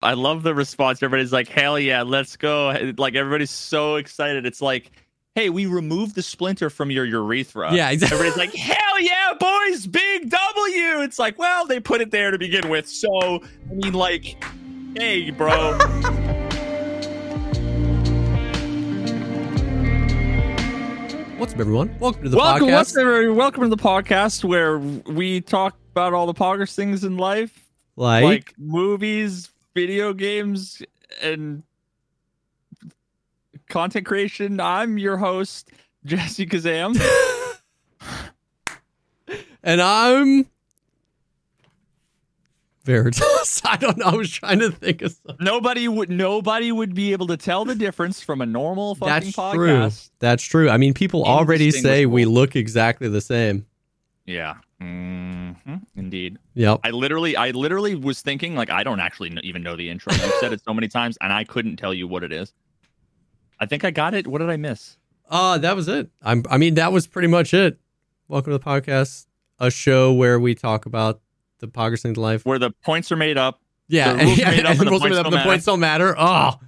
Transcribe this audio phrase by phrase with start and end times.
[0.00, 1.02] I love the response.
[1.02, 4.46] Everybody's like, "Hell yeah, let's go!" Like everybody's so excited.
[4.46, 4.92] It's like,
[5.34, 8.18] "Hey, we removed the splinter from your urethra." Yeah, exactly.
[8.18, 12.38] Everybody's like, "Hell yeah, boys, big W!" It's like, well, they put it there to
[12.38, 12.88] begin with.
[12.88, 14.36] So I mean, like,
[14.96, 15.76] hey, bro.
[21.38, 21.96] What's up, everyone?
[21.98, 22.72] Welcome to the welcome, podcast.
[22.72, 23.28] what's everybody?
[23.30, 28.22] welcome to the podcast where we talk about all the poggers things in life, like,
[28.22, 30.82] like movies, video games,
[31.22, 31.62] and
[33.68, 34.58] content creation.
[34.58, 35.70] I'm your host,
[36.04, 37.00] Jesse Kazam.
[39.62, 40.46] and I'm
[42.82, 43.62] Veritas.
[43.64, 44.06] I don't know.
[44.06, 45.44] I was trying to think of something.
[45.44, 49.36] nobody would nobody would be able to tell the difference from a normal fucking That's
[49.36, 49.54] podcast.
[49.54, 50.10] true.
[50.18, 50.70] That's true.
[50.70, 53.64] I mean, people already say we look exactly the same.
[54.26, 54.54] Yeah.
[54.80, 55.52] Hmm
[55.96, 56.38] Indeed.
[56.54, 56.80] Yep.
[56.84, 60.12] I literally, I literally was thinking like I don't actually even know the intro.
[60.12, 62.52] You said it so many times, and I couldn't tell you what it is.
[63.60, 64.26] I think I got it.
[64.26, 64.96] What did I miss?
[65.28, 66.10] Uh, that was it.
[66.22, 67.78] I'm, I mean, that was pretty much it.
[68.28, 69.26] Welcome to the podcast,
[69.58, 71.20] a show where we talk about
[71.58, 72.46] the Poggers thing to life.
[72.46, 73.60] Where the points are made up.
[73.88, 75.48] Yeah, the rules and, made up and the rules points made up, don't the matter.
[75.48, 76.14] points don't matter.
[76.16, 76.60] Oh,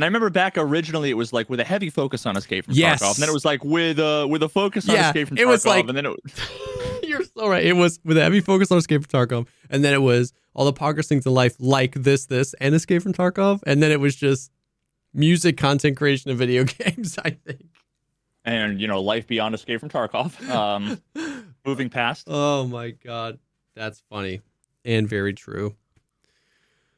[0.00, 2.72] And I remember back originally it was like with a heavy focus on Escape from
[2.72, 3.02] Yes.
[3.02, 3.14] Tarkov.
[3.16, 5.46] And then it was like with uh with a focus on Yeah, Escape from it
[5.46, 5.66] was Tarkov.
[5.66, 6.16] like- and then it
[7.06, 7.62] You're so right.
[7.62, 10.64] It was with a heavy focus on Escape from Tarkov, and then it was all
[10.64, 14.00] the Poggers things in life, like this, this, and Escape from Tarkov, and then it
[14.00, 14.50] was just
[15.12, 17.18] music, content creation, and video games.
[17.22, 17.66] I think.
[18.46, 20.48] and you know life beyond Escape from Tarkov.
[20.48, 20.98] Um,
[21.66, 22.24] moving past.
[22.26, 23.38] Oh my god,
[23.74, 24.40] that's funny
[24.84, 25.74] and very true.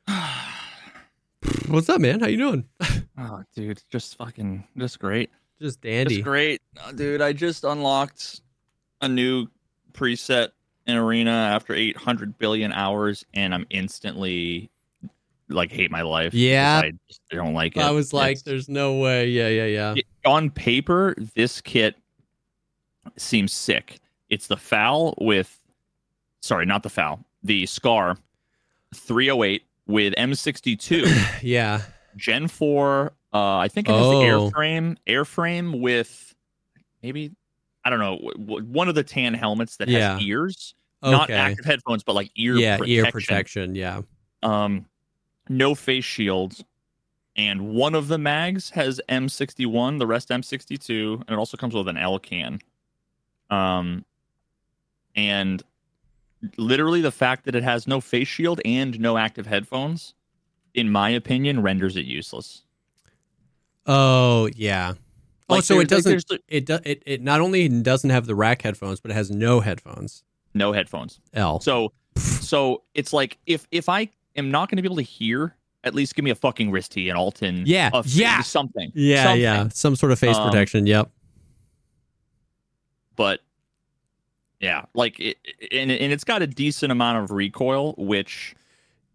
[1.69, 2.21] What's up, man?
[2.21, 2.65] How you doing?
[3.19, 5.31] Oh, dude, just fucking, just great.
[5.61, 6.17] Just dandy.
[6.17, 7.21] Just great, Uh, dude.
[7.21, 8.41] I just unlocked
[9.01, 9.47] a new
[9.93, 10.51] preset
[10.87, 14.71] in Arena after 800 billion hours, and I'm instantly
[15.49, 16.33] like hate my life.
[16.35, 16.81] Yeah.
[16.85, 17.83] I just don't like it.
[17.83, 19.95] I was like, It's- "There's no way." Yeah, yeah, yeah.
[19.97, 21.97] it- on paper, this kit
[23.17, 23.99] seems sick.
[24.31, 25.63] It's the FAL with,
[26.41, 28.17] sorry, not the FAL, the scar
[28.95, 31.41] 308 with M62.
[31.43, 31.83] Yeah.
[32.17, 34.21] Gen 4, uh, I think it has Oh.
[34.21, 36.35] the airframe, airframe with
[37.03, 37.33] maybe,
[37.85, 40.15] I don't know, one of the tan helmets that Yeah.
[40.15, 43.05] has ears, not active headphones, but like ear yeah, protection.
[43.05, 43.75] ear protection.
[43.75, 44.03] Yeah.
[44.43, 44.87] Um,
[45.49, 46.63] no face shields,
[47.35, 51.89] and one of the mags has M61, the rest M62, and it also comes with
[51.89, 52.61] an L can.
[53.51, 54.05] Um,
[55.17, 55.63] and
[56.57, 60.15] literally the fact that it has no face shield and no active headphones,
[60.75, 62.63] in my opinion, renders it useless.
[63.87, 64.95] Oh yeah.
[65.49, 66.25] oh, Like, so it doesn't.
[66.31, 69.31] like, it, do, it it not only doesn't have the rack headphones, but it has
[69.31, 70.23] no headphones.
[70.55, 71.21] no headphones.
[71.35, 71.61] L.
[71.61, 75.57] So, so it's like if if I am not going to be able to hear,
[75.85, 78.41] at least give me a fucking Rys-T, an Altyn, Yeah, a, yeah.
[78.43, 79.41] something, yeah, something.
[79.43, 79.69] yeah.
[79.73, 80.87] Some sort of face Um, protection.
[80.87, 81.11] Yep.
[83.17, 83.41] but
[84.63, 85.37] yeah, like it,
[85.71, 88.55] and and it's got a decent amount of recoil, which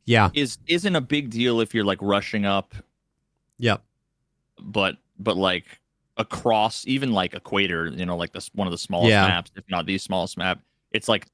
[0.05, 0.29] Yeah.
[0.35, 2.75] is isn't a big deal if you're like rushing up,
[3.57, 3.81] Yep.
[4.61, 5.79] but but like
[6.17, 9.27] across even like equator, you know, like this one of the smallest Yeah.
[9.27, 10.59] maps, if not the smallest map,
[10.91, 11.27] it's like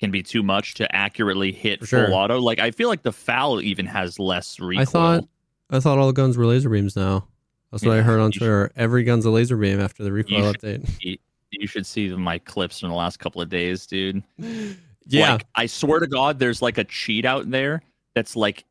[0.00, 2.14] can be too much to accurately hit For full sure.
[2.14, 2.38] auto.
[2.40, 4.82] Like I feel like the FAL even has less recoil.
[4.82, 5.24] I thought
[5.70, 7.26] I thought all the guns were laser beams now.
[7.70, 8.72] That's what I heard on you should- Twitter.
[8.76, 11.18] Every gun's a laser beam after the recoil should- update.
[11.50, 14.22] You should see my clips from the last couple of days, dude.
[15.10, 15.32] Yeah.
[15.32, 17.80] Like, I swear to God, there's like a cheat out there
[18.14, 18.66] that's like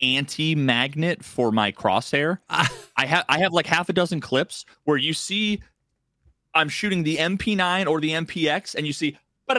[0.00, 2.38] anti-magnet for my crosshair.
[2.48, 5.60] I have I have like half a dozen clips where you see
[6.54, 9.18] I'm shooting the MP9 or the MPX, and you see.
[9.48, 9.58] Dude,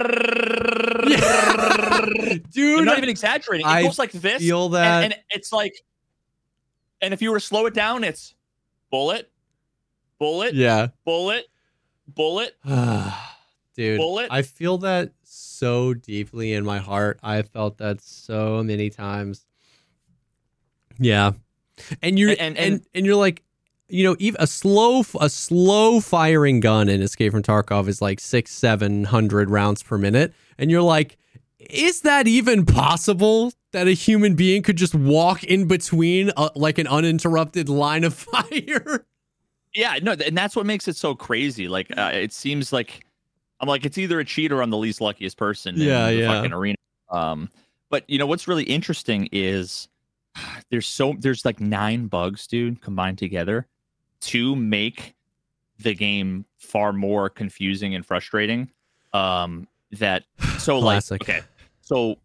[2.80, 3.66] I'm not even exaggerating.
[3.66, 5.04] It I goes like this, feel that.
[5.04, 5.74] and, and it's like,
[7.02, 8.34] and if you were to slow it down, it's
[8.90, 9.30] bullet,
[10.20, 10.88] bullet, yeah.
[11.06, 11.46] bullet,
[12.08, 12.56] bullet,
[13.76, 14.28] Dude, bullet.
[14.32, 17.20] I feel that so deeply in my heart.
[17.24, 19.46] I felt that so many times.
[21.00, 21.32] Yeah.
[22.02, 23.42] And you're And- and and- and, you're like
[23.90, 28.20] you know, even a slow a slow firing gun in Escape from Tarkov is like
[28.20, 30.34] six, seven hundred rounds per minute.
[30.58, 31.18] And you're like,
[31.60, 36.78] is that even possible that a human being could just walk in between uh like
[36.78, 39.06] an uninterrupted line of fire?
[39.76, 41.68] Yeah, no, and that's what makes it so crazy.
[41.68, 43.06] Like, uh, it seems like
[43.60, 45.76] I'm like it's either a cheat or I'm the least luckiest person.
[45.78, 46.28] Yeah, in the yeah.
[46.34, 46.78] Fucking arena.
[47.10, 47.50] Um,
[47.90, 49.88] but you know what's really interesting is
[50.70, 53.68] there's so there's like nine bugs, dude, combined together
[54.22, 55.16] to make
[55.80, 58.70] the game far more confusing and frustrating.
[59.14, 60.26] Um, that
[60.60, 61.28] so Classic.
[61.28, 61.46] like okay,
[61.82, 62.18] so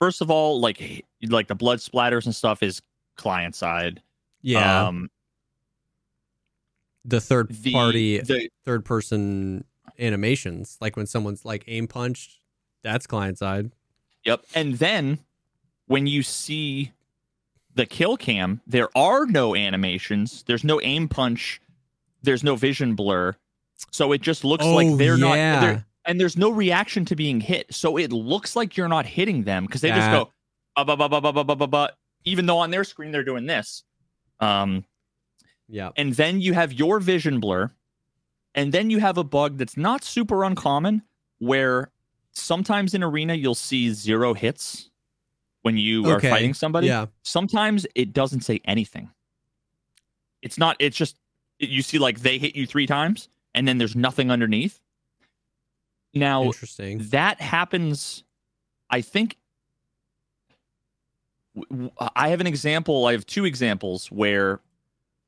[0.00, 2.82] first of all, like like the blood splatters and stuff is
[3.16, 4.02] client side.
[4.42, 4.86] Yeah.
[4.86, 5.10] Um,
[7.04, 9.64] the third the, party, the third person
[9.98, 12.38] animations, like when someone's like aim punched,
[12.82, 13.72] that's client side.
[14.24, 14.44] Yep.
[14.54, 15.18] And then
[15.86, 16.92] when you see
[17.74, 20.44] the kill cam, there are no animations.
[20.46, 21.60] There's no aim punch.
[22.22, 23.36] There's no vision blur.
[23.90, 27.40] So it just looks Oh, like they're not they're, and there's no reaction to being
[27.40, 27.72] hit.
[27.72, 30.30] So it looks like you're not hitting them because they just go
[30.76, 31.90] "Ah, ba ba ba ba ba ba ba ba
[32.24, 33.84] even though on their screen they're doing this.
[34.40, 34.84] Um
[35.68, 35.90] Yeah.
[35.96, 37.70] and then you have your vision blur
[38.54, 41.02] and then you have a bug that's not super uncommon
[41.38, 41.90] where
[42.32, 44.90] sometimes in arena you'll see zero hits
[45.62, 46.28] when you Okay.
[46.28, 47.06] are fighting somebody Yeah.
[47.22, 49.10] sometimes it doesn't say anything
[50.42, 51.16] it's not it's just
[51.58, 54.80] you see like they hit you three times and then there's nothing underneath
[56.14, 56.98] now Interesting.
[57.10, 58.24] that happens
[58.90, 59.36] i think
[62.16, 64.60] I have an example i have two examples where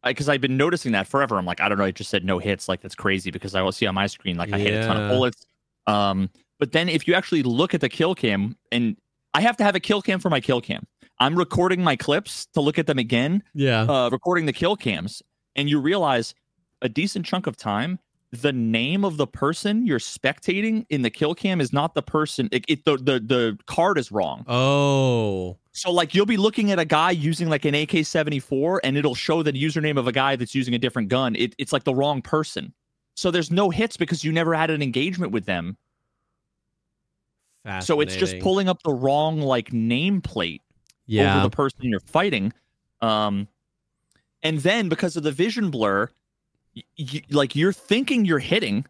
[0.04, 1.36] because i've been noticing that forever.
[1.38, 3.62] I'm like i don't know it just said no hits like that's crazy because i
[3.62, 5.44] will see on my screen like i hit a ton of bullets.
[5.86, 8.96] Um but then if you actually look at the kill cam and
[9.34, 10.84] i have to have a kill cam for my kill cam.
[11.18, 13.82] I'm recording my clips to look at them again Yeah.
[13.82, 15.22] uh, recording the kill cams,
[15.54, 16.34] and you realize
[16.80, 17.98] a decent chunk of time,
[18.32, 22.48] the name of the person you're spectating in the kill cam is not the person.
[22.52, 24.44] It, it the, the the card is wrong.
[24.48, 25.56] oh.
[25.72, 28.96] So like you'll be looking at a guy using like an AK seventy four, and
[28.96, 31.34] it'll show the username of a guy that's using a different gun.
[31.36, 32.72] It, it's like the wrong person.
[33.14, 35.76] So there's no hits because you never had an engagement with them.
[37.80, 40.60] So it's just pulling up the wrong like nameplate
[41.06, 41.34] Yeah.
[41.34, 42.52] over the person you're fighting.
[43.00, 43.48] Um,
[44.42, 46.08] and then because of the vision blur,
[47.30, 48.84] like you're thinking you're hitting.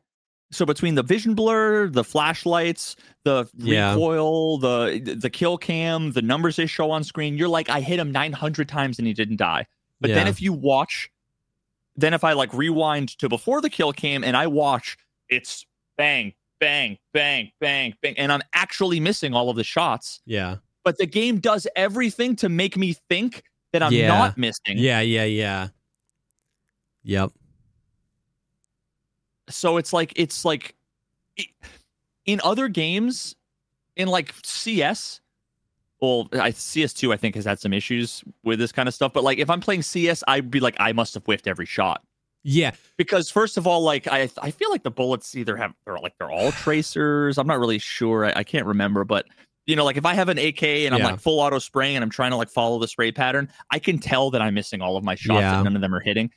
[0.52, 3.92] So between the vision blur, the flashlights, the Yeah.
[3.92, 7.98] recoil, the the kill cam, the numbers they show on screen, you're like, I hit
[8.00, 9.66] him 900 times and he didn't die.
[10.00, 11.08] But then if you watch,
[11.94, 14.96] then if I like rewind to before the kill cam and I watch,
[15.28, 15.66] it's
[15.96, 20.56] bang, bang, bang, bang, bang, and I'm actually missing all of the shots Yeah.
[20.84, 24.08] but the game does everything to make me think that I'm Yeah.
[24.08, 24.78] not missing.
[24.78, 25.00] Yeah.
[25.00, 25.24] Yeah.
[25.24, 25.68] Yeah.
[27.04, 27.32] Yep.
[29.50, 30.74] So it's like it's like
[32.26, 33.34] in other games,
[33.96, 35.20] in like CS,
[36.00, 39.12] well, I CS2 I think has had some issues with this kind of stuff.
[39.12, 42.02] But like if I'm playing CS, I'd be like, I must have whiffed every shot
[42.42, 42.72] Yeah.
[42.96, 46.14] because first of all, like I I feel like the bullets either have they're like
[46.18, 47.38] they're all tracers.
[47.38, 48.26] I'm not really sure.
[48.26, 49.26] I, I can't remember, but.
[49.66, 51.10] You know, like if I have an AK and I'm Yeah.
[51.10, 53.98] like full auto spraying and I'm trying to like follow the spray pattern, I can
[54.00, 55.56] tell that I'm missing all of my shots Yeah.
[55.56, 56.30] and none of them are hitting.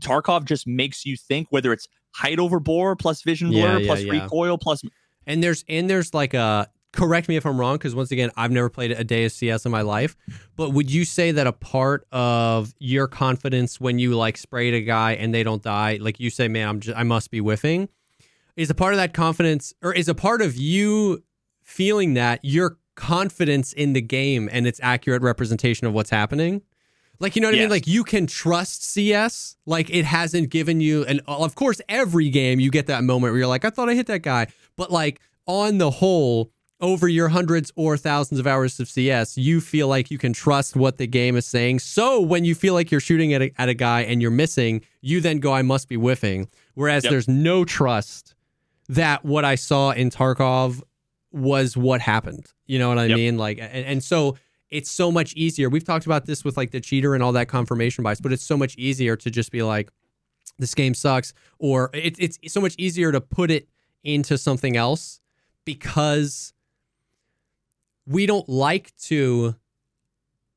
[0.00, 3.86] Tarkov just makes you think whether it's height over bore plus vision Yeah, blur yeah,
[3.86, 4.12] plus yeah.
[4.12, 4.82] recoil plus
[5.26, 8.50] And there's and there's like a correct me if I'm wrong because once again I've
[8.50, 10.16] never played a day of CS in my life.
[10.56, 14.80] But would you say that a part of your confidence when you like sprayed a
[14.80, 17.88] guy and they don't die, like you say, man, I'm just I must be whiffing,
[18.56, 21.22] is a part of that confidence or is a part of you
[21.62, 26.62] feeling that your confidence in the game and its accurate representation of what's happening?
[27.20, 27.70] Like you know what I mean?
[27.70, 29.56] Like you can trust CS.
[29.66, 33.38] Like it hasn't given you and of course every game you get that moment where
[33.38, 34.46] you're like, I thought I hit that guy.
[34.76, 36.50] But like on the whole,
[36.80, 40.74] over your hundreds or thousands of hours of CS, you feel like you can trust
[40.76, 41.78] what the game is saying.
[41.80, 44.80] So when you feel like you're shooting at a, at a guy and you're missing,
[45.02, 46.48] you then go, I must be whiffing.
[46.74, 47.10] Whereas Yep.
[47.10, 48.34] there's no trust
[48.88, 50.80] that what I saw in Tarkov
[51.32, 52.46] was what happened.
[52.66, 53.16] You know what I Yep.
[53.16, 53.36] mean?
[53.36, 54.38] Like, and, and so
[54.70, 55.68] it's so much easier.
[55.68, 58.44] We've talked about this with like the cheater and all that confirmation bias, but it's
[58.44, 59.90] so much easier to just be like,
[60.58, 63.68] this game sucks, or it, it's so much easier to put it
[64.04, 65.20] into something else
[65.64, 66.52] because
[68.06, 69.56] we don't like to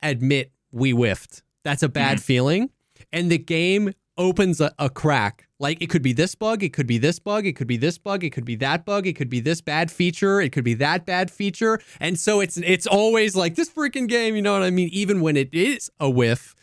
[0.01, 1.43] admit we whiffed.
[1.63, 2.23] That's a bad mm-hmm.
[2.23, 2.69] feeling.
[3.11, 5.47] And the game opens a, a crack.
[5.63, 7.97] Like it could be this bug, it could be this bug, it could be this
[7.97, 10.73] bug, it could be that bug, it could be this bad feature, it could be
[10.73, 11.79] that bad feature.
[12.01, 14.89] And so it's it's always like this freaking game, you know what I mean?
[14.91, 16.53] Even when it is a whiff.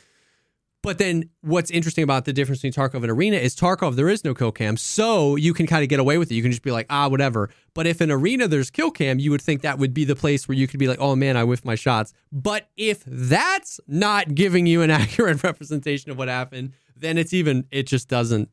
[0.83, 4.23] But then what's interesting about the difference between Tarkov and Arena is Tarkov, there is
[4.23, 4.77] no kill cam.
[4.77, 6.35] So you can kind of get away with it.
[6.35, 7.49] You can just be like, ah, whatever.
[7.73, 10.47] But if in Arena there's kill cam, you would think that would be the place
[10.47, 12.13] where you could be like, oh man, I whiffed my shots.
[12.31, 17.65] But if that's not giving you an accurate representation of what happened, then it's even,
[17.71, 18.51] it just doesn't.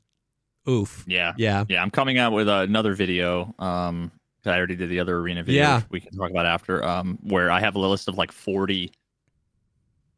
[0.69, 1.03] Oof.
[1.07, 1.33] yeah.
[1.37, 1.63] Yeah.
[1.69, 3.53] Yeah, I'm coming out with another video.
[3.59, 4.11] Um,
[4.45, 5.61] I already did the other arena video.
[5.61, 5.81] Yeah.
[5.89, 6.83] We can talk about after.
[6.85, 8.91] Um, where I have a list of like 40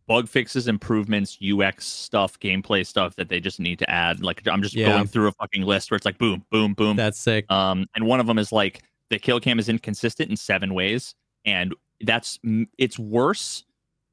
[0.08, 4.22] bug fixes, improvements, UX stuff, gameplay stuff that they just need to add.
[4.24, 4.90] Like I'm just Yeah.
[4.94, 6.96] going through a fucking list where it's like boom, boom, boom.
[6.98, 7.50] That's sick.
[7.52, 11.14] Um, and one of them is like the kill cam is inconsistent in seven ways,
[11.46, 12.40] and that's
[12.78, 13.66] it's worse.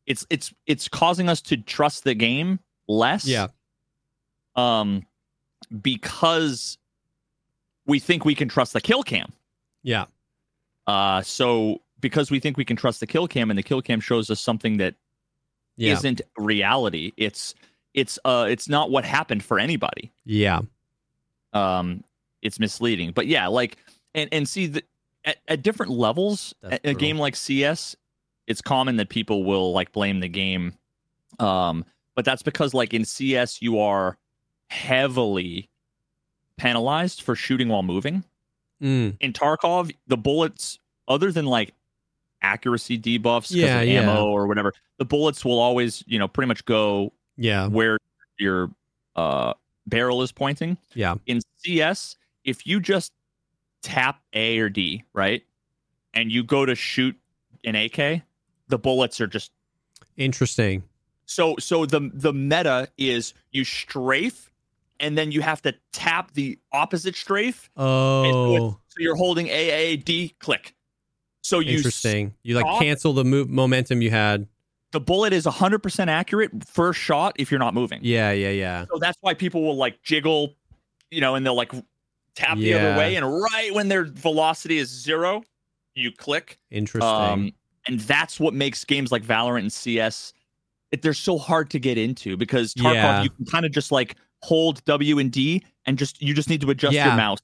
[0.07, 3.27] It's it's it's causing us to trust the game less.
[3.27, 3.49] Yeah.
[4.55, 5.03] Um,
[5.83, 6.79] because
[7.87, 9.33] we think we can trust the kill cam.
[9.83, 10.07] Yeah.
[10.87, 14.01] Uh, so because we think we can trust the kill cam, and the kill cam
[14.01, 14.95] shows us something that
[15.77, 15.99] Yeah.
[16.03, 17.13] not reality.
[17.17, 17.55] It's
[17.95, 20.13] it's uh it's not what happened for anybody.
[20.25, 20.61] yeah.
[21.53, 22.05] Um,
[22.43, 23.13] it's misleading.
[23.13, 23.79] But yeah, like
[24.15, 24.83] and and see the
[25.25, 27.97] at, at different levels, a game like CS,
[28.47, 30.75] it's common that people will like blame the game.
[31.41, 34.19] Um, but that's because like in CS, you are
[34.69, 35.69] heavily
[36.57, 38.25] penalized for shooting while moving.
[38.83, 39.17] Mm.
[39.21, 41.73] In Tarkov, the bullets, other than like
[42.43, 44.01] accuracy debuffs, Yeah, of yeah.
[44.03, 47.67] ammo or whatever, the bullets will always, you know, pretty much go Yeah.
[47.69, 47.99] where
[48.39, 48.71] your
[49.15, 49.55] uh,
[49.87, 50.77] barrel is pointing.
[50.95, 51.15] Yeah.
[51.27, 53.13] In CS, if you just
[53.83, 55.43] tap A or D, right,
[56.13, 57.17] and you go to shoot
[57.65, 58.23] an AK,
[58.69, 59.53] the bullets are just
[60.17, 60.83] Interesting.
[61.25, 61.57] so.
[61.59, 64.51] So the the meta is you strafe,
[65.01, 67.69] and then you have to tap the opposite strafe.
[67.77, 70.75] Oh, So you're holding A A D click.
[71.43, 72.35] So you interesting.
[72.43, 74.49] You like cancel the move momentum you had.
[74.93, 78.01] the bullet is 100% accurate first shot if you're not moving.
[78.03, 78.33] Yeah.
[78.33, 78.51] Yeah.
[78.51, 78.85] Yeah.
[78.93, 80.55] So that's why people will like jiggle,
[81.11, 81.73] you know, and they'll like
[82.35, 83.15] tap the other way.
[83.17, 85.43] And right when their velocity is zero,
[85.95, 86.59] you click.
[86.71, 87.03] Interesting.
[87.09, 87.53] Um,
[87.87, 90.33] and that's what makes games like Valorant and CS,
[90.91, 93.23] it, they're so hard to get into because Tarkov, Yeah.
[93.23, 96.61] you can kind of just like hold W and D and just, you just need
[96.61, 97.09] to adjust Yeah.
[97.09, 97.39] your mouse.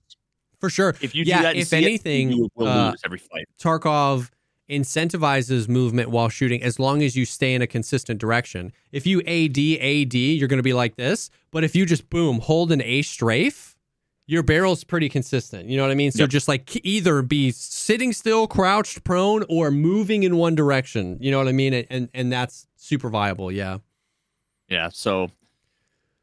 [0.61, 0.94] For sure.
[1.00, 3.47] If you Yeah, do that, if anything, you will uh, lose every fight.
[3.61, 4.30] Tarkov
[4.71, 8.73] incentivizes movement while shooting as long as you stay in a consistent direction.
[8.92, 12.38] If you AD AD, you're going to be like this, but if you just boom,
[12.38, 13.76] hold an A strafe,
[14.28, 15.68] your barrel's pretty consistent.
[15.68, 16.12] You know what I mean?
[16.12, 16.30] So Yep.
[16.30, 21.18] just like either be sitting still, crouched, prone or moving in one direction.
[21.21, 21.75] You know what I mean?
[21.75, 23.78] And and, and that's super viable, yeah.
[24.68, 24.88] Yeah.
[24.92, 25.30] So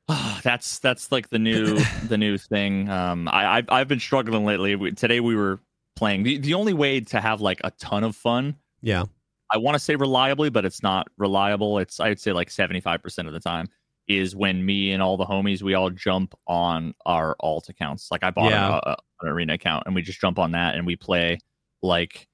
[0.43, 2.89] that's that's like the new the new thing.
[2.89, 4.75] Um, I I've, I've been struggling lately.
[4.75, 5.59] We, today we were
[5.95, 6.23] playing.
[6.23, 9.03] The, the only way to have like a ton of fun, Yeah.
[9.51, 11.79] I want to say reliably, but it's not reliable.
[11.79, 13.67] It's I'd say like seventy five percent of the time
[14.07, 18.09] is when me and all the homies we all jump on our alt accounts.
[18.11, 18.79] Like I bought Yeah.
[18.83, 21.39] a, a- an arena account and we just jump on that and we play
[21.83, 22.27] like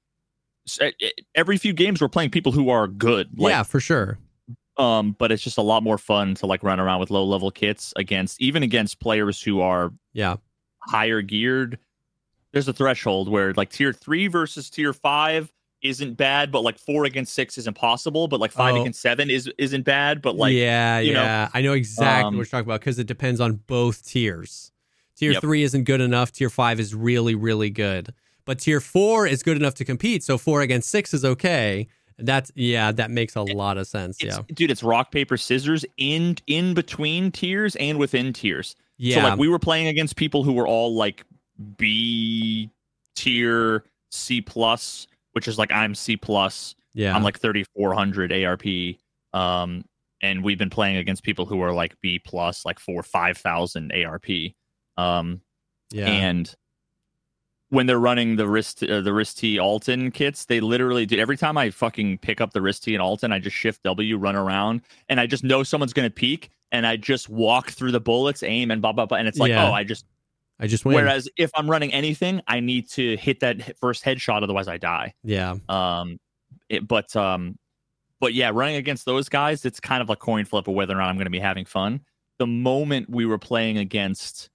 [1.33, 3.39] every few games we're playing people who are good.
[3.39, 4.17] Like, yeah, for sure.
[4.77, 7.49] Um but it's just a lot more fun to like run around with low level
[7.51, 10.35] kits against even against players who are Yeah.
[10.79, 11.79] higher geared
[12.51, 15.51] there's a threshold where like tier 3 versus tier 5
[15.81, 18.81] isn't bad but like 4 against 6 is impossible but like 5 Oh.
[18.81, 21.49] against 7 is isn't bad but like yeah, you know, yeah.
[21.53, 24.71] I know exactly um, what you're talking about because it depends on both tiers.
[25.17, 25.41] Tier Yep.
[25.41, 26.31] three isn't good enough.
[26.33, 28.13] Tier five is really, really good.
[28.45, 30.23] But tier four is good enough to compete.
[30.23, 31.87] So four against six is okay.
[32.17, 34.23] That's yeah, that makes a lot of sense.
[34.23, 34.39] Yeah.
[34.53, 39.15] dude it's rock paper scissors in in between tiers and within tiers Yeah.
[39.15, 41.25] So like we were playing against people who were all like
[41.77, 42.69] B
[43.15, 46.75] tier C plus, which is like I'm C plus.
[46.93, 47.15] yeah.
[47.15, 48.65] I'm like 3400 ARP.
[49.33, 49.83] Um,
[50.21, 53.91] and we've been playing against people who are like B plus, like four five thousand
[53.91, 54.25] ARP.
[54.97, 55.41] Um,
[55.91, 56.07] yeah.
[56.07, 56.53] and
[57.69, 61.37] when they're running the wrist uh, the wrist T Altyn kits, they literally do every
[61.37, 64.81] time I fucking pick up the Rys-T and Altyn, I just shift W, run around,
[65.09, 68.71] and I just know someone's gonna peek, and I just walk through the bullets, aim,
[68.71, 69.69] and blah blah blah, and it's like, Yeah.
[69.69, 70.05] oh, I just.
[70.57, 70.95] I just win.
[70.95, 75.13] Whereas if I'm running anything, I need to hit that first headshot, otherwise I die.
[75.21, 75.55] yeah.
[75.67, 76.17] Um,
[76.69, 77.57] it, but um,
[78.21, 80.97] but yeah, running against those guys, it's kind of a coin flip of whether or
[80.99, 81.99] not I'm going to be having fun.
[82.39, 84.49] The moment we were playing against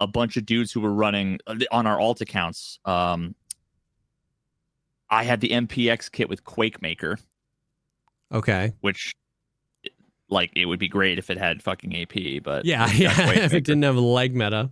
[0.00, 3.34] a bunch of dudes who were running uh, on our alt accounts, um,
[5.10, 7.18] I had the MPX kit with Quake Maker,
[8.32, 8.72] Okay.
[8.80, 9.14] which
[10.28, 12.90] like it would be great if it had fucking AP, but Yeah.
[12.92, 13.30] Yeah.
[13.44, 14.70] If it didn't have a leg meta.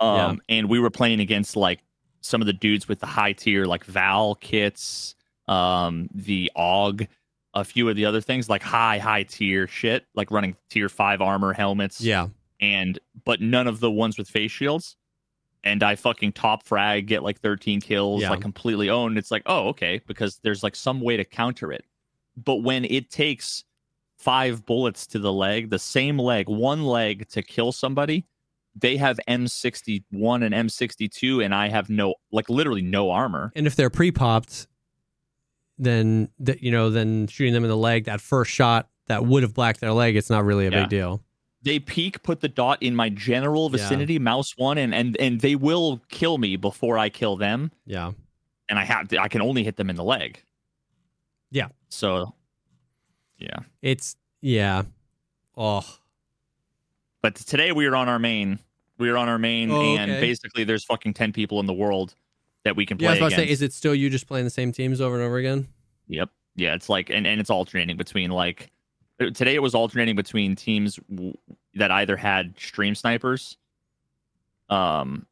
[0.00, 1.80] Um, and we were playing against like
[2.20, 5.14] some of the dudes with the high tier like Val kits,
[5.46, 7.06] um, the AUG,
[7.52, 11.20] a few of the other things like high high tier shit, like running tier five
[11.20, 12.00] armor helmets.
[12.00, 12.28] Yeah.
[12.60, 14.96] And but none of the ones with face shields.
[15.66, 18.30] And I fucking top frag, get like 13 kills, Yeah.
[18.30, 19.16] like completely owned.
[19.16, 21.84] It's like, oh, okay, because there's like some way to counter it.
[22.36, 23.64] But when it takes
[24.18, 28.26] five bullets to the leg, the same leg, one leg to kill somebody,
[28.76, 33.50] they have M61 and M62, and I have no, like literally no armor.
[33.56, 34.66] And if they're pre-popped,
[35.78, 39.42] then that you know, then shooting them in the leg, that first shot that would
[39.42, 40.80] have blacked their leg, it's not really a Yeah.
[40.82, 41.22] big deal.
[41.64, 43.78] They peek, put the dot in my general Yeah.
[43.78, 47.72] vicinity, mouse one, and and and they will kill me before I kill them.
[47.86, 48.12] Yeah.
[48.68, 50.42] And I have, to, I can only hit them in the leg.
[51.50, 51.68] Yeah.
[51.90, 52.34] So,
[53.38, 53.58] yeah.
[53.82, 54.82] It's yeah.
[55.56, 55.84] Oh,
[57.22, 58.58] But today we are on our main.
[58.98, 60.20] We are on our main, Oh, and okay.
[60.20, 62.14] basically there's fucking ten people in the world
[62.64, 63.10] that we can play yeah.
[63.10, 65.14] I was about to say, is it still you just playing the same teams over
[65.16, 65.68] and over again?
[66.08, 66.30] Yep.
[66.56, 68.70] Yeah, it's like and, and it's alternating between like
[69.18, 71.36] today it was alternating between teams w-
[71.74, 73.56] that either had stream snipers
[74.70, 75.26] um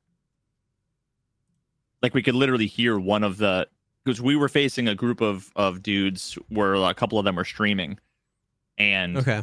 [2.03, 3.67] like we could literally hear one of the
[4.05, 7.45] because we were facing a group of of dudes where a couple of them were
[7.45, 7.99] streaming
[8.79, 9.43] and Okay.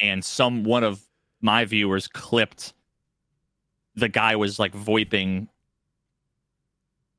[0.00, 1.00] and some one of
[1.40, 2.72] my viewers clipped
[3.94, 5.48] the guy was like voiping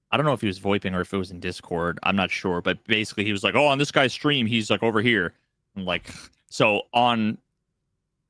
[0.10, 2.00] I don't know if he was voiping or if it was in Discord.
[2.04, 4.82] I'm not sure, but basically he was like, "Oh, on this guy's stream, he's like
[4.82, 5.34] over here."
[5.76, 6.10] I'm like,
[6.50, 7.38] so on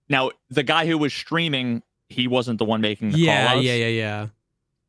[0.09, 3.75] now the guy who was streaming, he wasn't the one making the Yeah, call-outs, yeah,
[3.75, 4.27] yeah, yeah.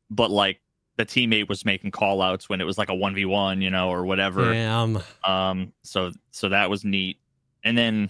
[0.09, 0.59] but like
[0.95, 4.05] the teammate was making call outs when it was like a 1v1, you know, or
[4.05, 4.53] whatever.
[4.53, 4.99] Damn.
[5.23, 7.17] Um, so so that was neat.
[7.63, 8.09] And then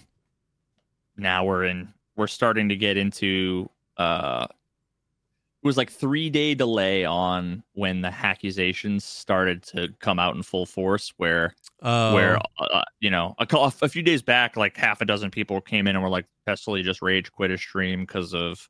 [1.16, 7.04] now we're in we're starting to get into uh it was like three day delay
[7.04, 12.82] on when the accusations started to come out in full force where Oh, where uh,
[13.00, 13.46] you know a,
[13.80, 16.82] a few days back like half a dozen people came in and were like Pestily
[16.82, 18.68] just rage quit his stream because of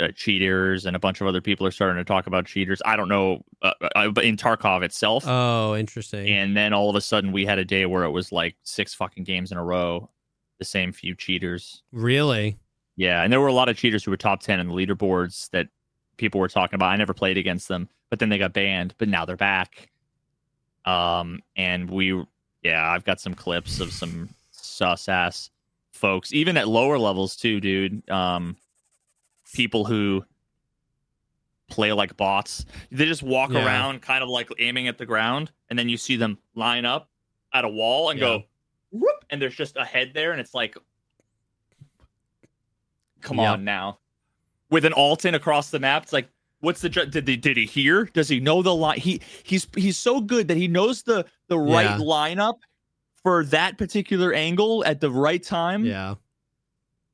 [0.00, 2.80] uh, cheaters and a bunch of other people are starting to talk about cheaters.
[2.86, 5.24] I don't know uh, uh, but in tarkov itself.
[5.26, 6.28] Oh, interesting.
[6.28, 8.94] and then all of a sudden we had a day where it was like six
[8.94, 10.10] fucking games in a row
[10.58, 11.82] the same few cheaters.
[11.92, 12.58] Really?
[12.96, 15.50] yeah and there were a lot of cheaters who were top 10 in the leaderboards
[15.50, 15.68] that
[16.16, 16.90] people were talking about.
[16.90, 19.90] I never played against them but then they got banned but now they're back.
[20.86, 22.24] Um and we
[22.62, 25.50] yeah i've got some clips of some sus ass
[25.92, 28.56] folks even at lower levels too dude um
[29.52, 30.24] people who
[31.68, 33.64] play like bots they just walk Yeah.
[33.64, 37.08] around kind of like aiming at the ground and then you see them line up
[37.52, 38.24] at a wall and Yeah.
[38.26, 38.44] go
[38.90, 40.76] whoop, and there's just a head there and it's like
[43.20, 43.98] come on now
[44.70, 46.28] with an Altyn across the map it's like
[46.60, 49.96] what's the did he did he hear does he know the line he he's he's
[49.96, 51.98] so good that he knows the the right Yeah.
[51.98, 52.54] lineup
[53.22, 56.14] for that particular angle at the right time Yeah.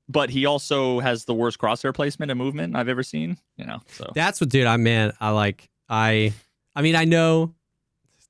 [0.09, 3.39] but he also has the worst crosshair placement and movement I've ever seen.
[3.57, 4.67] You know, so That's what, dude.
[4.67, 5.69] I man, I like.
[5.89, 6.33] I.
[6.77, 7.55] I mean, I know.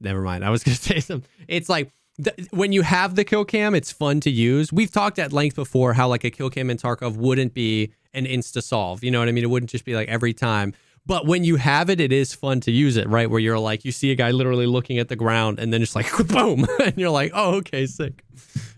[0.00, 0.44] Never mind.
[0.44, 1.29] I was gonna say something.
[1.48, 1.90] It's like
[2.22, 4.72] th- when you have the kill cam, it's fun to use.
[4.72, 8.27] We've talked at length before how like a kill cam in Tarkov wouldn't be an
[8.27, 9.03] insta solve.
[9.03, 9.44] You know what I mean?
[9.44, 10.74] It wouldn't just be like every time.
[11.06, 13.28] But when you have it, it is fun to use it, right?
[13.28, 15.94] Where you're like, you see a guy literally looking at the ground, and then just
[15.94, 18.24] like boom, and you're like, oh, okay, sick.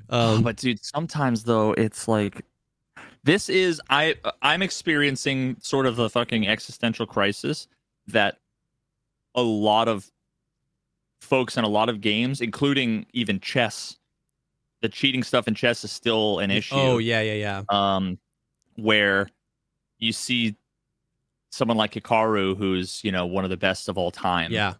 [0.08, 2.44] Um, but dude, sometimes though it's like
[3.24, 7.66] this is I I'm experiencing sort of the fucking existential crisis
[8.06, 8.38] that
[9.34, 10.10] a lot of
[11.20, 13.98] folks in a lot of games, including even chess,
[14.80, 16.76] the cheating stuff in chess is still an issue.
[16.76, 17.62] oh yeah, yeah, yeah.
[17.68, 18.18] um,
[18.76, 19.28] where
[19.98, 20.56] you see
[21.50, 24.74] someone like Hikaru, who's you know one of the best of all time, Yeah.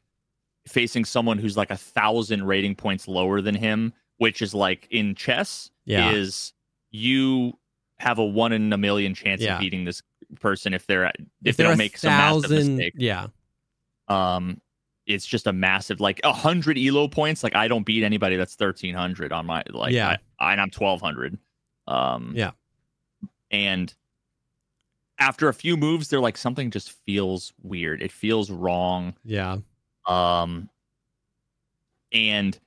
[0.66, 5.14] facing someone who's like a thousand rating points lower than him, which is like in
[5.14, 6.11] chess, Yeah.
[6.11, 6.52] is
[6.90, 7.59] you
[7.98, 9.55] have a one in a million chance Yeah.
[9.55, 10.02] of beating this
[10.40, 12.94] person if they're if, they they're don't make some massive mistake.
[12.96, 13.29] Yeah.
[14.09, 14.61] Um,
[15.07, 17.44] it's just a massive like a hundred elo points.
[17.44, 20.16] Like I don't beat anybody that's thirteen hundred on my like Yeah.
[20.40, 21.38] I, and I'm twelve hundred.
[21.87, 22.50] Um, Yeah.
[23.50, 23.94] and
[25.18, 28.02] after a few moves, they're like something just feels weird.
[28.02, 29.14] It feels wrong.
[29.24, 29.59] Yeah.
[30.07, 30.68] Um,
[32.12, 32.59] and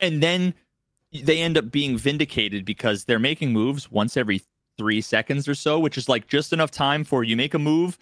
[0.00, 0.54] and then
[1.12, 4.42] they end up being vindicated because they're making moves once every
[4.76, 7.96] three seconds or so, which is like just enough time for you make a move,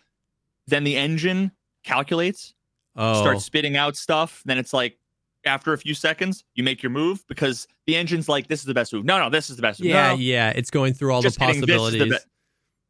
[0.66, 1.52] then the engine
[1.84, 2.54] calculates,
[2.96, 3.20] Oh.
[3.22, 4.42] starts spitting out stuff.
[4.44, 4.98] Then it's like
[5.44, 8.74] after a few seconds, you make your move because the engine's like, this is the
[8.74, 9.04] best move.
[9.04, 9.88] No, no, this is the best move.
[9.90, 10.50] Yeah, No, yeah.
[10.54, 12.12] It's going through all the kidding, this is the possibilities.
[12.24, 12.30] be-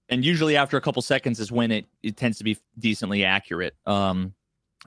[0.09, 3.75] and usually after a couple seconds is when it, it tends to be decently accurate.
[3.87, 4.35] Um,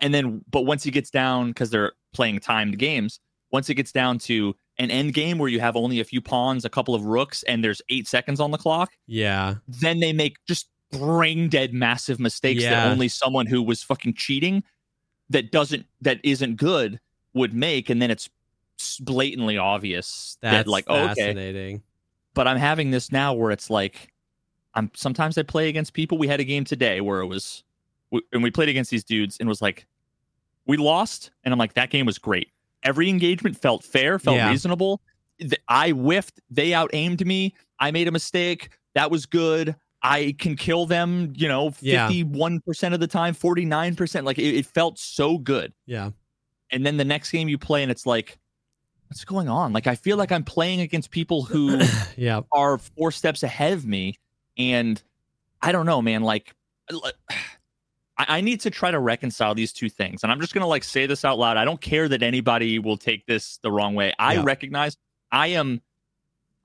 [0.01, 3.19] and then, but once he gets down, because they're playing timed games,
[3.51, 6.65] once it gets down to an end game where you have only a few pawns,
[6.65, 9.55] a couple of rooks, and there's eight seconds on the clock, yeah.
[9.67, 12.71] then they make just brain dead massive mistakes Yeah.
[12.71, 14.63] that only someone who was fucking cheating
[15.29, 16.99] that doesn't that isn't good
[17.33, 18.29] would make and then it's
[19.01, 21.81] blatantly obvious That's that like oh, okay
[22.33, 24.11] but i'm having this now where it's like
[24.75, 26.17] i'm sometimes i play against people.
[26.17, 27.63] We had a game today where it was
[28.11, 29.85] w- and we played against these dudes and was like
[30.67, 32.49] we lost and i'm like that game was great.
[32.83, 34.49] Every engagement felt fair felt Yeah.
[34.49, 35.01] reasonable.
[35.67, 36.39] I whiffed.
[36.49, 37.53] They out aimed me.
[37.79, 38.69] I made a mistake.
[38.93, 39.75] That was good.
[40.01, 44.99] I can kill them you know 51% of the time 49% like it, it felt
[44.99, 45.73] so good.
[45.85, 46.11] Yeah.
[46.71, 48.37] and then the next game you play and it's like
[49.07, 49.71] what's going on?
[49.73, 51.79] Like I feel like I'm playing against people who
[52.17, 52.41] yeah.
[52.51, 54.17] are four steps ahead of me,
[54.57, 55.01] and
[55.61, 56.21] I don't know, man.
[56.23, 56.53] Like
[58.17, 60.83] I, I need to try to reconcile these two things, and I'm just gonna like
[60.83, 61.57] say this out loud.
[61.57, 64.13] I don't care that anybody will take this the wrong way.
[64.19, 64.43] I Yeah.
[64.45, 64.97] recognize
[65.31, 65.81] I am.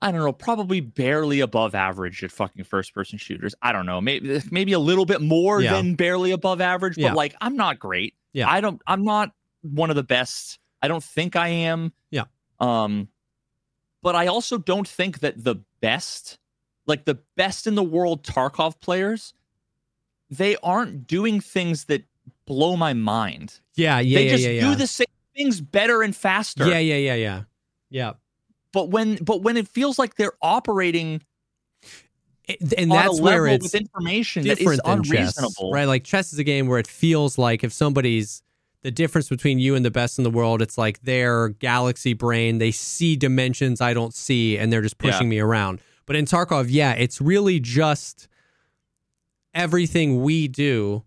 [0.02, 3.54] I don't know, probably barely above average at fucking first person shooters.
[3.60, 5.72] I don't know, maybe maybe a little bit more Yeah.
[5.74, 7.12] than barely above average, but Yeah.
[7.14, 8.14] like I'm not great.
[8.32, 8.48] Yeah.
[8.48, 10.58] I don't I'm not one of the best.
[10.80, 11.92] I don't think I am.
[12.10, 12.24] Yeah.
[12.60, 13.08] Um
[14.02, 16.38] but I also don't think that the best
[16.90, 19.32] like the best in the world Tarkov players
[20.30, 22.04] they aren't doing things that
[22.46, 23.60] blow my mind.
[23.74, 24.60] Yeah, yeah, they yeah, just yeah, yeah.
[24.60, 26.68] do the same things better and faster.
[26.68, 27.42] Yeah, yeah, yeah, yeah.
[27.90, 28.12] Yeah.
[28.72, 31.22] But when but when it feels like they're operating
[32.48, 35.72] and on that's a where level it's with information that is different than chess, unreasonable.
[35.72, 35.86] right?
[35.86, 38.42] Like chess is a game where it feels like if somebody's
[38.82, 42.58] the difference between you and the best in the world, it's like their galaxy brain.
[42.58, 45.10] They see dimensions I don't see, and they're just Yeah.
[45.10, 45.80] pushing me around.
[46.10, 48.26] But in Tarkov, yeah, it's really just
[49.54, 51.04] everything we do,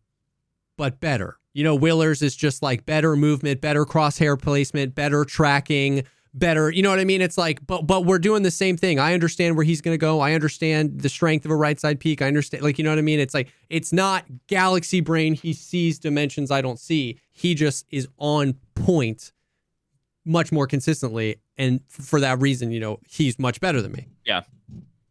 [0.77, 1.39] but better.
[1.51, 6.71] You know, Willerz is just like better movement, better crosshair placement, better tracking, better.
[6.71, 7.21] You know what I mean?
[7.21, 8.97] It's like, but but we're doing the same thing.
[8.97, 10.21] I understand where he's going to go.
[10.21, 12.21] I understand the strength of a right side peak.
[12.21, 13.19] I understand, like you know what I mean?
[13.19, 15.33] It's like it's not galaxy brain.
[15.33, 17.19] He sees dimensions I don't see.
[17.33, 19.33] He just is on point,
[20.23, 24.07] much more consistently, and for that reason, you know, he's much better than me.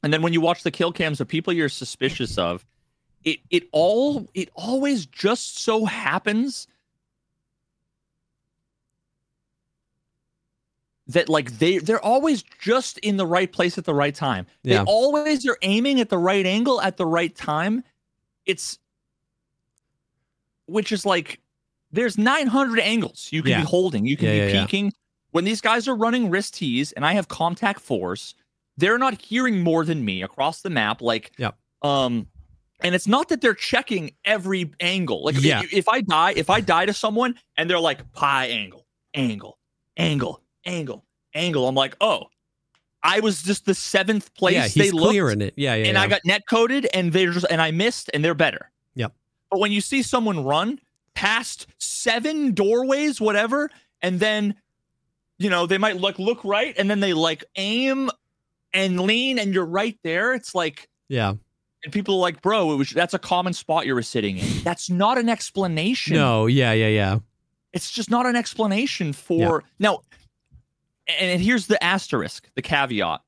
[0.02, 2.64] And then when you watch the kill cams of people you're suspicious of,
[3.24, 6.66] it it all it always just so happens
[11.06, 14.46] that like they they're always just in the right place at the right time.
[14.62, 14.78] Yeah.
[14.78, 17.84] They always are aiming at the right angle at the right time.
[18.46, 18.78] It's
[20.66, 21.40] which is like
[21.92, 23.60] there's 900 angles you can Yeah.
[23.60, 24.06] be holding.
[24.06, 24.92] You can Yeah, be peeking.
[25.32, 28.34] When these guys are running Rys-Ts and I have ComTac fours,
[28.76, 31.02] they're not hearing more than me across the map.
[31.02, 31.56] Like, Yep.
[31.82, 32.26] um,
[32.80, 35.24] and it's not that they're checking every angle.
[35.24, 35.62] Like, Yeah.
[35.62, 39.58] if, if I die, if I die to someone and they're like pie angle, angle,
[39.96, 41.04] angle, angle,
[41.34, 42.26] angle, I'm like, oh,
[43.04, 45.54] I was just the seventh place yeah, they he's looked, clearing it.
[45.56, 46.02] Yeah, yeah, and yeah.
[46.02, 48.70] I got net coded, and they're just and I missed, and they're better.
[48.94, 49.12] Yep.
[49.50, 50.78] But when you see someone run
[51.14, 53.70] past seven doorways, whatever,
[54.02, 54.54] and then
[55.38, 58.08] you know they might look look right, and then they like aim
[58.74, 60.34] and lean, and you're right there.
[60.34, 61.34] It's like, yeah.
[61.84, 64.46] and people are like, bro, it was that's a common spot you were sitting in.
[64.62, 66.14] That's not an explanation.
[66.14, 67.18] No, yeah, yeah, yeah.
[67.72, 70.00] It's just not an explanation for now.
[71.08, 73.20] And, and here's the asterisk, the caveat.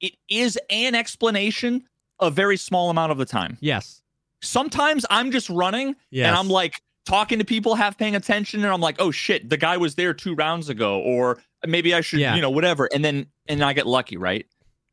[0.00, 1.84] It is an explanation
[2.20, 3.58] a very small amount of the time.
[3.60, 4.02] Yes.
[4.42, 6.26] Sometimes I'm just running Yes.
[6.28, 9.56] and I'm like talking to people, half paying attention, and I'm like, oh shit, the
[9.56, 12.34] guy was there two rounds ago, or maybe I should, Yeah.
[12.34, 12.88] you know, whatever.
[12.92, 14.46] And then and I get lucky, right?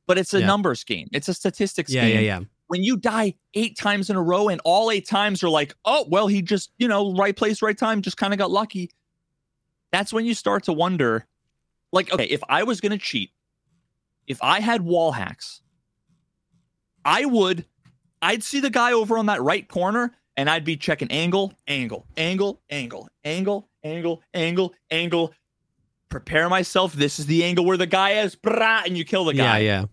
[0.07, 0.47] But it's a Yeah.
[0.47, 1.07] numbers game.
[1.11, 2.39] It's a statistics yeah, game yeah, yeah.
[2.67, 6.05] when you die eight times in a row and all eight times are like, oh,
[6.09, 8.91] well, he just, you know, right place, right time, just kind of got lucky.
[9.91, 11.25] That's when you start to wonder,
[11.91, 13.31] like, okay, if I was going to cheat,
[14.27, 15.61] if I had wall hacks,
[17.05, 17.65] I would,
[18.21, 22.07] I'd see the guy over on that right corner and I'd be checking angle, angle,
[22.17, 25.33] angle, angle, angle, angle, angle, angle.
[26.13, 26.93] Prepare myself.
[26.93, 29.79] This is the angle where the guy is, brah, and you kill the guy Yeah,
[29.81, 29.85] yeah.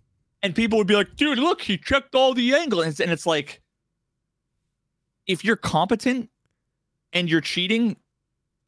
[0.42, 2.82] and people would be like, dude, look, he checked all the angles.
[2.84, 3.62] And it's, and it's like,
[5.26, 6.28] if you're competent
[7.14, 7.96] and you're cheating,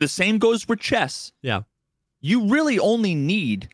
[0.00, 1.30] the same goes with chess.
[1.42, 1.62] Yeah.
[2.22, 3.68] You really only need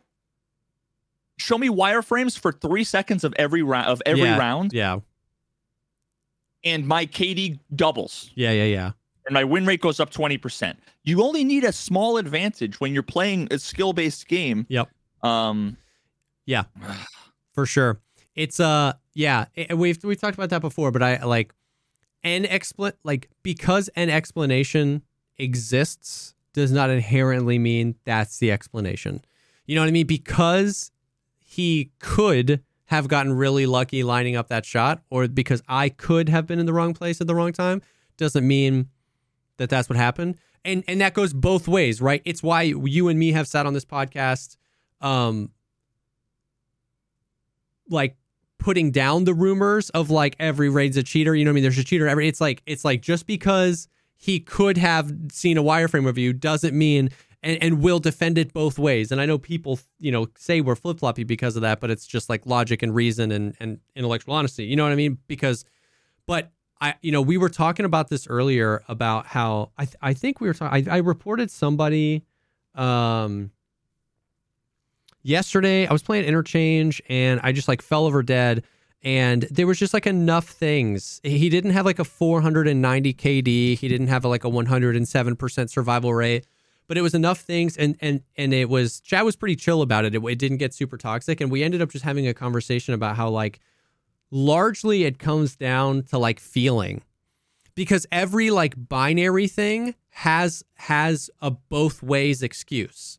[1.38, 4.98] show me wireframes for three seconds of every round of every Yeah, round, Yeah.
[6.64, 8.90] and my KD doubles Yeah, yeah, yeah.
[9.28, 10.74] And my win rate goes up 20%.
[11.04, 14.66] You only need a small advantage when you're playing a skill-based game.
[14.68, 14.88] Yep.
[15.22, 15.76] Um
[16.46, 16.64] yeah,
[17.52, 18.00] for sure.
[18.34, 21.52] It's uh yeah, it- we've we've talked about that before, but I like
[22.24, 25.02] an expla like because an explanation
[25.36, 29.22] exists does not inherently mean that's the explanation.
[29.66, 30.06] You know what I mean?
[30.06, 30.90] Because
[31.38, 36.46] he could have gotten really lucky lining up that shot or because I could have
[36.46, 37.82] been in the wrong place at the wrong time
[38.16, 38.88] doesn't mean
[39.58, 40.36] that that's what happened.
[40.64, 42.22] And and that goes both ways, right?
[42.24, 44.56] It's why you and me have sat on this podcast
[45.00, 45.50] um
[47.88, 48.16] like
[48.58, 51.34] putting down the rumors of like every raid's a cheater.
[51.34, 51.62] You know what I mean?
[51.62, 52.26] There's a cheater every.
[52.26, 57.10] It's like it's like just because he could have seen a wireframe review doesn't mean
[57.42, 59.12] and and will defend it both ways.
[59.12, 62.06] And I know people you know say we're flip floppy because of that, but it's
[62.06, 64.64] just like logic and reason and and intellectual honesty.
[64.64, 65.18] You know what I mean?
[65.28, 65.64] Because,
[66.26, 66.52] but.
[66.80, 70.40] I, you know, we were talking about this earlier about how I, th- I think
[70.40, 70.88] we were talking.
[70.88, 72.24] I, reported somebody,
[72.74, 73.50] um,
[75.22, 78.64] yesterday I was playing interchange and I just like fell over dead
[79.02, 81.20] and there was just like enough things.
[81.22, 86.46] He didn't have like a 490 KD, he didn't have like a 107% survival rate,
[86.86, 90.04] but it was enough things and and and it was Chad was pretty chill about
[90.04, 90.14] it.
[90.14, 90.24] it.
[90.24, 93.28] It didn't get super toxic and we ended up just having a conversation about how
[93.28, 93.60] like
[94.30, 97.02] largely it comes down to like feeling.
[97.74, 103.18] Because every like binary thing has has a both ways excuse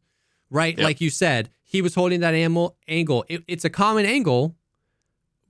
[0.50, 0.78] right?
[0.78, 0.84] Yep.
[0.84, 3.24] like you said he was holding that animal angle.
[3.30, 4.56] It, it's a common angle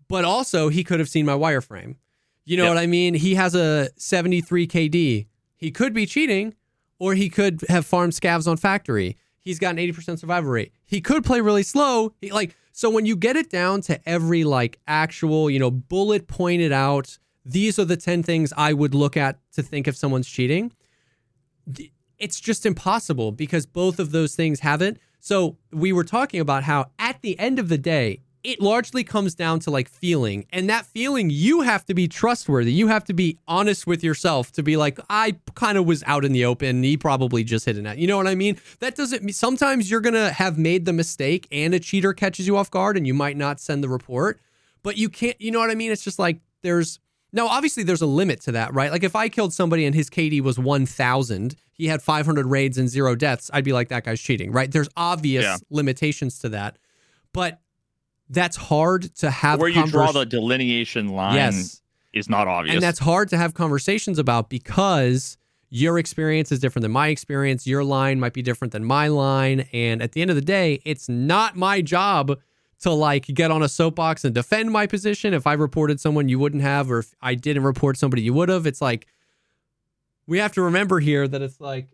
[0.07, 1.95] but also he could have seen my wireframe.
[2.45, 2.75] You know Yep.
[2.75, 3.13] what i mean?
[3.15, 6.53] He has a 73 kd he could be cheating
[6.99, 9.17] or he could have farmed scavs on factory
[9.49, 13.05] he's got an 80% survival rate he could play really slow He- like so when
[13.05, 17.85] you get it down to every like actual you know bullet pointed out these are
[17.85, 20.71] the 10 things i would look at to think if someone's cheating
[22.19, 24.99] it's just impossible because both of those things have it.
[25.19, 29.35] So we were talking about how at the end of the day, it largely comes
[29.35, 30.45] down to like feeling.
[30.51, 32.71] And that feeling, you have to be trustworthy.
[32.71, 36.23] You have to be honest with yourself to be like, I kind of was out
[36.25, 36.81] in the open.
[36.83, 37.97] He probably just hit it out.
[37.97, 38.57] You know what I mean?
[38.79, 42.47] That doesn't mean sometimes you're going to have made the mistake and a cheater catches
[42.47, 44.39] you off guard and you might not send the report.
[44.83, 45.91] But you can't, you know what I mean?
[45.91, 46.99] It's just like there's,
[47.31, 48.91] now, obviously, there's a limit to that, right?
[48.91, 52.89] Like, if I killed somebody and his KD was 1,000, he had 500 raids and
[52.89, 54.71] zero deaths, I'd be like, that guy's cheating, right?
[54.71, 55.57] There's obvious Yeah.
[55.69, 56.77] limitations to that.
[57.31, 57.59] But
[58.29, 61.81] that's hard to have Where you draw the delineation line Yes.
[62.13, 62.75] is not obvious.
[62.75, 65.37] And that's hard to have conversations about because
[65.69, 67.67] your experience is different than my experience.
[67.67, 69.67] Your line might be different than my line.
[69.73, 72.39] And at the end of the day, it's not my job
[72.81, 75.33] to like get on a soapbox and defend my position.
[75.33, 78.49] If I reported someone you wouldn't have, or if I didn't report somebody you would
[78.49, 79.05] have, it's like
[80.27, 81.87] we have to remember here that it's like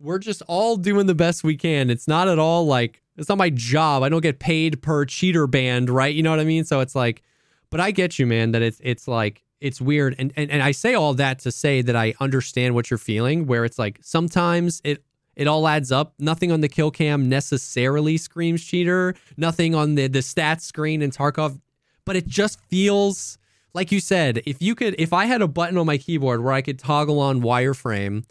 [0.00, 1.90] we're just all doing the best we can.
[1.90, 4.02] It's not at all like it's not my job.
[4.02, 6.14] I don't get paid per cheater banned, right?
[6.14, 6.64] You know what I mean?
[6.64, 7.22] So it's like,
[7.70, 10.14] but I get you, man, that it's it's like it's weird.
[10.18, 13.46] And and, and I say all that to say that I understand what you're feeling,
[13.46, 15.02] where it's like sometimes it
[15.34, 16.14] it all adds up.
[16.18, 19.14] Nothing on the kill cam necessarily screams cheater.
[19.36, 21.60] Nothing on the the stats screen in Tarkov,
[22.04, 23.38] but it just feels
[23.72, 24.42] like you said.
[24.46, 27.20] If you could, if I had a button on my keyboard where I could toggle
[27.20, 28.24] on wireframe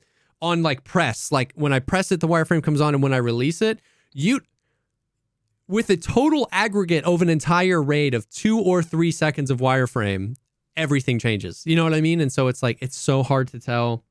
[0.46, 3.18] on like press, like when I press it, the wireframe comes on, and when I
[3.18, 3.80] release it,
[4.14, 4.42] you
[5.68, 10.36] with a total aggregate of an entire raid of two or three seconds of wireframe,
[10.78, 11.64] everything changes.
[11.66, 12.22] You know what I mean?
[12.22, 14.04] And so it's like it's so hard to tell.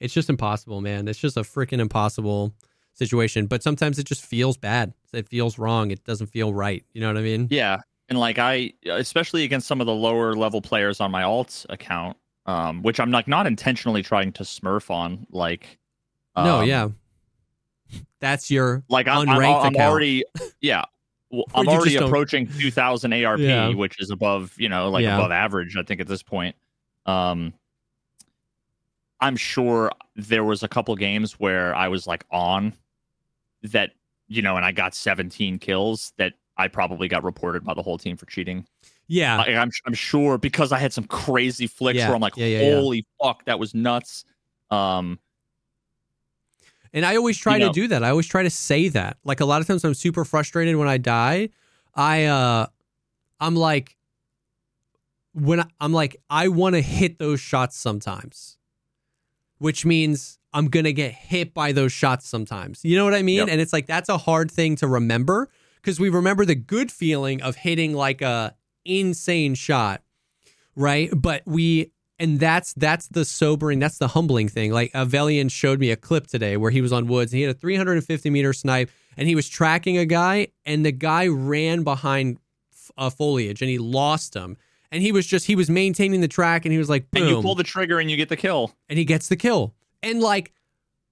[0.00, 1.08] It's just impossible, man.
[1.08, 2.54] It's just a freaking impossible
[2.94, 3.46] situation.
[3.46, 4.94] But sometimes it just feels bad.
[5.12, 5.90] It feels wrong.
[5.90, 6.84] It doesn't feel right.
[6.92, 7.48] You know what I mean?
[7.50, 11.66] Yeah, and like I, especially against some of the lower level players on my alt
[11.68, 12.16] account,
[12.48, 15.78] um, which I'm like not intentionally trying to smurf on, like.
[16.36, 16.88] no, um, yeah.
[18.20, 19.90] That's your Like I'm, I'm, Unranked I'm account.
[19.90, 20.24] already,
[20.60, 20.84] yeah.
[21.30, 23.68] Well, I'm already just don't- approaching 2,000 ARP, Yeah.
[23.74, 25.16] which is above, you know, like Yeah.
[25.18, 25.76] above average.
[25.76, 26.56] I think at this point.
[27.06, 27.52] Um,
[29.20, 32.72] I'm sure there was a couple games where I was like on
[33.62, 33.90] that,
[34.28, 37.98] you know, and I got 17 kills that I probably got reported by the whole
[37.98, 38.66] team for cheating.
[39.08, 39.38] Yeah.
[39.38, 42.74] I'm I'm sure because I had some crazy flicks Yeah, where I'm like, yeah, yeah,
[42.74, 44.24] holy fuck, that was nuts.
[44.70, 45.18] Um,
[46.92, 48.04] And I always try You to do that.
[48.04, 49.16] I always try to say that.
[49.24, 51.50] Like a lot of times I'm super frustrated when I die.
[51.94, 52.66] I uh
[53.40, 53.96] I'm like
[55.32, 58.56] when I, I'm like I want to hit those shots sometimes.
[59.58, 62.84] Which means I'm going to get hit by those shots sometimes.
[62.84, 63.38] You know what I mean?
[63.38, 63.48] Yep.
[63.48, 67.42] And it's like that's a hard thing to remember because we remember the good feeling
[67.42, 68.54] of hitting like a
[68.88, 70.02] insane shot,
[70.74, 71.10] right?
[71.14, 74.72] But we and that's that's the sobering, that's the humbling thing.
[74.72, 77.54] Like Avelian showed me a clip today where he was on woods and he had
[77.54, 82.38] a 350 meter snipe and he was tracking a guy and the guy ran behind
[82.96, 84.56] uh, foliage and he lost him.
[84.90, 87.36] And he was just he was maintaining the track and he was like boom and
[87.36, 88.74] you pull the trigger and you get the kill.
[88.88, 89.74] and he gets the kill.
[90.02, 90.52] And like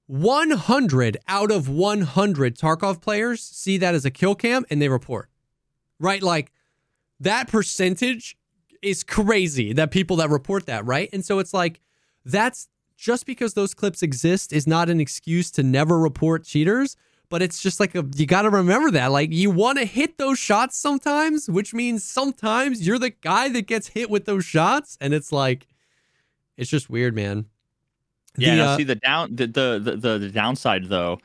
[0.07, 5.29] 100 out of 100 Tarkov players see that as a kill cam and they report.
[6.01, 6.23] Right?
[6.23, 6.53] Like
[7.21, 8.37] that percentage
[8.83, 11.09] is crazy that people that report that, right?
[11.13, 11.81] And so it's like
[12.25, 16.97] that's just because those clips exist is not an excuse to never report cheaters,
[17.29, 20.19] but it's just like a, you got to remember that like you want to hit
[20.19, 24.97] those shots sometimes, which means sometimes you're the guy that gets hit with those shots
[25.01, 25.67] and it's like
[26.57, 27.47] it's just weird, man.
[28.39, 31.19] Yeah, The, now uh, see the down the, the the the the downside though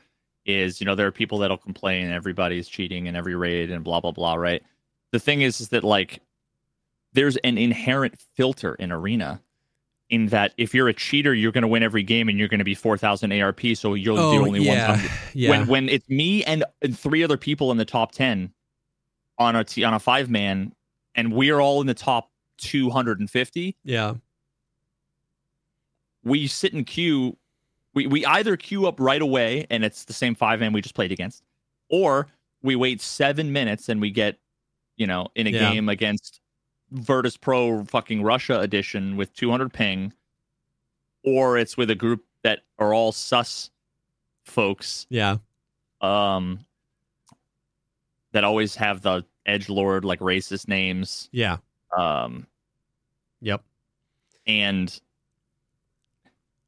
[0.44, 4.00] is you know there are people that'll complain everybody's cheating in every raid and blah
[4.00, 4.62] blah blah, right?
[5.12, 6.20] The thing is is that like
[7.12, 9.40] there's an inherent filter in arena
[10.12, 12.58] in that if you're a cheater, you're going to win every game and you're going
[12.58, 13.60] to be 4,000 ARP.
[13.74, 14.90] So you're oh, the only yeah.
[14.90, 15.00] one.
[15.34, 15.50] Yeah.
[15.50, 18.52] When when it's me and, and three other people in the top 10
[19.38, 20.74] on a t- on a five man,
[21.14, 24.14] and we're all in the top 250, yeah.
[26.22, 27.36] we sit in queue.
[27.94, 30.94] We we either queue up right away and it's the same five man we just
[30.94, 31.42] played against,
[31.88, 32.28] or
[32.62, 34.38] we wait seven minutes and we get,
[35.02, 35.72] you know, in a Yeah.
[35.72, 36.40] game against
[36.92, 40.12] Virtus Pro fucking Russia edition with 200 ping,
[41.24, 43.70] or it's with a group that are all sus
[44.44, 45.38] folks, Yeah.
[46.00, 46.64] um,
[48.30, 51.56] that always have the edge lord like racist names, Yeah.
[51.98, 52.46] um,
[53.40, 53.64] Yep.
[54.46, 55.00] and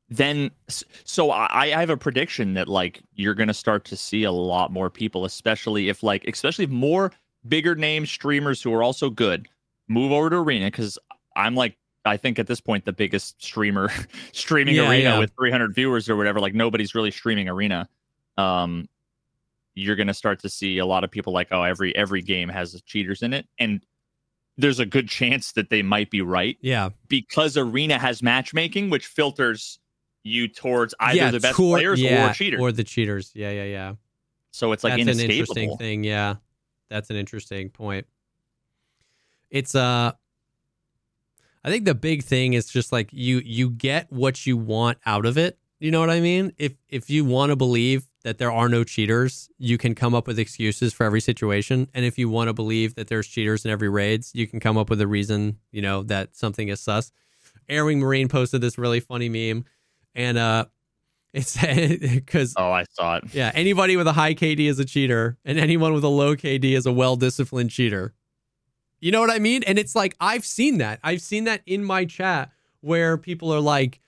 [0.08, 4.32] then so I, I have a prediction that like you're gonna start to see a
[4.32, 7.12] lot more people especially if like especially if more
[7.48, 9.48] bigger name streamers who are also good
[9.88, 10.98] move over to arena because
[11.36, 13.90] i'm like i think at this point the biggest streamer
[14.32, 15.18] streaming Yeah, arena yeah.
[15.18, 17.88] with 300 viewers or whatever like nobody's really streaming arena
[18.38, 18.88] um
[19.74, 22.80] you're gonna start to see a lot of people like oh every every game has
[22.86, 23.84] cheaters in it and
[24.56, 26.90] there's a good chance that they might be right Yeah.
[27.08, 29.78] because arena has matchmaking which filters
[30.22, 33.30] you towards either yeah, the best toward- players or cheaters Or the cheaters.
[33.34, 33.94] Yeah, yeah, yeah.
[34.52, 36.02] so it's like That's an interesting thing.
[36.02, 36.36] Yeah.
[36.90, 38.06] That's an interesting point.
[39.50, 40.12] It's uh
[41.64, 45.26] I think the big thing is just like you you get what you want out
[45.26, 45.58] of it.
[45.80, 46.52] You know what I mean?
[46.58, 50.26] If if you want to believe that there are no cheaters, you can come up
[50.26, 51.88] with excuses for every situation.
[51.94, 54.78] And if you want to believe that there's cheaters in every raids, you can come
[54.78, 57.12] up with a reason, you know, that something is sus.
[57.68, 59.64] Airwing Marine posted this really funny meme
[60.14, 60.66] and uh
[61.34, 61.56] it's
[62.14, 65.58] because oh i saw it yeah, anybody with a high KD is a cheater, and
[65.58, 68.14] anyone with a low KD is a well disciplined cheater.
[69.00, 69.62] You know what I mean?
[69.64, 71.00] And it's like, I've seen that.
[71.02, 74.00] I've seen that in my chat where people are like,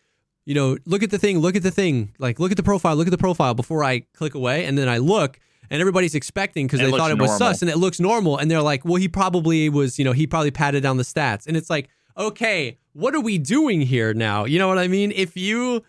[0.45, 2.97] you know, look at the thing, look at the thing, like, look at the profile,
[2.97, 4.65] look at the profile before I click away.
[4.65, 7.39] And then I look, and everybody's expecting because they thought it was normal.
[7.39, 8.39] sus, and it looks normal.
[8.39, 11.47] And they're like, well, he probably was, you know, he probably patted down the stats.
[11.47, 14.45] And it's like, okay, what are we doing here now?
[14.45, 15.13] You know what I mean?
[15.15, 15.83] If you.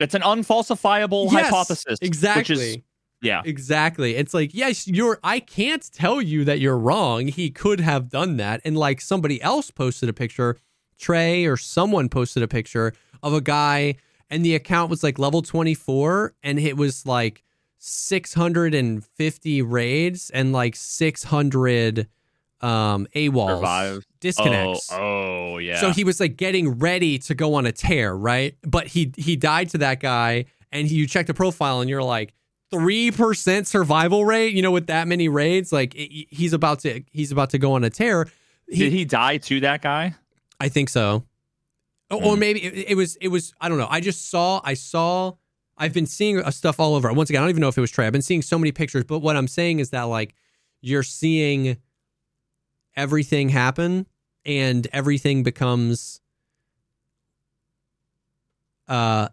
[0.00, 2.40] It's an unfalsifiable Yes, hypothesis Exactly.
[2.40, 2.76] which is
[3.20, 4.14] yeah Exactly.
[4.14, 7.26] It's like, yes, you're I can't tell you that you're wrong.
[7.26, 8.60] He could have done that.
[8.64, 10.56] And like somebody else posted a picture,
[10.98, 13.96] Trey or someone posted a picture of a guy
[14.30, 17.42] and the account was like level 24 and it was like
[17.78, 22.08] 650 raids and like 600
[22.60, 24.06] um AWOLs Survive.
[24.20, 24.90] disconnects.
[24.92, 28.56] oh, oh yeah So he was like getting ready to go on a tear, right?
[28.62, 32.02] But he he died to that guy, and he, you check the profile, and you're
[32.02, 32.34] like
[32.70, 34.54] three percent survival rate.
[34.54, 37.72] You know, with that many raids, like it, he's about to he's about to go
[37.74, 38.26] on a tear.
[38.68, 40.14] did he die to that guy
[40.60, 41.24] I think so,
[42.10, 42.40] or, or Hmm.
[42.40, 43.86] maybe it, it was it was I don't know.
[43.88, 45.34] I just saw I saw
[45.76, 47.12] I've been seeing uh, stuff all over.
[47.12, 48.04] Once again, I don't even know if it was Trey.
[48.06, 50.34] I've been seeing so many pictures, but what I'm saying is that like
[50.80, 51.76] you're seeing
[52.98, 54.06] everything happen
[54.44, 56.20] and everything becomes
[58.88, 59.28] uh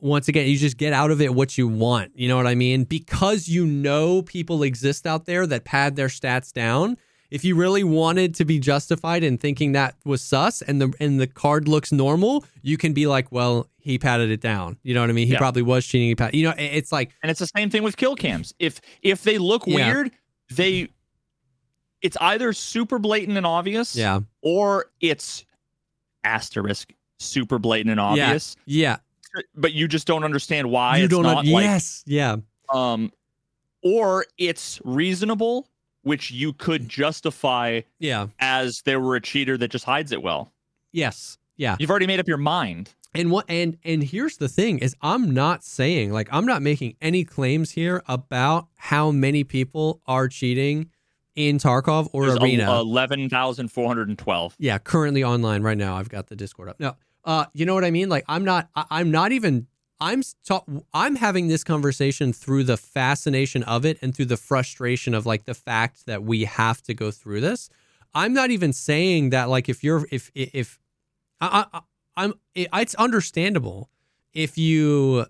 [0.00, 2.12] once again you just get out of it what you want.
[2.14, 2.84] You know what i mean?
[2.84, 6.96] Because you know people exist out there that pad their stats down
[7.30, 11.18] if you really wanted to be justified in thinking that was sus and the and
[11.20, 14.78] the card looks normal you can be like well he padded it down.
[14.82, 15.26] You know what i mean?
[15.26, 15.38] He Yeah.
[15.38, 16.08] probably was cheating.
[16.08, 18.54] He pad- you know it's like and it's the same thing with kill cams.
[18.58, 19.92] If if they look Yeah.
[19.92, 20.10] weird
[20.50, 20.88] they
[22.04, 24.20] it's either super blatant and obvious yeah.
[24.42, 25.46] or it's
[26.22, 28.56] asterisk super blatant and obvious.
[28.66, 28.98] Yeah.
[29.56, 32.04] But you just don't understand why you it's don't not like yes.
[32.06, 32.36] Yeah.
[32.72, 33.10] um
[33.82, 35.66] or it's reasonable
[36.02, 38.26] which you could justify yeah.
[38.38, 40.52] as there were a cheater that just hides it well.
[40.92, 41.38] Yes.
[41.56, 41.76] Yeah.
[41.80, 42.92] You've already made up your mind.
[43.14, 46.96] And what and and here's the thing is I'm not saying like I'm not making
[47.00, 50.90] any claims here about how many people are cheating
[51.34, 52.64] in Tarkov or There's Arena.
[52.64, 55.96] el- 11,412 yeah, currently online right now.
[55.96, 56.80] I've got the Discord up.
[56.80, 56.96] No.
[57.24, 58.08] Uh you know what I mean?
[58.08, 59.66] Like I'm not I, I'm not even
[60.00, 65.14] I'm ta- I'm having this conversation through the fascination of it and through the frustration
[65.14, 67.70] of like the fact that we have to go through this.
[68.14, 70.78] I'm not even saying that like if you're if if
[71.40, 71.80] I, I
[72.16, 73.90] I'm it, it's understandable
[74.32, 75.26] if you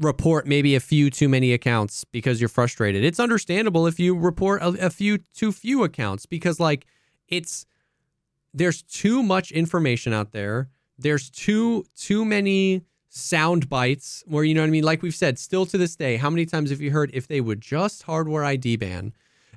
[0.00, 3.04] report maybe a few too many accounts because you're frustrated.
[3.04, 6.86] It's understandable if you report a, a few too few accounts because like
[7.28, 7.66] it's
[8.52, 10.70] there's too much information out there.
[10.98, 14.84] There's too too many sound bites where you know what I mean.
[14.84, 17.40] Like we've said, still to this day, how many times have you heard if they
[17.40, 19.12] would just hardware ID ban?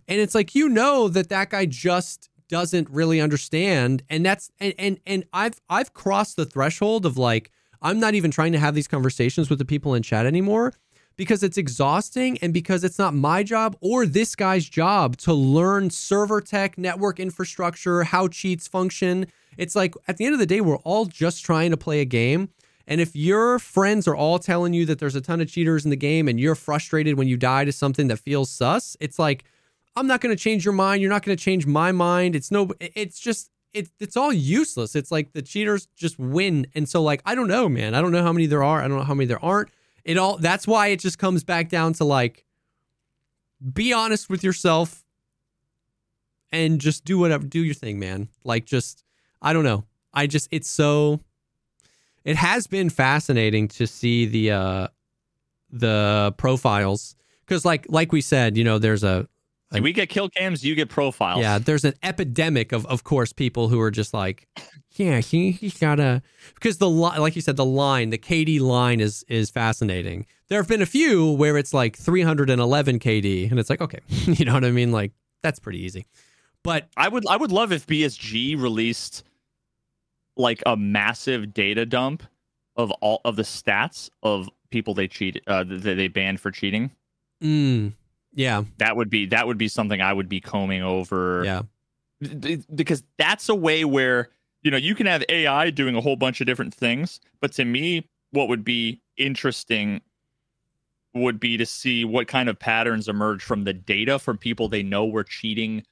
[0.07, 4.73] And it's like you know that that guy just doesn't really understand and that's and
[4.77, 7.49] and, and I've I've crossed the threshold of like
[7.83, 10.73] I'm not even trying to have these conversations with the people in chat anymore
[11.17, 15.89] because it's exhausting and because it's not my job or this guy's job to learn
[15.89, 19.27] server tech, network infrastructure, how cheats function.
[19.57, 22.05] It's like at the end of the day, we're all just trying to play a
[22.05, 22.49] game.
[22.87, 25.89] And if your friends are all telling you that there's a ton of cheaters in
[25.89, 29.45] the game and you're frustrated when you die to something that feels sus, it's like,
[29.95, 31.01] I'm not going to change your mind.
[31.01, 32.35] You're not going to change my mind.
[32.35, 34.95] It's no, it's just, it's it's all useless.
[34.95, 36.67] It's like the cheaters just win.
[36.75, 37.95] And so, like, I don't know, man.
[37.95, 38.81] I don't know how many there are.
[38.81, 39.69] I don't know how many there aren't.
[40.03, 42.45] It all that's why it just comes back down to like
[43.73, 45.03] be honest with yourself
[46.51, 48.29] and just do whatever do your thing, man.
[48.43, 49.03] Like just
[49.41, 49.85] I don't know.
[50.13, 51.21] I just it's so
[52.23, 54.87] it has been fascinating to see the uh
[55.71, 57.15] the profiles
[57.47, 59.27] cuz like like we said, you know, there's a
[59.73, 61.41] like, we get kill cams, you get profiles.
[61.41, 64.47] Yeah, there's an epidemic of, of course, people who are just like,
[64.91, 66.21] yeah, he he's got a
[66.53, 70.25] because the li- like you said, the line, the KD line is is fascinating.
[70.49, 74.45] There have been a few where it's like 311 KD, and it's like, okay, you
[74.45, 74.91] know what I mean?
[74.91, 75.11] Like
[75.41, 76.05] that's pretty easy.
[76.63, 79.23] But I would I would love if BSG released
[80.37, 82.23] like a massive data dump
[82.75, 86.91] of all of the stats of people they cheated uh, that they banned for cheating.
[87.43, 87.93] Mm,
[88.33, 88.63] yeah.
[88.77, 91.43] That would be that would be something I would be combing over.
[91.45, 91.61] Yeah.
[92.73, 94.29] Because that's a way where,
[94.61, 97.65] you know, you can have AI doing a whole bunch of different things, but to
[97.65, 100.01] me what would be interesting
[101.13, 104.81] would be to see what kind of patterns emerge from the data from people they
[104.81, 105.83] know were cheating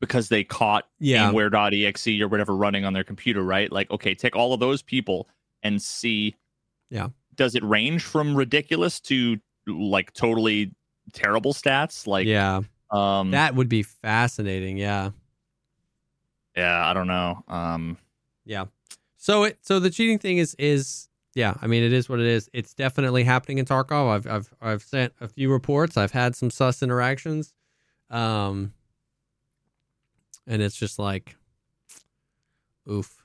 [0.00, 1.30] because they caught yeah.
[1.30, 3.70] gameware.exe or whatever running on their computer, right?
[3.70, 5.28] Like, okay, take all of those people
[5.62, 6.34] and see
[6.90, 7.08] yeah.
[7.34, 10.72] Does it range from ridiculous to like totally
[11.12, 12.06] terrible stats.
[12.06, 14.76] Like yeah, um, that would be fascinating.
[14.76, 15.10] Yeah,
[16.56, 16.88] yeah.
[16.88, 17.42] I don't know.
[17.48, 17.98] Um,
[18.44, 18.64] yeah.
[19.16, 21.54] So it so the cheating thing is is yeah.
[21.60, 22.48] I mean, it is what it is.
[22.52, 24.08] It's definitely happening in Tarkov.
[24.10, 25.96] I've I've I've sent a few reports.
[25.96, 27.54] I've had some sus interactions,
[28.10, 28.72] um,
[30.46, 31.36] and it's just like,
[32.90, 33.20] oof.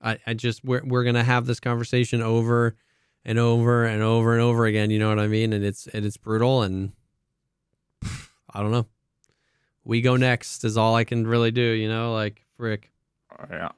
[0.00, 2.76] I, I just we're we're gonna have this conversation over
[3.28, 4.90] and over and over and over again.
[4.90, 5.52] You know what I mean?
[5.52, 6.62] And it's and it's brutal.
[6.62, 6.92] And
[8.02, 8.86] I don't know.
[9.84, 11.60] We go next is all I can really do.
[11.60, 12.90] You know, like frick.
[13.38, 13.70] Oh, yeah.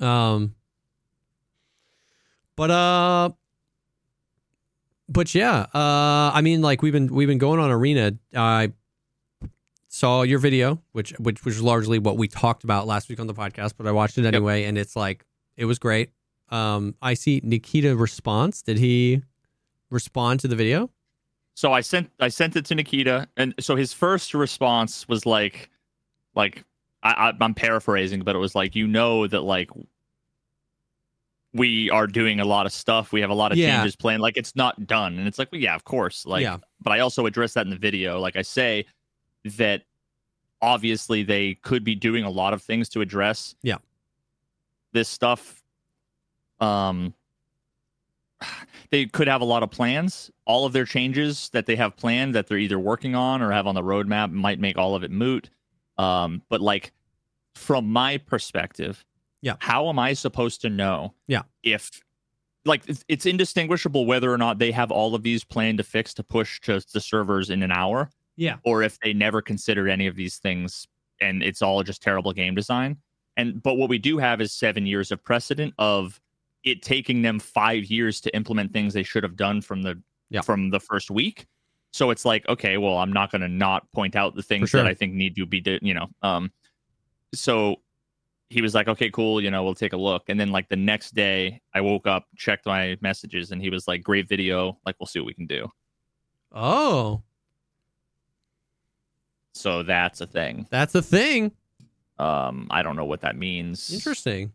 [0.00, 0.54] Um.
[2.56, 3.30] But uh.
[5.08, 8.14] But yeah, uh, I mean, like we've been we've been going on arena.
[8.34, 8.72] I
[9.88, 13.34] saw your video, which which was largely what we talked about last week on the
[13.34, 14.70] podcast, but I watched it anyway, yep.
[14.70, 15.24] and it's like
[15.56, 16.10] it was great
[16.50, 18.62] um, I see Nikita response.
[18.62, 19.22] Did he
[19.90, 20.90] respond to the video?
[21.54, 25.70] So I sent I sent it to Nikita, and so his first response was like,
[26.34, 26.64] like
[27.02, 29.70] I, I, am paraphrasing, but it was like, you know that like
[31.54, 33.10] we are doing a lot of stuff.
[33.12, 33.76] We have a lot of yeah.
[33.76, 34.20] changes planned.
[34.20, 36.26] Like it's not done, and it's like, well, yeah, of course.
[36.26, 36.58] Like, yeah.
[36.82, 38.20] but I also address that in the video.
[38.20, 38.84] Like I say
[39.56, 39.82] that
[40.60, 43.76] obviously they could be doing a lot of things to address yeah
[44.92, 45.62] this stuff
[46.60, 47.14] um,
[48.90, 50.30] they could have a lot of plans.
[50.44, 53.66] All of their changes that they have planned that they're either working on or have
[53.66, 55.50] on the roadmap might make all of it moot.
[55.98, 56.92] Um, but like
[57.54, 59.04] from my perspective,
[59.42, 61.14] yeah, how am I supposed to know?
[61.26, 62.02] Yeah, if
[62.64, 66.24] like it's indistinguishable whether or not they have all of these planned to fix to
[66.24, 68.10] push to the servers in an hour.
[68.36, 70.86] Yeah, or if they never considered any of these things
[71.20, 72.98] and it's all just terrible game design.
[73.36, 76.20] And but what we do have is seven years of precedent of
[76.66, 80.42] it taking them five years to implement things they should have done from the yeah.
[80.42, 81.46] from the first week.
[81.92, 84.82] So it's like, okay, well, I'm not going to not point out the things sure.
[84.82, 86.08] that I think need to be, you know.
[86.20, 86.52] Um,
[87.32, 87.76] so
[88.50, 90.24] he was like, okay, cool, you know, we'll take a look.
[90.28, 93.88] And then like the next day, I woke up, checked my messages, and he was
[93.88, 95.68] like, great video, like we'll see what we can do.
[96.52, 97.22] Oh,
[99.54, 100.66] so that's a thing.
[100.70, 101.52] That's a thing.
[102.18, 103.92] Um, I don't know what that means.
[103.92, 104.52] Interesting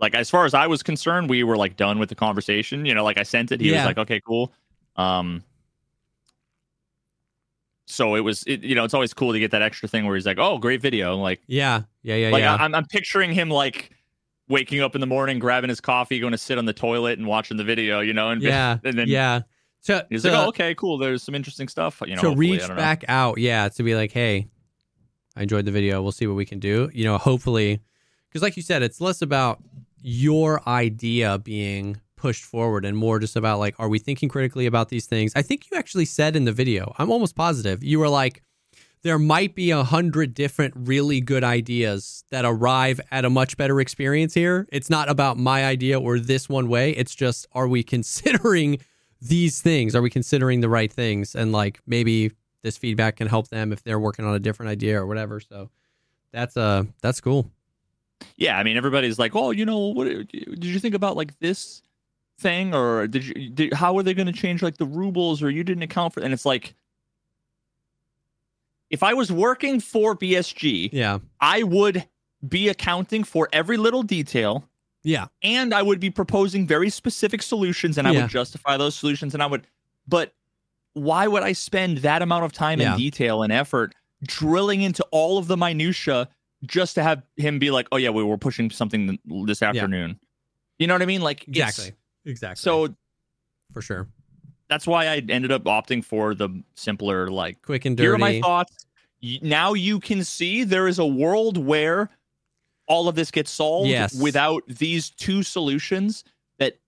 [0.00, 2.86] like as far as I was concerned, we were like done with the conversation.
[2.86, 3.60] You know, like I sent it.
[3.60, 3.78] He yeah.
[3.78, 4.52] was like, okay, cool.
[4.96, 5.42] Um,
[7.86, 10.14] so it was, it, you know, it's always cool to get that extra thing where
[10.14, 11.16] he's like, oh, great video.
[11.16, 12.54] Like, yeah, yeah, yeah, like yeah.
[12.54, 13.92] I, I'm, I'm picturing him like
[14.48, 17.26] waking up in the morning, grabbing his coffee, going to sit on the toilet and
[17.26, 19.40] watching the video, you know, and yeah, and then yeah.
[19.80, 20.98] So he's to, like, oh, okay, cool.
[20.98, 22.22] There's some interesting stuff, you know.
[22.22, 24.48] To reach back out, yeah, to be like, hey,
[25.36, 26.02] I enjoyed the video.
[26.02, 26.90] We'll see what we can do.
[26.92, 27.80] You know, hopefully,
[28.28, 29.62] because like you said, it's less about
[30.00, 34.88] your idea being pushed forward and more just about like are we thinking critically about
[34.88, 38.08] these things i think you actually said in the video i'm almost positive you were
[38.08, 38.42] like
[39.02, 43.80] there might be a hundred different really good ideas that arrive at a much better
[43.80, 44.66] experience here.
[44.72, 46.90] It's not about my idea or this one way.
[46.92, 48.78] It's just are we considering
[49.20, 49.94] these things?
[49.94, 51.34] Are we considering the right things?
[51.34, 52.32] And like maybe
[52.62, 55.40] this feedback can help them if they're working on a different idea or whatever.
[55.40, 55.70] So
[56.32, 57.50] that's uh that's cool.
[58.36, 61.82] Yeah, I mean everybody's like, "Oh, you know, what did you think about like this
[62.38, 65.50] thing or did you did, how are they going to change like the rubles or
[65.50, 66.74] you didn't account for?" And it's like
[68.90, 71.18] if I was working for BSG, Yeah.
[71.40, 72.06] I would
[72.48, 74.64] be accounting for every little detail
[75.02, 75.26] Yeah.
[75.42, 78.22] and I would be proposing very specific solutions and I Yeah.
[78.22, 79.66] would justify those solutions and I would
[80.06, 80.32] but
[80.94, 82.90] why would I spend that amount of time Yeah.
[82.92, 83.94] and detail and effort
[84.24, 86.28] drilling into all of the minutia
[86.66, 90.18] just to have him be like, "Oh yeah, we were pushing something this afternoon."
[90.78, 91.20] You know what I mean?
[91.22, 91.92] Like Exactly.
[92.24, 92.60] Exactly.
[92.60, 92.94] So
[93.72, 94.08] for sure.
[94.68, 98.04] that's why I ended up opting for the simpler like Quick and dirty.
[98.06, 98.86] here are my thoughts.
[99.42, 102.10] Now you can see there is a world where
[102.86, 104.14] all of this gets solved Yes.
[104.20, 106.22] without these two solutions
[106.58, 106.78] that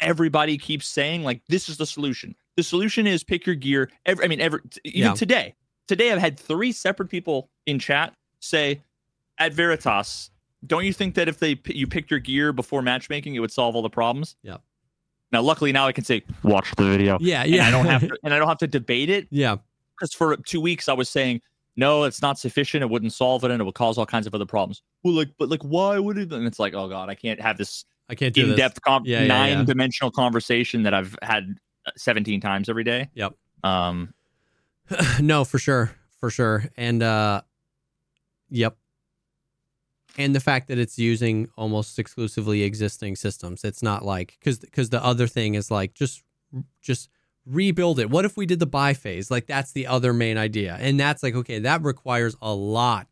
[0.00, 1.22] everybody keeps saying.
[1.22, 2.34] Like this is the solution.
[2.56, 3.90] The solution is pick your gear.
[4.06, 5.14] Every, I mean, every even Yeah.
[5.14, 5.54] today.
[5.88, 8.82] Today I've had three separate people in chat say,
[9.40, 10.30] "At Veritas,
[10.66, 13.74] don't you think that if they you picked your gear before matchmaking, it would solve
[13.74, 14.58] all the problems?" Yeah.
[15.32, 17.66] Now, luckily, now I can say, "Watch the video." Yeah, And yeah.
[17.66, 19.56] I don't have to, and I don't have to debate it yeah.
[19.96, 21.40] because for two weeks I was saying,
[21.76, 22.82] no, it's not sufficient.
[22.82, 24.82] It wouldn't solve it, and it would cause all kinds of other problems.
[25.02, 26.32] Well, like, but like, why would it?
[26.32, 29.22] And it's like, oh god, I can't have this I can't do in-depth, com- Yeah,
[29.22, 29.54] yeah, yeah.
[29.54, 33.08] nine-dimensional conversation that I've had uh, 17 times every day.
[33.14, 33.34] Yep.
[33.62, 34.12] Um.
[35.20, 37.42] no, for sure, for sure, and uh,
[38.50, 38.76] yep.
[40.20, 44.90] And the fact that it's using almost exclusively existing systems, it's not like because because
[44.90, 46.22] the other thing is like just
[46.82, 47.08] just
[47.46, 48.10] rebuild it.
[48.10, 49.30] What if we did the buy phase?
[49.30, 53.08] Like that's the other main idea, and that's like okay, that requires a lot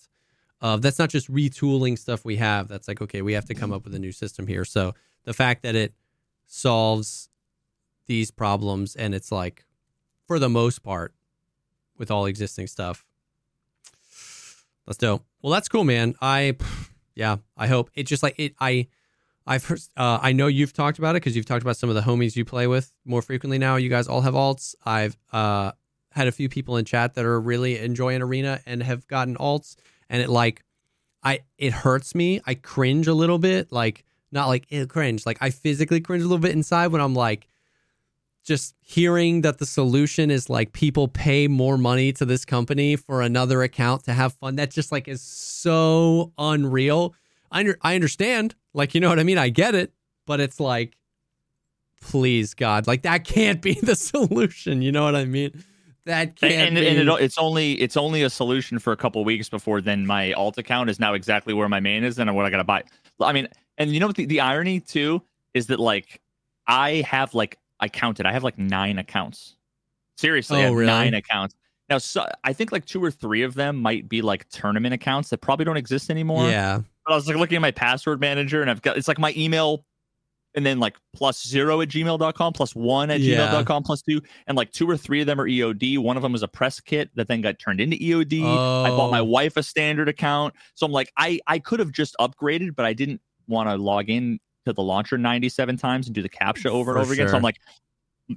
[0.61, 0.83] of.
[0.83, 2.69] That's not just retooling stuff we have.
[2.69, 4.67] That's like okay, we have to come up with a new system here.
[4.67, 4.95] So
[5.25, 5.95] the fact that it
[6.47, 7.31] solves
[8.07, 9.65] these problems and it's like
[10.27, 11.15] for the most part
[11.97, 13.05] with all existing stuff.
[14.87, 15.21] Let's do.
[15.43, 16.15] Well, that's cool, man.
[16.23, 16.57] I,
[17.19, 18.55] yeah, I hope it just like it.
[18.61, 18.87] I,
[19.45, 19.81] I've heard.
[19.97, 22.37] Uh, I know you've talked about it because you've talked about some of the homies
[22.37, 23.75] you play with more frequently now.
[23.75, 24.77] You guys all have alts.
[24.87, 25.73] I've uh
[26.13, 29.75] had a few people in chat that are really enjoying arena and have gotten alts,
[30.09, 30.63] and it like,
[31.25, 32.41] I it hurts me.
[32.47, 33.73] I cringe a little bit.
[33.73, 35.27] Like not like it cringe.
[35.27, 37.49] Like I physically cringe a little bit inside when I'm like
[38.49, 43.21] just hearing that the solution is like people pay more money to this company for
[43.23, 47.15] another account to have fun that just like is so unreal.
[47.53, 48.55] I, under, I understand.
[48.75, 49.39] Like you know what i mean?
[49.39, 49.93] I get it.
[50.27, 50.97] But it's like
[52.01, 52.87] please god.
[52.87, 54.83] Like that can't be the solution.
[54.83, 55.63] You know what i mean?
[56.07, 56.89] That can't And, be.
[56.89, 60.33] and it, it's only it's only a solution for a couple weeks before then my
[60.33, 62.83] alt account is now exactly where my main is and what I gotta buy.
[63.21, 63.47] I mean,
[63.77, 65.23] and you know what the, the irony too
[65.53, 66.21] is that like
[66.67, 69.57] I have like I counted I have like nine accounts.
[70.17, 70.87] Seriously, I Oh, have really?
[70.87, 71.55] nine accounts.
[71.89, 75.31] Now, so I think like two or three of them might be like tournament accounts
[75.31, 76.49] that probably don't exist anymore.
[76.51, 79.19] yeah But I was like looking at my password manager and I've got it's like
[79.19, 79.85] my email
[80.55, 83.37] and then like plus zero at gmail.com, plus one at Yeah.
[83.53, 84.21] gmail.com, plus two.
[84.49, 85.99] And like two or three of them are EOD.
[85.99, 88.43] One of them was a press kit that then got turned into EOD.
[88.43, 89.25] I bought my Oh.
[89.25, 90.55] wife a standard account.
[90.75, 94.11] So I'm like, I, I could have just upgraded, but I didn't want to log
[94.11, 97.29] in to the launcher 97 times and do the captcha over For and over again.
[97.29, 97.37] So.
[97.37, 97.59] I'm like,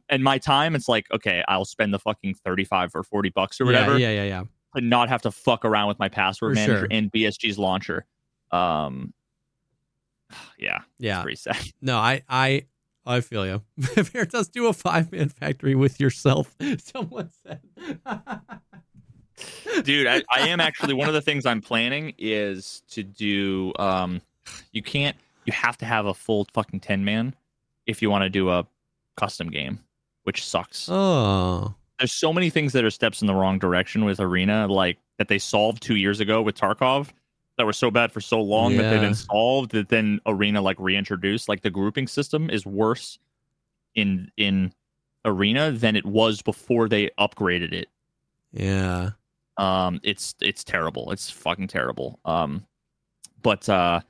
[0.09, 3.65] and my time, it's like, okay, I'll spend the fucking 35 or 40 bucks or
[3.65, 4.43] whatever yeah yeah yeah
[4.75, 6.87] to not have to fuck around with my password For manager sure.
[6.91, 8.05] and BSG's launcher.
[8.51, 9.13] Um,
[10.57, 11.57] yeah, yeah pretty sad.
[11.81, 12.65] no i i
[13.03, 13.63] I feel you.
[13.77, 16.55] Veritas, do a five man factory with yourself.
[16.77, 17.61] Someone said.
[19.83, 24.21] dude I, I am actually one of the things i'm planning is to do um
[24.71, 27.35] you can't you have to have a full fucking 10 man
[27.85, 28.65] if you want to do a
[29.15, 29.79] custom game
[30.23, 30.87] which sucks.
[30.89, 34.97] Oh, there's so many things that are steps in the wrong direction with arena like
[35.17, 37.09] that they solved two years ago with tarkov
[37.57, 40.79] that were so bad for so long that they've been solved that then arena like
[40.79, 41.47] reintroduced.
[41.49, 43.19] Like the grouping system is worse
[43.93, 44.73] in in
[45.25, 47.87] arena than it was before they upgraded it.
[48.51, 49.11] Yeah.
[49.57, 51.11] um it's it's terrible.
[51.11, 52.19] It's fucking terrible.
[52.25, 52.65] Um
[53.41, 54.01] but uh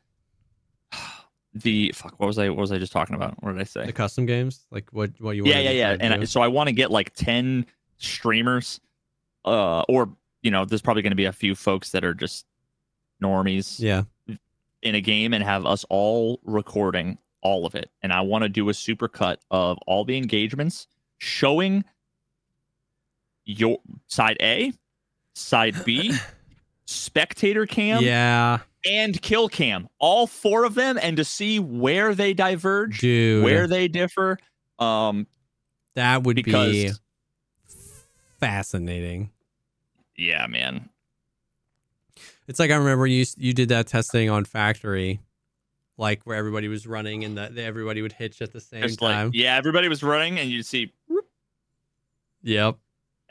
[1.54, 3.41] the fuck what was i what was i just talking about?
[3.43, 3.86] What did i say?
[3.86, 5.91] The custom games, like what what you yeah want yeah yeah.
[5.91, 5.97] yeah.
[5.99, 7.66] and I, so i want to get like 10
[7.97, 8.80] streamers
[9.45, 10.10] uh or
[10.43, 12.45] you know there's probably going to be a few folks that are just
[13.22, 14.04] normies yeah,
[14.82, 17.89] in a game and have us all recording all of it.
[18.02, 20.88] And i want to do a super cut of all the engagements
[21.18, 21.84] showing
[23.45, 24.74] your side a
[25.34, 26.14] side B,
[26.86, 29.88] spectator cam, yeah, and kill cam.
[30.00, 34.38] All four of them, and to see where they diverge, dude, where they differ.
[34.80, 35.28] Um,
[35.96, 36.92] that would because be
[38.40, 39.30] fascinating.
[40.18, 40.90] yeah, man.
[42.48, 45.22] It's like I remember you you did that testing on Factory,
[45.98, 49.28] like where everybody was running and that everybody would hitch at the same Just time.
[49.28, 50.92] like yeah, everybody was running, and you'd see,
[52.44, 52.78] Yep.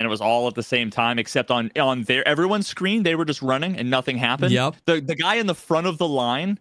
[0.00, 3.14] And it was all at the same time, except on on their everyone's screen, they
[3.14, 4.50] were just running, and nothing happened.
[4.50, 4.76] Yep.
[4.86, 6.58] The the guy in the front of the line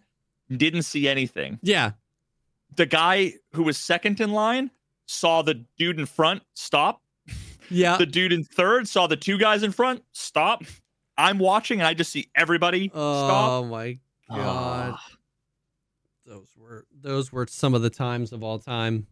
[0.56, 1.58] didn't see anything.
[1.64, 1.92] Yeah.
[2.76, 4.70] The guy who was second in line
[5.06, 7.02] saw the dude in front stop.
[7.72, 7.98] Yeah.
[7.98, 10.64] The dude in third saw the two guys in front stop.
[11.18, 12.98] I'm watching, and I just see everybody stop.
[13.02, 13.72] oh stop.
[13.72, 13.98] my
[14.30, 14.92] god.
[14.96, 15.06] Ah,
[16.26, 19.08] Those were those were some of the times of all time.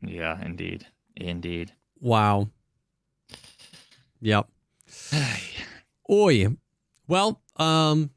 [0.00, 1.72] yeah, indeed, indeed.
[2.00, 2.50] Wow.
[4.24, 4.48] Yep.
[6.10, 6.46] Oi.
[7.06, 8.10] Well, um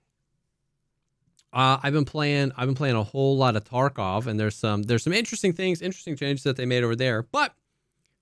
[1.51, 4.83] uh, I've been playing I've been playing a whole lot of Tarkov and there's some
[4.83, 7.23] there's some interesting things, interesting changes that they made over there.
[7.23, 7.53] But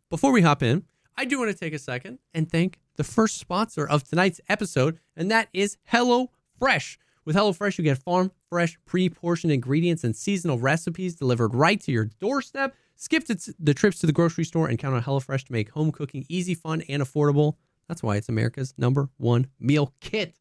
[0.10, 0.84] before we hop in,
[1.16, 5.00] I do want to take a second and thank the first sponsor of tonight's episode,
[5.16, 6.98] and that is Hello Fresh.
[7.24, 12.06] With HelloFresh, you get farm fresh, pre-portioned ingredients and seasonal recipes delivered right to your
[12.20, 12.76] doorstep.
[12.96, 16.26] Skip the trips to the grocery store and count on HelloFresh to make home cooking
[16.30, 17.56] easy, fun, and affordable.
[17.88, 20.36] That's why it's America's number one meal kit.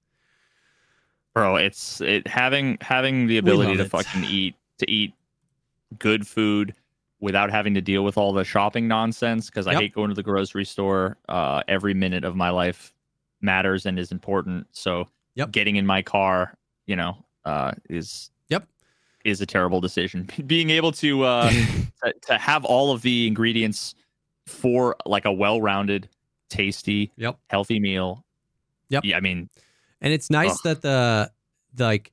[1.35, 3.91] bro it's it having having the ability to it.
[3.91, 5.13] fucking eat to eat
[5.99, 6.75] good food
[7.21, 10.23] without having to deal with all the shopping nonsense because i hate going to the
[10.23, 12.93] grocery store uh every minute of my life
[13.41, 15.51] matters and is important so Yep.
[15.51, 18.69] getting in my car you know uh is Yep.
[19.25, 21.51] is a terrible decision being able to uh
[22.05, 23.95] to, to have all of the ingredients
[24.47, 26.09] for like a well-rounded
[26.49, 27.39] tasty Yep.
[27.49, 28.25] healthy meal
[28.91, 29.05] Yep.
[29.05, 29.49] yeah i mean
[30.01, 30.61] And it's nice Ugh.
[30.65, 31.31] that the,
[31.75, 32.13] the like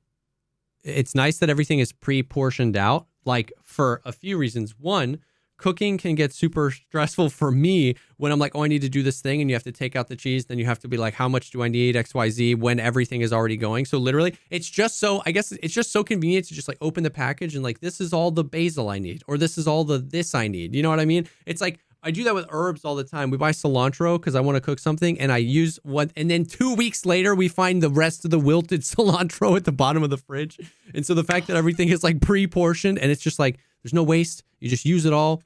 [0.84, 4.74] it's nice that everything is pre-portioned out like for a few reasons.
[4.78, 5.20] One,
[5.56, 9.00] cooking can get super stressful for me when I'm like, "Oh, I need to do
[9.04, 10.96] this thing," and you have to take out the cheese, then you have to be
[10.96, 14.68] like, "How much do I need XYZ when everything is already going?" So literally, it's
[14.68, 17.62] just so I guess it's just so convenient to just like open the package and
[17.62, 20.48] like this is all the basil I need or this is all the this I
[20.48, 20.74] need.
[20.74, 21.28] You know what I mean?
[21.46, 23.30] It's like I do that with herbs all the time.
[23.30, 26.10] We buy cilantro because I want to cook something, and I use one.
[26.16, 29.72] And then two weeks later, we find the rest of the wilted cilantro at the
[29.72, 30.58] bottom of the fridge.
[30.94, 34.02] And so the fact that everything is like pre-portioned and it's just like there's no
[34.02, 35.42] waste, you just use it all.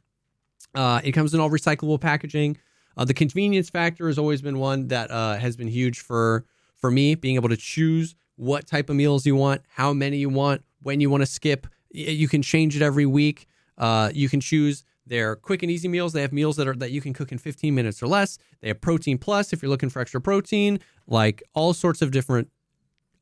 [0.74, 2.56] Uh, it comes in all recyclable packaging.
[2.96, 6.44] Uh, the convenience factor has always been one that uh, has been huge for
[6.76, 10.28] for me, being able to choose what type of meals you want, how many you
[10.28, 11.66] want, when you want to skip.
[11.90, 13.46] You can change it every week.
[13.78, 16.12] Uh, you can choose their quick and easy meals.
[16.12, 18.38] They have meals that are that you can cook in 15 minutes or less.
[18.60, 22.50] They have protein plus if you're looking for extra protein, like all sorts of different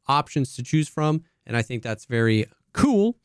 [0.06, 1.22] options to choose from.
[1.46, 3.16] And I think that's very cool.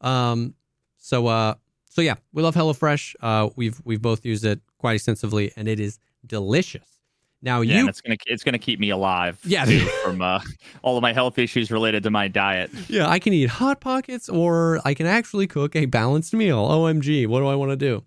[0.00, 0.54] Um,
[0.96, 1.54] so uh,
[1.88, 3.14] so yeah, we love HelloFresh.
[3.20, 6.95] Uh, we've we've both used it quite extensively, and it is delicious.
[7.42, 9.38] Now Yeah, you it's gonna it's gonna keep me alive.
[9.44, 9.64] Yeah.
[9.64, 10.40] too, from uh,
[10.82, 12.70] all of my health issues related to my diet.
[12.88, 16.66] Yeah, I can eat hot pockets or I can actually cook a balanced meal.
[16.68, 18.04] OMG, what do I want to do?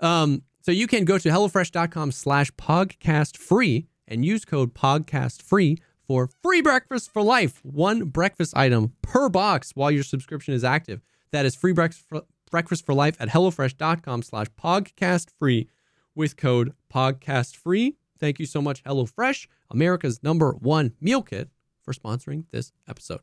[0.00, 5.78] Um, so you can go to HelloFresh.com slash pogcast free and use code pogcast free
[6.06, 7.60] for free breakfast for life.
[7.64, 11.00] One breakfast item per box while your subscription is active.
[11.30, 15.68] That is free breakfast for, breakfast for life at HelloFresh.com slash pogcast free
[16.14, 17.96] with code pogcast free.
[18.22, 21.48] Thank you so much, HelloFresh, America's number one meal kit,
[21.82, 23.18] for sponsoring this episode.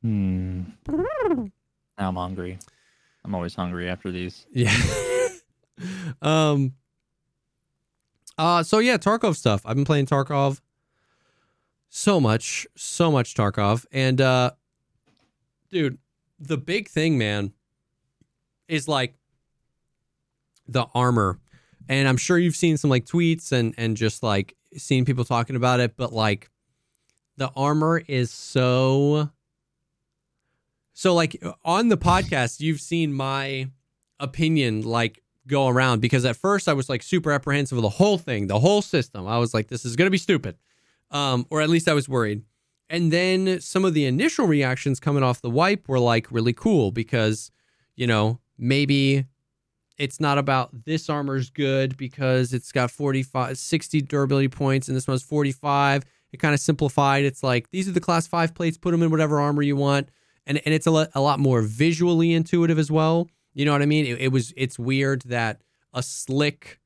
[0.00, 0.62] Hmm.
[0.88, 2.58] Now I'm hungry.
[3.22, 4.46] I'm always hungry after these.
[4.50, 4.74] Yeah.
[6.22, 6.72] um.
[8.38, 8.62] Uh.
[8.62, 9.60] So yeah, Tarkov stuff.
[9.66, 10.62] I've been playing Tarkov.
[11.90, 14.52] So much, so much Tarkov, and uh,
[15.70, 15.98] dude,
[16.40, 17.52] the big thing, man,
[18.68, 19.16] is like
[20.66, 21.38] the armor,
[21.88, 25.56] and I'm sure you've seen some like tweets and and just like seen people talking
[25.56, 26.50] about it, but like
[27.36, 29.30] the armor is so.
[30.94, 33.68] So like on the podcast, you've seen my
[34.20, 38.18] opinion like go around because at first I was like super apprehensive of the whole
[38.18, 39.26] thing, the whole system.
[39.26, 40.56] I was like, this is gonna be stupid,
[41.10, 42.42] um, or at least I was worried.
[42.88, 46.90] And then some of the initial reactions coming off the wipe were like really cool
[46.92, 47.50] because,
[47.96, 49.24] you know, maybe
[49.98, 55.06] it's not about this armor's good because it's got 45, 60 durability points and this
[55.08, 56.04] one's 45.
[56.32, 57.24] It kind of simplified.
[57.24, 60.08] It's like these are the class five plates, put them in whatever armor you want.
[60.46, 63.28] And, and it's a lot, a lot more visually intuitive as well.
[63.54, 64.06] You know what I mean?
[64.06, 65.60] It, it was it's weird that
[65.92, 66.80] a slick,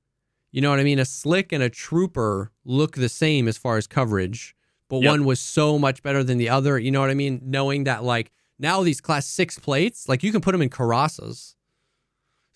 [0.50, 0.98] you know what I mean?
[0.98, 4.54] A slick and a trooper look the same as far as coverage.
[4.88, 5.10] but Yep.
[5.10, 6.78] one was so much better than the other.
[6.78, 7.40] You know what I mean?
[7.44, 11.54] Knowing that like now these class six plates, like you can put them in Kirasas.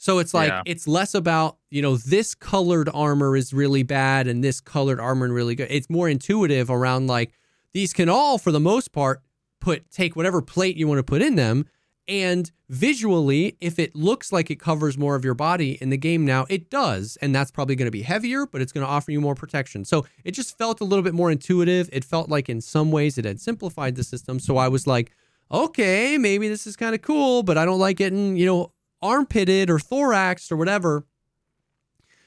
[0.01, 0.63] So it's like Yeah.
[0.65, 5.27] it's less about you know this colored armor is really bad and this colored armor
[5.27, 5.69] is really good.
[5.71, 7.33] It's more intuitive around like
[7.75, 9.21] these can all for the most part
[9.61, 11.67] put take whatever plate you want to put in them.
[12.09, 16.25] And visually if it looks like it covers more of your body in the game
[16.25, 17.19] now it does.
[17.21, 19.85] And that's probably going to be heavier but it's going to offer you more protection.
[19.85, 21.91] So it just felt a little bit more intuitive.
[21.93, 24.41] It felt like in some ways it had simplified the system.
[24.41, 25.13] So i was like
[25.53, 28.73] okay maybe this is kind of cool but i don't like getting you know
[29.03, 31.05] armpitted or thoraxed or whatever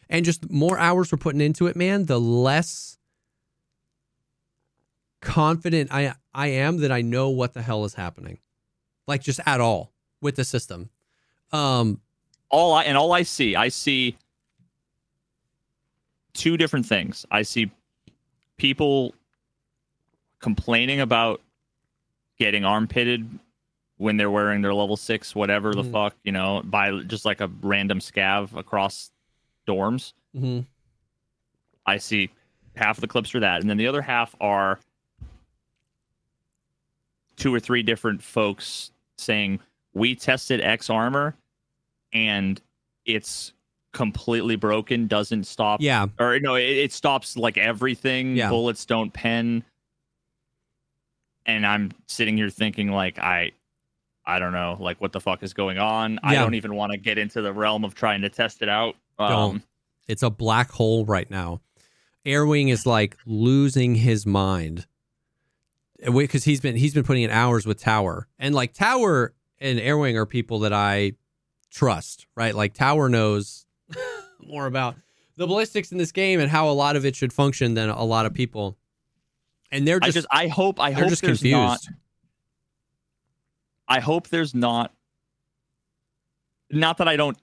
[0.09, 2.97] and just more hours we're putting into it man the less
[5.21, 8.39] confident i i am that i know what the hell is happening
[9.07, 10.89] like just at all with the system.
[11.51, 11.99] Um,
[12.49, 14.17] all I and all I see, I see
[16.33, 17.25] two different things.
[17.29, 17.71] I see
[18.57, 19.13] people
[20.39, 21.41] complaining about
[22.39, 23.27] getting armpitted
[23.97, 25.91] when they're wearing their level six, whatever the Mhm.
[25.91, 29.11] fuck, you know, by just like a random scav across
[29.67, 30.13] dorms.
[30.35, 30.65] mhm.
[31.85, 32.29] I see
[32.75, 34.79] half of the clips for that, and then the other half are
[37.35, 39.59] two or three different folks saying
[39.93, 41.35] we tested X armor
[42.13, 42.61] and
[43.05, 43.53] it's
[43.91, 48.35] completely broken, doesn't stop, yeah, or no, it, it stops like everything.
[48.35, 48.49] Yeah.
[48.49, 49.63] Bullets don't pen,
[51.45, 53.51] and I'm sitting here thinking like I.
[54.25, 56.19] I don't know, like what the fuck is going on.
[56.23, 58.95] I don't even want to get into the realm of trying to test it out.
[59.19, 59.63] Um,
[60.07, 61.61] it's a black hole right now.
[62.25, 64.87] Airwing is like losing his mind
[65.99, 70.15] because he's been he's been putting in hours with Tower and like Tower and Airwing
[70.15, 71.13] are people that I
[71.69, 72.55] trust, right?
[72.55, 73.65] Like Tower knows
[74.39, 74.95] more about
[75.35, 78.03] the ballistics in this game and how a lot of it should function than a
[78.03, 78.77] lot of people.
[79.71, 81.55] And they're I just, just I hope I hope just there's confused.
[81.55, 81.79] not
[83.87, 84.93] I hope there's not
[86.71, 87.37] not that I don't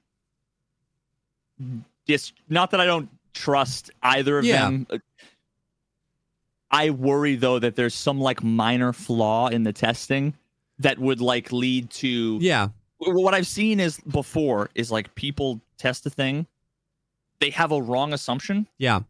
[2.06, 4.64] dis not that I don't trust either of Yeah.
[4.70, 4.86] them.
[6.70, 10.34] I worry though that there's some like minor flaw in the testing
[10.78, 12.68] that would like lead to yeah,
[12.98, 16.46] what I've seen is before is like people test a thing,
[17.40, 19.00] they have a wrong assumption yeah,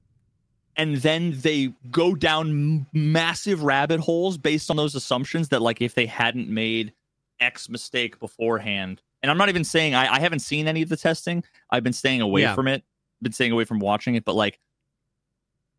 [0.76, 5.80] and then they go down m- massive rabbit holes based on those assumptions that like
[5.80, 6.92] if they hadn't made
[7.40, 10.96] x mistake beforehand and i'm not even saying i, I haven't seen any of the
[10.96, 12.54] testing i've been staying away Yeah.
[12.54, 12.84] from it
[13.22, 14.58] been staying away from watching it but like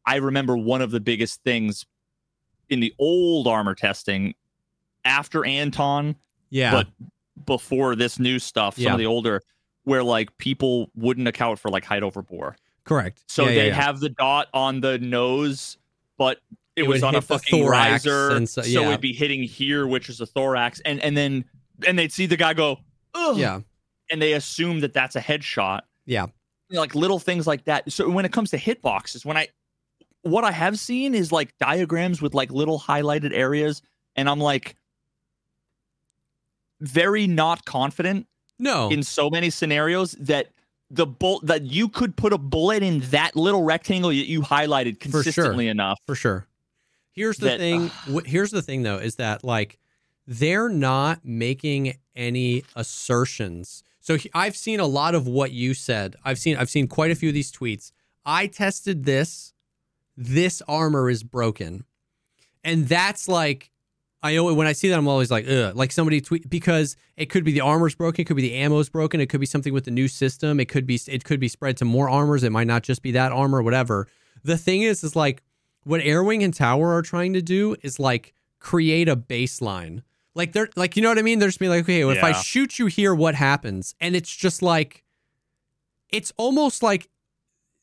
[0.05, 1.85] i remember one of the biggest things
[2.69, 4.33] in the old armor testing
[5.05, 6.15] after anton
[6.53, 6.87] yeah, but
[7.45, 8.91] before this new stuff some Yeah.
[8.93, 9.41] of the older
[9.83, 13.23] where like people wouldn't account for like height over bore correct.
[13.27, 15.77] so Yeah, they have the dot on the nose,
[16.17, 16.39] but
[16.75, 20.09] it, It was on a fucking thorax riser, so- so, it'd be hitting here, which
[20.09, 21.45] is a thorax, and and then
[21.85, 22.79] and they'd see the guy go,
[23.13, 23.61] Ugh, yeah,
[24.09, 25.81] and they assume that that's a headshot.
[26.05, 26.27] Yeah.
[26.69, 27.91] You know, like little things like that.
[27.91, 29.49] So when it comes to hitboxes, when I
[30.21, 33.81] what I have seen is like diagrams with like little highlighted areas,
[34.15, 34.75] and I'm like
[36.79, 38.27] very not confident
[38.59, 40.47] no, in so many scenarios that
[40.89, 45.01] the bull that you could put a bullet in that little rectangle that you highlighted
[45.01, 45.11] sure.
[45.23, 45.99] consistently enough.
[46.05, 46.45] for sure.
[47.13, 47.87] Here's the That- thing.
[48.11, 49.77] wh- here's the thing, though, is that like
[50.27, 53.83] they're not making any assertions.
[53.99, 56.15] So he- I've seen a lot of what you said.
[56.23, 57.91] I've seen I've seen quite a few of these tweets.
[58.25, 59.53] I tested this.
[60.17, 61.85] This armor is broken,
[62.63, 63.69] and that's like.
[64.23, 67.31] I know when I see that, I'm always like, ugh, like somebody tweet because it
[67.31, 69.73] could be the armor's broken, it could be the ammo's broken, it could be something
[69.73, 72.51] with the new system, it could be it could be spread to more armors, it
[72.51, 74.07] might not just be that armor, whatever.
[74.43, 75.41] The thing is, is like
[75.83, 80.03] what Airwing and Tower are trying to do is like create a baseline.
[80.35, 81.39] Like they're like, you know what I mean?
[81.39, 83.95] They're just being like, okay, well, if I shoot you here, what happens?
[83.99, 85.03] And it's just like,
[86.09, 87.09] it's almost like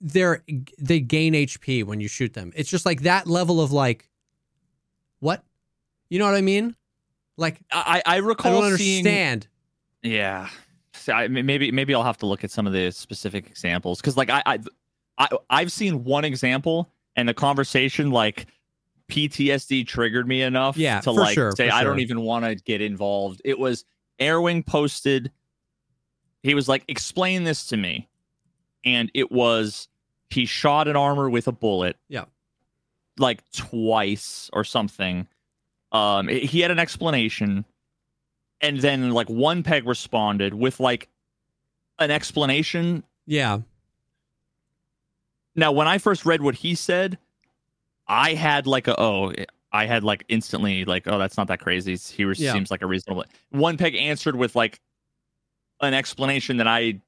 [0.00, 0.42] they're
[0.78, 2.52] they gain HP when you shoot them.
[2.54, 4.08] It's just like that level of like,
[5.20, 5.42] what?
[6.08, 6.74] You know what I mean?
[7.36, 9.46] Like I I recall I don't seeing understand.
[10.02, 10.48] yeah.
[10.94, 14.16] So I, maybe maybe I'll have to look at some of the specific examples because
[14.16, 14.58] like I, I
[15.18, 16.88] I I've seen one example
[17.18, 18.46] and the conversation like
[19.10, 22.80] PTSD triggered me enough Yeah, to like sure, say I don't even want to get
[22.80, 23.42] involved.
[23.44, 23.84] It was
[24.20, 25.32] Airwing posted.
[26.42, 28.08] He was like, "Explain this to me,"
[28.84, 29.88] and it was
[30.30, 31.96] he shot an armor with a bullet.
[32.08, 32.24] Yeah.
[33.18, 35.26] like twice or something.
[35.90, 37.64] Um, he had an explanation,
[38.60, 41.08] and then like one peg responded with like
[41.98, 43.60] an explanation Yeah.
[45.54, 47.18] Now, when I first read what he said,
[48.06, 49.32] I had like a oh,
[49.72, 51.96] I had like instantly like, oh, that's not that crazy.
[51.96, 52.52] He was, Yeah.
[52.52, 53.24] seems like a reasonable.
[53.50, 54.80] One peg answered with like
[55.80, 57.00] an explanation that I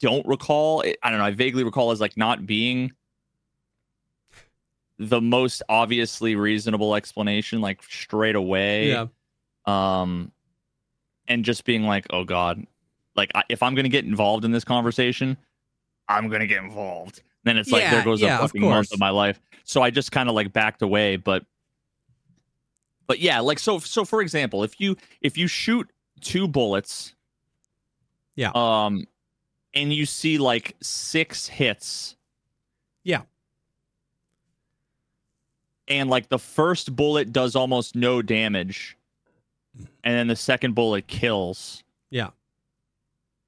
[0.00, 0.82] don't recall.
[1.02, 1.24] I don't know.
[1.24, 2.92] I vaguely recall as like not being
[4.98, 8.88] the most obviously reasonable explanation, like straight away.
[8.90, 9.06] Yeah.
[9.66, 10.32] Um,
[11.28, 12.64] and just being like, oh god,
[13.16, 15.36] like I, if I'm gonna get involved in this conversation,
[16.08, 17.22] I'm gonna get involved.
[17.44, 19.40] Then it's like there goes yeah, a of fucking month of my life.
[19.64, 21.44] So I just kind of like backed away, but
[23.06, 25.88] but yeah, like so so for example, if you if you shoot
[26.20, 27.14] two bullets,
[28.34, 28.50] Yeah.
[28.54, 29.06] um,
[29.74, 32.16] and you see like six hits,
[33.04, 33.22] Yeah.
[35.88, 38.96] and like the first bullet does almost no damage,
[40.02, 41.84] and then the second bullet kills.
[42.10, 42.30] Yeah.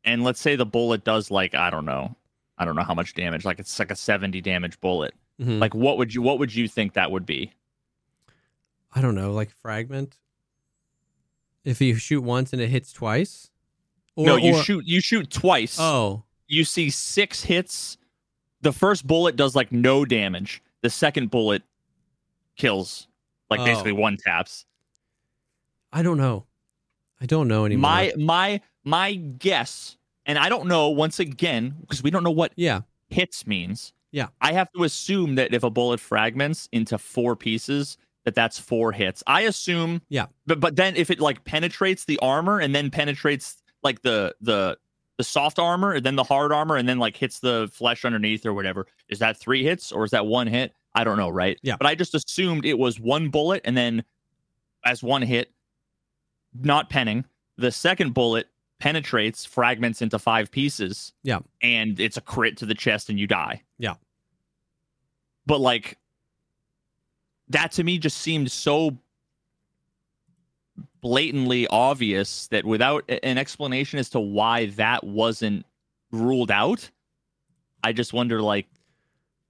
[0.05, 2.15] And let's say the bullet does like I don't know,
[2.59, 3.45] I don't know how much damage.
[3.45, 5.15] Like it's like a seventy damage bullet.
[5.41, 5.61] Mhm.
[5.61, 7.53] Like what would you what would you think that would be?
[8.95, 10.17] I don't know, like fragment.
[11.65, 13.51] If you shoot once and it hits twice,
[14.17, 15.77] or, no, you or- shoot you shoot twice.
[15.79, 17.99] Oh, you see six hits.
[18.63, 20.63] The first bullet does like no damage.
[20.81, 21.63] The second bullet
[22.57, 23.07] kills,
[23.51, 23.65] like Oh.
[23.65, 24.65] basically one taps.
[25.93, 26.47] I don't know.
[27.21, 27.83] I don't know anymore.
[27.91, 29.97] My my my guess,
[30.29, 33.93] and I don't know once again because we don't know what yeah, hits means.
[34.13, 34.29] Yeah.
[34.41, 38.93] I have to assume that if a bullet fragments into four pieces, that that's four
[38.93, 39.23] hits.
[39.27, 40.03] I assume.
[40.09, 40.27] Yeah.
[40.47, 44.79] But but then if it like penetrates the armor and then penetrates like the the
[45.17, 48.47] the soft armor and then the hard armor and then like hits the flesh underneath
[48.47, 50.73] or whatever, is that three hits or is that one hit?
[50.95, 51.59] I don't know, right?
[51.63, 51.77] Yeah.
[51.77, 54.05] But I just assumed it was one bullet and then
[54.85, 55.53] as one hit,
[56.55, 57.25] not penning.
[57.57, 58.47] The second bullet
[58.79, 61.13] penetrates, fragments into five pieces.
[61.23, 61.41] Yeah.
[61.63, 63.63] And it's a crit to the chest and you die.
[63.79, 63.95] Yeah.
[65.47, 65.99] But like
[67.49, 68.97] that to me just seemed so
[71.01, 75.65] blatantly obvious that without an explanation as to why that wasn't
[76.11, 76.91] ruled out,
[77.83, 78.67] I just wonder like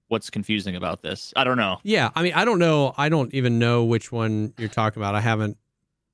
[0.07, 1.33] what's confusing about this.
[1.35, 1.77] I don't know.
[1.83, 2.09] yeah.
[2.15, 2.93] I mean, I don't know.
[2.97, 5.13] I don't even know which one you're talking about.
[5.15, 5.57] I haven't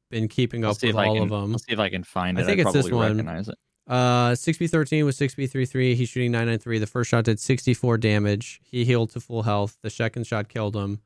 [0.10, 1.52] been keeping I'll up with all can, of them.
[1.54, 2.46] I'll see if I can find I it.
[2.46, 3.02] think I'd it's this one.
[3.12, 3.56] recognize it.
[3.88, 5.96] Uh, 6B13 with 6B33.
[5.96, 6.80] He's shooting 993.
[6.80, 8.60] The first shot did 64 damage.
[8.64, 9.78] He healed to full health.
[9.82, 11.02] The second shot killed him.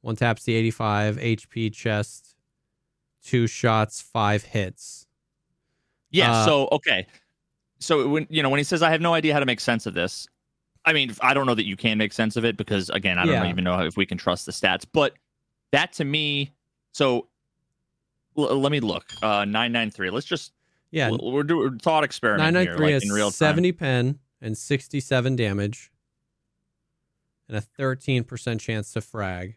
[0.00, 2.34] One taps the 85 HP chest.
[3.22, 5.06] Two shots, five hits.
[6.10, 6.30] Yeah.
[6.32, 7.06] Uh, so okay.
[7.80, 9.86] So when you know when he says I have no idea how to make sense
[9.86, 10.28] of this,
[10.84, 13.24] I mean I don't know that you can make sense of it because again I
[13.24, 13.48] don't Yeah.
[13.48, 14.84] even know if we can trust the stats.
[14.90, 15.14] But
[15.72, 16.52] that to me,
[16.92, 17.28] so
[18.36, 19.06] l- let me look.
[19.22, 20.10] Uh, nine nine three.
[20.10, 20.52] Let's just
[20.90, 23.32] Yeah, l- we're doing thought experiment here, 993 like has in real time.
[23.32, 25.90] 70 pen and 67 damage.
[27.48, 29.56] And a 13% chance to frag.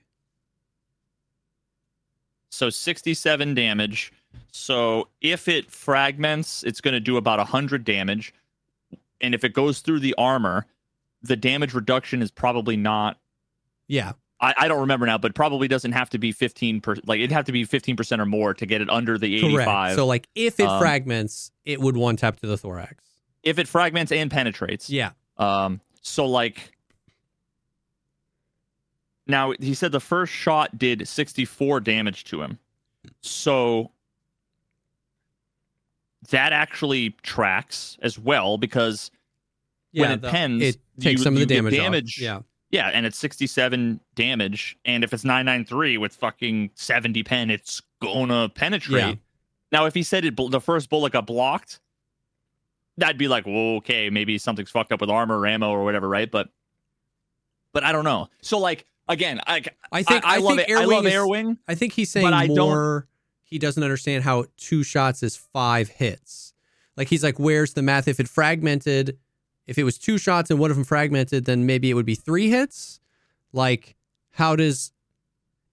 [2.49, 4.11] So 67 damage.
[4.51, 8.33] So if it fragments, it's going to do about 100 damage.
[9.21, 10.65] And if it goes through the armor,
[11.21, 13.19] the damage reduction is probably not
[13.87, 14.13] Yeah.
[14.39, 17.31] I, I don't remember now, but probably doesn't have to be 15 per like it'd
[17.31, 19.51] have to be 15% or more to get it under the 85.
[19.65, 19.95] Correct.
[19.95, 23.03] So, like, if it Um, fragments, it would one tap to the thorax.
[23.43, 24.89] if it fragments and penetrates.
[24.89, 25.11] Yeah.
[25.37, 26.71] Um so like
[29.25, 32.59] now he said the first shot did 64 damage to him.
[33.21, 33.91] So
[36.29, 39.11] that actually tracks as well because
[39.91, 40.01] Yeah.
[40.03, 41.75] when it the- pens, it takes you- some of the damage.
[41.75, 42.19] damage.
[42.21, 42.41] Yeah.
[42.69, 44.77] Yeah, and it's 67 damage.
[44.85, 49.01] And if it's 993 with fucking 70 pen, it's gonna penetrate.
[49.01, 49.13] Yeah.
[49.71, 51.79] Now, if he said it, the first bullet got blocked,
[52.97, 56.07] that'd be like, well, okay, maybe something's fucked up with armor or ammo or whatever,
[56.09, 56.29] right?
[56.29, 56.49] But,
[57.73, 58.29] but I don't know.
[58.41, 60.77] So, like, again, I, I think I, I, love think it.
[60.77, 61.57] I love is- Airwing.
[61.67, 63.05] I think he's saying But I don't-
[63.43, 66.53] He doesn't understand how two shots is five hits.
[66.97, 68.07] Like he's like, where's the math?
[68.07, 69.17] If it fragmented,
[69.67, 72.15] if it was two shots and one of them fragmented, then maybe it would be
[72.15, 72.99] three hits.
[73.53, 73.95] Like,
[74.31, 74.91] how does?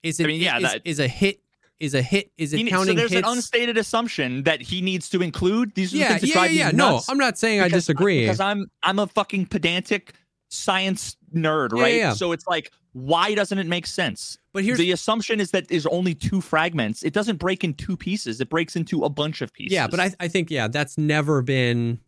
[0.03, 0.25] Is it?
[0.25, 1.41] I mean, yeah, is, that- is a hit?
[1.81, 2.31] Is a hit?
[2.39, 3.27] Is it He- so there's hits?
[3.27, 5.75] an unstated assumption that he needs to include.
[5.75, 6.71] These are the yeah, yeah, yeah.
[6.71, 7.01] No.
[7.09, 8.21] I'm not saying I disagree.
[8.23, 10.15] because I'm I'm a fucking pedantic
[10.49, 11.95] science nerd, Yeah, right?
[11.97, 12.13] yeah.
[12.13, 14.39] So it's like, why doesn't it make sense?
[14.53, 17.03] but here's the assumption is that there's only two fragments.
[17.03, 18.41] It doesn't break in two pieces.
[18.41, 19.73] It breaks into a bunch of pieces.
[19.73, 21.99] Yeah, but I, I think yeah, that's never been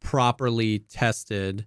[0.00, 1.66] properly tested.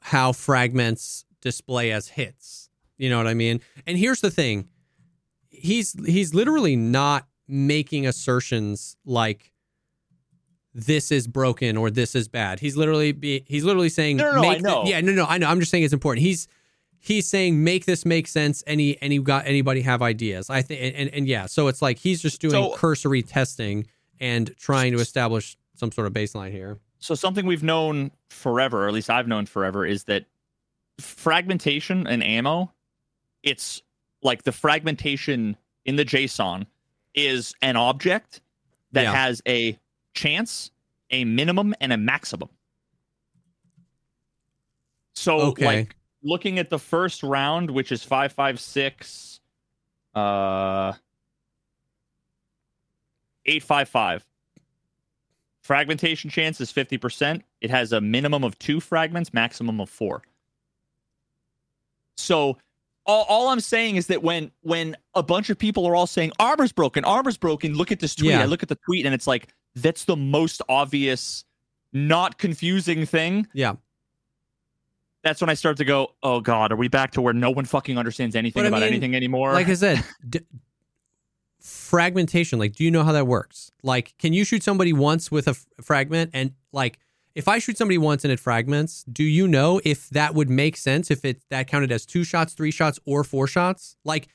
[0.00, 2.70] How fragments display as hits.
[2.96, 3.60] You know what I mean?
[3.86, 4.68] And here's the thing.
[5.48, 9.52] He's he's literally not making assertions like
[10.74, 12.60] this is broken or this is bad.
[12.60, 14.84] He's literally be he's literally saying No, no, no, I know.
[14.84, 15.48] yeah, no, no, I know.
[15.48, 16.24] I'm just saying it's important.
[16.24, 16.46] He's
[16.98, 18.62] he's saying make this make sense.
[18.66, 20.50] Any any got anybody have ideas?
[20.50, 23.86] I think and, and, and yeah, so it's like he's just doing So- cursory testing
[24.20, 26.78] and trying to establish some sort of baseline here.
[26.98, 30.24] so something we've known forever, or at least I've known forever, is that
[30.98, 32.72] fragmentation and ammo,
[33.42, 33.82] it's
[34.22, 36.66] like the fragmentation in the JSON
[37.14, 38.40] is an object
[38.92, 39.12] that Yeah.
[39.14, 39.78] has a
[40.14, 40.70] chance,
[41.10, 42.48] a minimum, and a maximum.
[45.14, 45.64] So Okay.
[45.66, 49.40] like looking at the first round, which is five five six
[50.14, 50.94] uh
[53.44, 54.26] eight five five.
[55.66, 57.42] Fragmentation chance is 50%.
[57.60, 60.22] It has a minimum of two fragments, maximum of four.
[62.16, 62.58] So
[63.04, 66.30] all, all I'm saying is that when when a bunch of people are all saying
[66.38, 68.30] armor's broken, armor's broken, look at this tweet.
[68.30, 68.42] Yeah.
[68.42, 71.44] I look at the tweet and it's like that's the most obvious,
[71.92, 73.48] not confusing thing.
[73.52, 73.74] Yeah.
[75.24, 77.64] That's when I start to go, oh god, are we back to where no one
[77.64, 79.52] fucking understands anything But I about mean, anything anymore?
[79.52, 80.46] Like I said, d-
[81.66, 82.58] fragmentation.
[82.58, 83.72] Like, do you know how that works?
[83.82, 86.98] Like, can you shoot somebody once with a f- fragment and like?
[87.34, 90.74] If I shoot somebody once and it fragments, do you know if that would make
[90.74, 91.10] sense?
[91.10, 93.96] If it that counted as two shots, three shots, or four shots?
[94.04, 94.28] Like,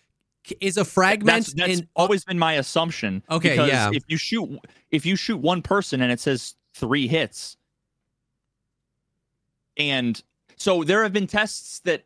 [0.60, 3.24] is a fragment that's, that's in always been my assumption.
[3.30, 3.90] Okay, because yeah.
[3.92, 4.60] If you shoot
[4.92, 7.58] if you shoot one person and it says three hits,
[9.78, 10.22] and
[10.56, 12.04] so there have been tests that,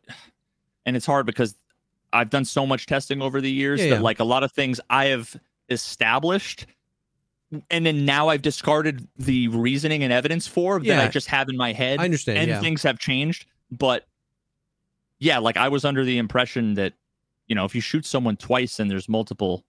[0.86, 1.56] and it's hard because
[2.12, 4.00] I've done so much testing over the years Yeah, that yeah.
[4.00, 5.36] like a lot of things I have
[5.68, 6.66] established.
[7.70, 11.56] And then now I've discarded the reasoning and evidence for that I just have in
[11.56, 12.38] my head I understand.
[12.38, 12.60] and yeah.
[12.60, 14.06] things have changed but
[15.18, 16.92] yeah like i was under the impression that
[17.48, 19.64] you know if you shoot someone twice and there's multiple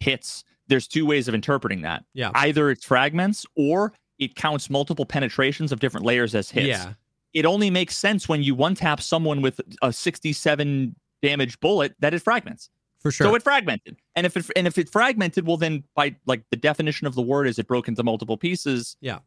[0.00, 2.30] hits there's two ways of interpreting that Yeah.
[2.34, 6.92] either it's fragments or it counts multiple penetrations of different layers as hits Yeah.
[7.32, 12.12] it only makes sense when you one tap someone with a 67 damage bullet that
[12.14, 12.68] it fragments
[12.98, 13.26] For sure.
[13.28, 16.56] so it fragmented and if it and if it fragmented well then by like the
[16.56, 19.20] definition of the word is it broke into multiple pieces Yeah.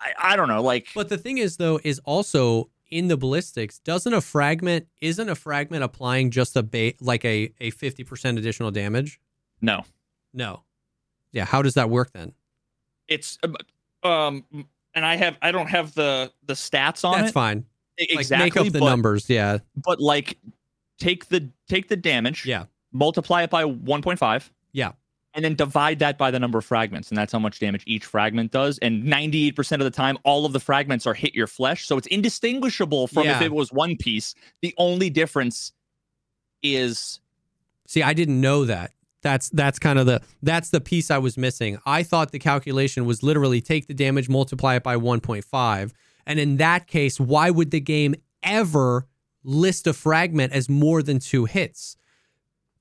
[0.00, 3.78] i, I don't know like But the thing is, though, is also in the ballistics,
[3.78, 8.38] doesn't a fragment isn't a fragment applying just a ba- like a a fifty percent
[8.38, 9.20] additional damage?
[9.60, 9.84] no
[10.34, 10.62] No.
[11.32, 11.46] Yeah.
[11.46, 12.32] How does that work then?
[13.08, 13.38] it's
[14.04, 14.44] um
[14.94, 17.64] and i have i don't have the the stats on That's it fine.
[18.00, 19.28] E- Like exactly make up the but, numbers.
[19.28, 19.58] Yeah.
[19.76, 20.38] but like
[21.02, 22.64] take the take the damage Yeah.
[22.92, 24.92] multiply it by 1.5 Yeah.
[25.34, 28.04] and then divide that by the number of fragments and that's how much damage each
[28.04, 31.86] fragment does and 98% of the time all of the fragments are hit your flesh
[31.86, 35.72] so it's indistinguishable from if it was one piece the only difference
[36.62, 37.20] is
[37.86, 38.92] See, I didn't know that.
[39.22, 41.78] That's that's kind of the that's the piece I was missing.
[41.84, 45.92] I thought the calculation was literally take the damage, multiply it by 1.5.
[46.26, 49.06] And in that case, why would the game ever
[49.44, 51.96] list a fragment as more than two hits?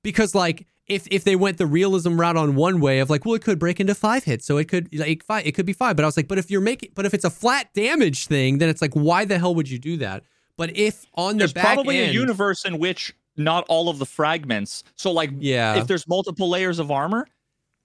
[0.04, 3.36] Because like if if they went the realism route on one way of like, well,
[3.36, 5.96] it could break into five hits, so it could like five, it could be five.
[5.96, 8.58] But I was like, but if you're making, but if it's a flat damage thing,
[8.58, 10.24] then it's like, why the hell would you do that?
[10.58, 13.98] But if on the there's back probably end, a universe in which not all of
[13.98, 17.26] the fragments so like yeah, if there's multiple layers of armor,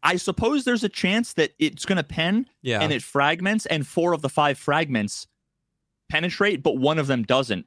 [0.03, 3.87] I suppose there's a chance that it's going to pen yeah, and it fragments, and
[3.87, 5.27] four of the five fragments
[6.09, 7.66] penetrate, but one of them doesn't.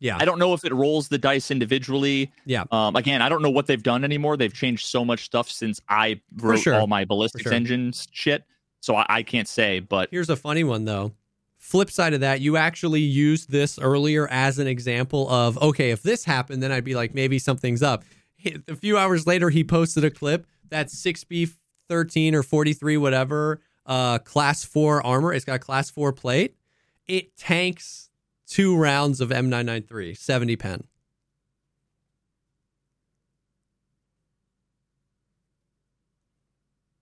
[0.00, 2.32] Yeah, I don't know if it rolls the dice individually.
[2.46, 2.64] yeah.
[2.72, 4.36] Um, again, I don't know what they've done anymore.
[4.36, 6.74] They've changed so much stuff since I wrote sure.
[6.74, 7.52] all my ballistics sure.
[7.52, 8.44] engines shit,
[8.80, 9.80] so I, I can't say.
[9.80, 11.12] But Here's a funny one though.
[11.58, 16.02] Flip side of that, you actually used this earlier as an example of okay, if
[16.02, 18.04] this happened, then I'd be like, maybe something's up.
[18.68, 21.52] A few hours later, he posted a clip that's 6B
[21.88, 25.34] 13 or 43, whatever, uh, class four armor.
[25.34, 26.54] It's got class four plate.
[27.06, 28.09] It tanks
[28.50, 30.84] two rounds of M993, 70 pen.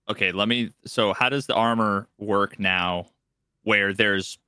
[0.09, 0.71] okay, let me.
[0.85, 3.07] So, how does the armor work now?
[3.63, 4.39] Where there's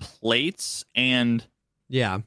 [0.00, 1.44] plates and
[1.88, 2.20] Yeah.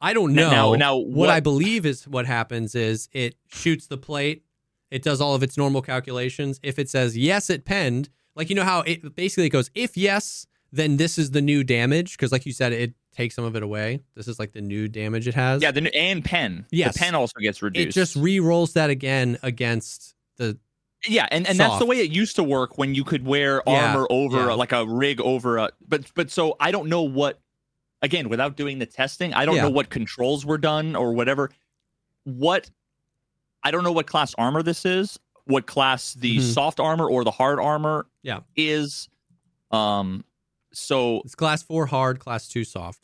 [0.00, 0.50] I don't know.
[0.50, 4.42] now- now what, what- I believe is what happens is it shoots the plate.
[4.90, 6.58] It does all of its normal calculations.
[6.62, 8.08] If it says yes, it penned.
[8.34, 9.70] Like you know how it basically it goes.
[9.74, 13.44] If yes, then this is the new damage because, like you said, it takes some
[13.44, 14.00] of it away.
[14.14, 15.60] This is like the new damage it has.
[15.62, 16.66] yeah, the and pen.
[16.70, 16.94] Yes.
[16.94, 17.88] the pen also gets reduced.
[17.88, 20.58] it just re-rolls that again against the.
[21.06, 23.86] Yeah, and, and that's the way it used to work when you could wear Yeah,
[23.92, 24.52] armor over yeah.
[24.54, 27.40] like a rig over a but but so I don't know what
[28.02, 29.62] again without doing the testing, I don't Yeah.
[29.62, 31.50] know what controls were done or whatever.
[32.22, 32.70] What
[33.64, 36.40] I don't know what class armor this is, what class the Mhm.
[36.54, 38.40] soft armor or the hard armor Yeah.
[38.56, 39.08] is.
[39.72, 40.24] Um
[40.72, 43.00] so It's class four hard, class two soft.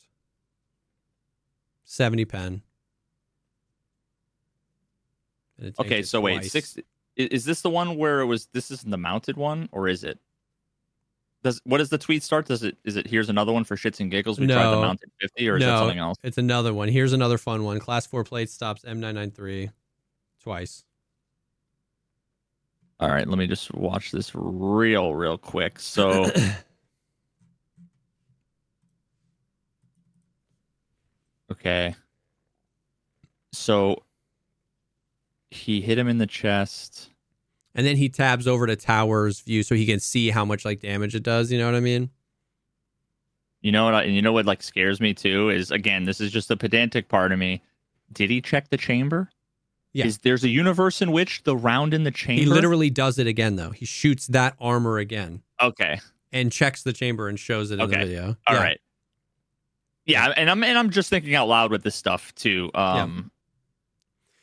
[1.84, 2.62] 70 pen.
[5.58, 6.76] And it takes Okay, so wait, six.
[7.16, 8.46] Is this the one where it was?
[8.52, 10.18] This isn't the mounted one, or is it?
[11.42, 12.46] Does what does the tweet start?
[12.46, 14.38] Does it is it here's another one for shits and giggles?
[14.38, 15.78] We tried the mounted fifty, or is that No.
[15.78, 16.18] something else?
[16.22, 16.88] It's another one.
[16.88, 17.78] Here's another fun one.
[17.80, 19.70] Class 4 plate stops M993
[20.42, 20.84] twice.
[23.00, 25.78] All right, let me just watch this real, real quick.
[25.78, 26.26] So,
[31.50, 31.94] okay.
[33.52, 34.02] So
[35.50, 37.10] he hit him in the chest.
[37.74, 40.80] And then he tabs over to Tower's view so he can see how much like
[40.80, 41.52] damage it does.
[41.52, 42.10] You know what I mean?
[43.62, 43.94] You know what?
[43.94, 46.56] I, and you know what like scares me too is again, this is just the
[46.56, 47.62] pedantic part of me.
[48.12, 49.30] Did he check the chamber?
[49.92, 50.06] Yeah.
[50.06, 52.40] Is there's a universe in which the round in the chamber?
[52.40, 53.70] He literally does it again though.
[53.70, 55.98] He shoots that armor again Okay.
[56.32, 57.98] and checks the chamber and shows it in Okay.
[57.98, 58.36] the video.
[58.46, 58.62] All Yeah.
[58.62, 58.80] right.
[60.08, 62.70] Yeah, and I'm and I'm just thinking out loud with this stuff too.
[62.74, 63.30] Um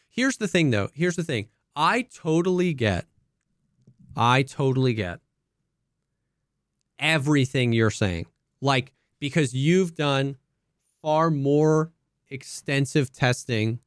[0.09, 0.89] Here's the thing though.
[0.93, 1.49] Here's the thing.
[1.75, 3.05] I totally get
[4.15, 5.19] I totally get
[6.99, 8.27] everything you're saying.
[8.61, 10.37] Like because you've done
[11.01, 11.91] far more
[12.29, 13.79] extensive testing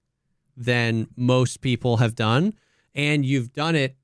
[0.56, 2.54] than most people have done
[2.94, 3.96] and you've done it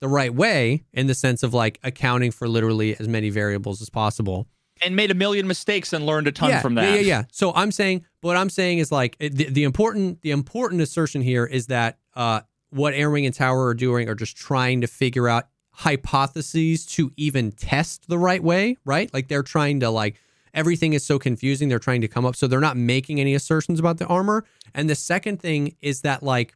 [0.00, 3.88] the right way in the sense of like accounting for literally as many variables as
[3.88, 4.48] possible.
[4.82, 6.84] And made a million mistakes and learned a ton yeah, from that.
[6.84, 7.22] Yeah, yeah, yeah.
[7.32, 11.44] So I'm saying, what I'm saying is like the, the important the important assertion here
[11.44, 15.48] is that uh, what Airwing and Tower are doing are just trying to figure out
[15.72, 19.12] hypotheses to even test the right way, right?
[19.12, 20.20] Like they're trying to like
[20.54, 21.68] everything is so confusing.
[21.68, 24.44] They're trying to come up, so they're not making any assertions about the armor.
[24.74, 26.54] And the second thing is that like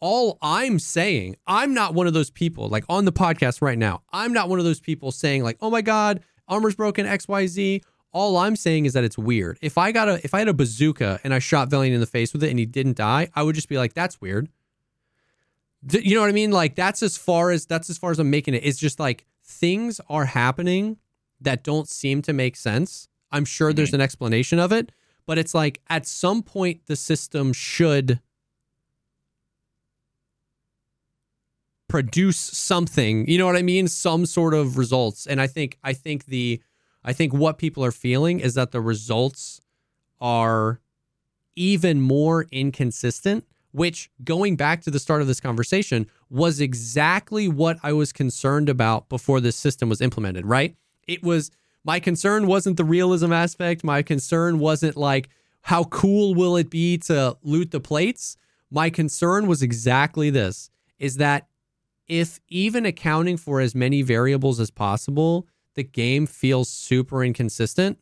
[0.00, 4.02] all I'm saying, I'm not one of those people like on the podcast right now.
[4.12, 8.38] I'm not one of those people saying like, "Oh my god, armor's broken XYZ." All
[8.38, 9.58] I'm saying is that it's weird.
[9.60, 12.06] If I got a if I had a bazooka and I shot Valiant in the
[12.06, 14.48] face with it and he didn't die, I would just be like, "That's weird."
[15.86, 16.50] D- You know what I mean?
[16.50, 18.62] Like that's as far as that's as far as I'm making it.
[18.64, 20.96] It's just like things are happening
[21.40, 23.08] that don't seem to make sense.
[23.30, 23.96] I'm sure there's mm-hmm.
[23.96, 24.90] an explanation of it,
[25.26, 28.20] but it's like at some point the system should
[31.88, 33.88] produce something you know what i mean?
[33.88, 35.26] Some sort of results.
[35.26, 36.60] And i think i think the
[37.04, 39.60] i think what people are feeling is that the results
[40.20, 40.80] are
[41.56, 47.78] even more inconsistent which going back to the start of this conversation was exactly what
[47.82, 50.76] i was concerned about before this system was implemented right?
[51.06, 51.50] It was
[51.84, 53.82] my concern wasn't the realism aspect.
[53.82, 55.30] My concern wasn't like
[55.62, 58.36] how cool will it be to loot the plates?
[58.70, 61.46] My concern was exactly this is that
[62.08, 67.98] if even accounting for as many variables as possible, the game feels super inconsistent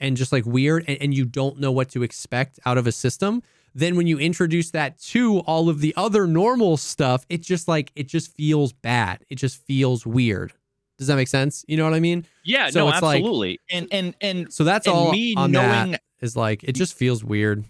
[0.00, 2.92] and just like weird, and, and you don't know what to expect out of a
[2.92, 3.42] system,
[3.74, 7.90] then when you introduce that to all of the other normal stuff, it just like
[7.96, 9.24] it just feels bad.
[9.28, 10.52] It just feels weird.
[10.98, 11.64] Does that make sense?
[11.68, 12.24] You know what I mean?
[12.44, 13.60] Yeah, So no, it's like- absolutely.
[13.70, 16.94] and and and So that's and all me on knowing that is like it just
[16.94, 17.64] feels weird.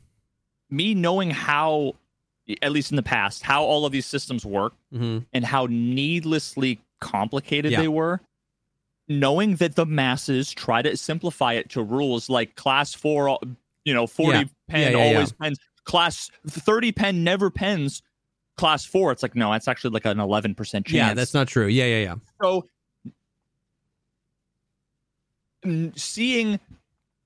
[0.70, 1.94] me knowing how
[2.62, 6.80] at least in the past how all of these systems work hmm and how needlessly
[7.00, 7.82] complicated Yeah.
[7.82, 8.20] they were
[9.08, 13.38] knowing that the masses try to simplify it to rules like class 4
[13.84, 14.44] you know 40 Yeah.
[14.68, 18.02] pen Yeah, always pens class 30 pen never pens
[18.56, 21.66] class 4 it's like no that's actually like an 11% chance Yeah, that's not true.
[21.66, 22.14] Yeah, yeah, yeah.
[22.42, 22.66] so
[25.96, 26.60] seeing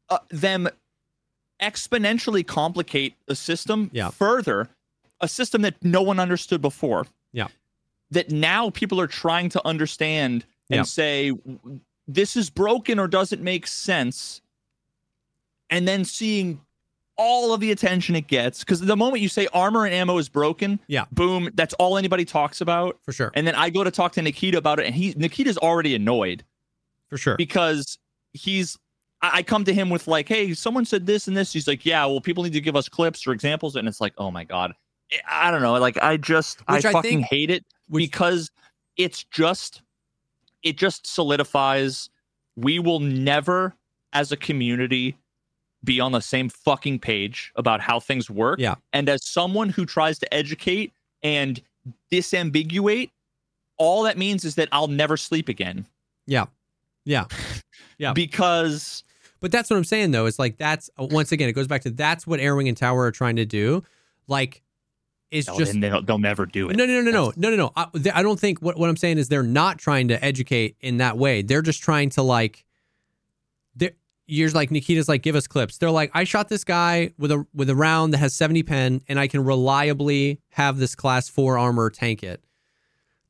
[0.09, 0.69] uh, them
[1.61, 4.11] exponentially complicate the system Yeah.
[4.11, 4.69] further
[5.23, 7.49] a system that no one understood before Yeah.
[8.11, 10.83] that now people are trying to understand and Yeah.
[10.83, 11.33] say
[12.07, 14.43] this is broken or doesn't make sense
[15.71, 16.61] and then seeing
[17.17, 20.29] all of the attention it gets because the moment you say armor and ammo is
[20.29, 21.05] broken Yeah.
[21.13, 23.31] boom that's all anybody talks about For sure.
[23.35, 26.45] and then I go to talk to Nikita about it, and he Nikita's already annoyed
[27.09, 27.37] For sure.
[27.37, 27.99] because
[28.33, 28.77] he's.
[29.21, 31.87] I I come to him with like, "Hey, someone said this and this." He's like,
[31.87, 34.43] "Yeah, well, people need to give us clips or examples," and it's like, "Oh my
[34.43, 34.73] god,
[35.29, 38.51] I don't know." Like, I just, Which I I fucking hate it which- because
[38.97, 39.83] it's just,
[40.63, 42.11] it just solidifies.
[42.57, 43.75] We will never,
[44.13, 45.17] as a community,
[45.85, 48.59] be on the same fucking page about how things work.
[48.61, 48.77] Yeah.
[48.93, 51.61] And as someone who tries to educate and
[52.13, 53.11] disambiguate,
[53.79, 55.87] all that means is that I'll never sleep again
[56.27, 56.47] Yeah.
[57.05, 57.25] Yeah.
[57.99, 58.13] Yeah.
[58.13, 59.03] because
[59.41, 60.27] But that's what I'm saying though.
[60.27, 63.11] It's like that's once again it goes back to that's what Airwing and Tower are
[63.11, 63.83] trying to do.
[64.29, 64.63] Like
[65.33, 66.77] is no, just they'll, they'll never do it.
[66.77, 67.57] No, no, no, no, no, no, no.
[67.57, 67.73] no.
[67.75, 67.87] I,
[68.19, 71.19] I don't think what what I'm saying is they're not trying to educate in that
[71.19, 71.43] way.
[71.43, 72.65] They're just trying to like.
[74.27, 75.79] You're like Nikita's like give us clips.
[75.79, 79.03] They're like I shot this guy with a with a round that has 70 pen
[79.09, 82.43] and I can reliably have this class 4 armor tank it.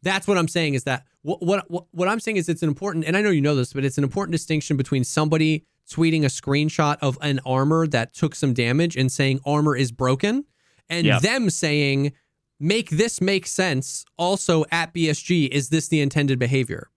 [0.02, 3.06] That's what I'm saying is that what, what what I'm saying is it's an important
[3.06, 6.26] and I know you know this but it's an important distinction between somebody tweeting a
[6.26, 10.44] screenshot of an armor that took some damage and saying armor is broken
[10.88, 12.12] and them saying
[12.60, 14.04] make this make sense.
[14.16, 16.88] Also at BSG, is this the intended behavior?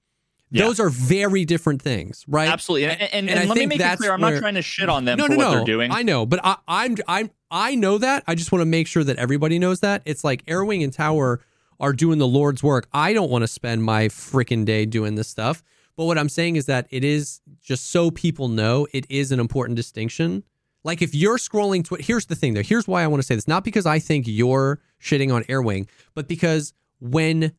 [0.52, 0.66] Yeah.
[0.66, 2.48] Those are very different things, right?
[2.48, 2.88] Absolutely.
[2.88, 4.90] And, and, and, and let me make it clear, I'm where- not trying to shit
[4.90, 5.52] on them no, for no, what no.
[5.52, 5.91] they're doing.
[5.91, 8.24] I know, but I, I'm, I'm, I know that.
[8.28, 10.02] I just want to make sure that everybody knows that.
[10.06, 11.41] It's like Airwing and Tower
[11.80, 12.88] are doing the Lord's work.
[12.94, 15.64] I don't want to spend my freaking day doing this stuff.
[15.98, 19.40] But what I'm saying is that it is just so people know it is an
[19.40, 20.44] important distinction.
[20.86, 22.64] Like if you're scrolling Twitter, here's the thing though.
[22.64, 23.48] Here's why I want to say this.
[23.48, 27.52] Not because I think you're shitting on Airwing, but because when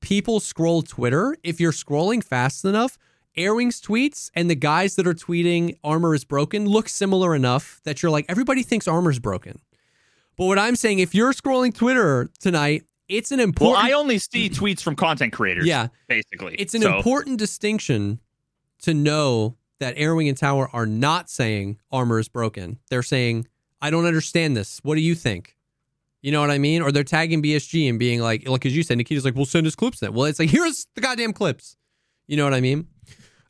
[0.00, 2.96] people scroll Twitter, if you're scrolling fast enough,
[3.36, 8.02] Airwing's tweets and the guys that are tweeting armor is broken look similar enough that
[8.02, 9.60] you're like, everybody thinks armor's broken.
[10.36, 13.76] But what I'm saying, if you're scrolling Twitter tonight, it's an important.
[13.76, 15.66] well, I only see tweets from content creators.
[15.66, 15.88] Yeah.
[16.08, 16.54] Basically.
[16.54, 18.20] it's an So, important distinction
[18.82, 22.78] to know that Airwing and Tower are not saying armor is broken.
[22.88, 23.48] They're saying,
[23.82, 24.78] I don't understand this.
[24.82, 25.56] What do you think?
[26.22, 26.82] You know what I mean?
[26.82, 29.66] Or they're tagging BSG and being like, like as you said, Nikita's like, we'll send
[29.66, 30.12] us clips then.
[30.12, 31.76] Well, it's like, here's the goddamn clips.
[32.26, 32.86] You know what I mean?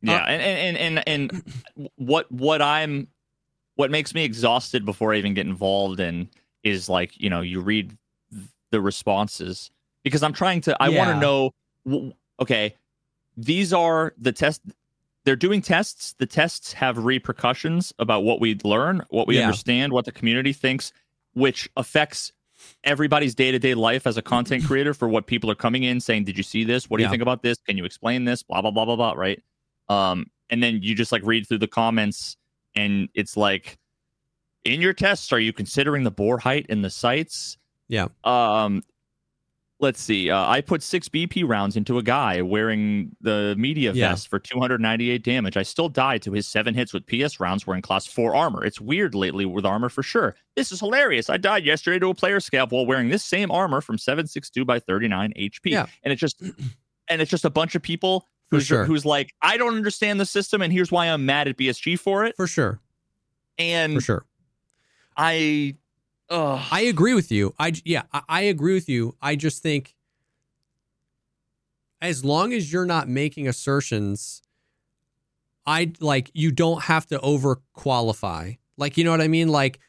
[0.03, 3.09] Yeah, Uh, and, and and and what what I'm
[3.75, 6.31] what makes me exhausted before I even get involved in
[6.63, 7.97] is like you know you read
[8.71, 9.71] the responses
[10.03, 12.75] because I'm trying to I want to know okay
[13.37, 14.63] these are the test
[15.25, 19.43] they're doing tests the tests have repercussions about what we learn what we Yeah.
[19.47, 20.93] understand what the community thinks
[21.35, 22.33] which affects
[22.85, 26.37] everybody's day-to-day life as a content creator for what people are coming in saying did
[26.37, 27.09] you see this what do Yeah.
[27.09, 29.43] you think about this can you explain this blah blah blah blah blah right
[29.89, 32.37] um and then you just like read through the comments
[32.75, 33.79] and it's like
[34.65, 37.57] in your tests are you considering the bore height in the sights
[37.89, 38.09] Yeah.
[38.25, 38.83] um
[39.81, 44.11] let's see uh, i put six bp rounds into a guy wearing the media Yeah.
[44.11, 47.81] vest for 298 damage i still died to his seven hits with ps rounds wearing
[47.83, 51.65] class 4 armor it's weird lately with armor for sure this is hilarious i died
[51.65, 55.61] yesterday to a player scalp while wearing this same armor from 762 by 39 hp
[55.65, 55.87] Yeah.
[56.05, 56.41] and it's just
[57.09, 58.85] and it's just a bunch of people For who's, sure.
[58.85, 62.25] who's like i don't understand the system and here's why i'm mad at bsg for
[62.25, 62.81] it For sure.
[63.59, 64.25] and For sure.
[65.17, 65.75] i
[66.31, 66.65] Ugh.
[66.71, 67.55] I agree with you.
[67.59, 69.17] I yeah, I, I agree with you.
[69.21, 69.95] I just think
[72.01, 74.43] as long as you're not making assertions,
[75.67, 78.53] I like you don't have to over qualify.
[78.77, 79.49] Like you know what I mean?
[79.49, 79.81] Like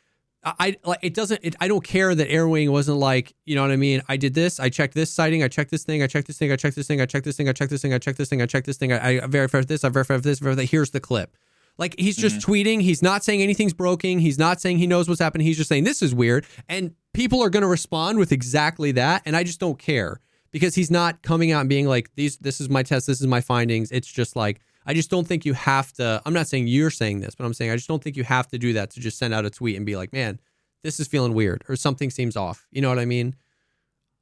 [0.44, 1.42] I like it doesn't.
[1.44, 4.02] It, I don't care that Airwing wasn't like you know what I mean.
[4.10, 4.60] I did this.
[4.60, 5.44] I checked this sighting.
[5.44, 6.02] I checked this thing.
[6.02, 6.52] I checked this thing.
[6.52, 7.00] I checked this thing.
[7.00, 7.48] I checked this thing.
[7.48, 7.94] I checked this thing.
[7.94, 8.42] I checked this thing.
[8.42, 8.92] I checked this thing.
[8.92, 9.84] I, I verified this.
[9.84, 10.40] I verified this.
[10.40, 10.70] Verified.
[10.70, 11.38] Here's the clip.
[11.78, 12.52] Like he's just mm-hmm.
[12.52, 12.82] tweeting.
[12.82, 14.20] He's not saying anything's broken.
[14.20, 15.48] He's not saying he knows what's happening.
[15.48, 16.46] He's just saying this is weird.
[16.70, 19.24] And people are going to respond with exactly that.
[19.26, 20.20] And I just don't care
[20.52, 22.38] because he's not coming out and being like these.
[22.38, 23.08] This is my test.
[23.08, 23.92] This is my findings.
[23.92, 26.22] It's just like I just don't think you have to.
[26.26, 28.48] I'm not saying you're saying this, but I'm saying I just don't think you have
[28.50, 30.40] to do that to just send out a tweet and be like, man,
[30.84, 32.68] this is feeling weird or something seems off.
[32.72, 33.36] You know what I mean?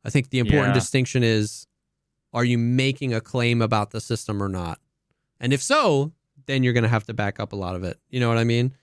[0.04, 0.80] I think the important Yeah.
[0.80, 1.68] distinction is
[2.34, 4.80] are you making a claim about the system or not?
[5.40, 6.12] And if so,
[6.50, 8.00] then you're going to have to back up a lot of it.
[8.10, 8.74] You know what I mean?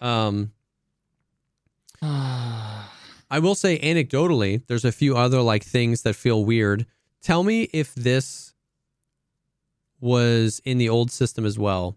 [0.00, 0.52] Um,
[2.02, 6.86] I will say anecdotally, there's a few other like things that feel weird.
[7.20, 8.54] Tell me if this
[10.00, 11.96] was in the old system as well.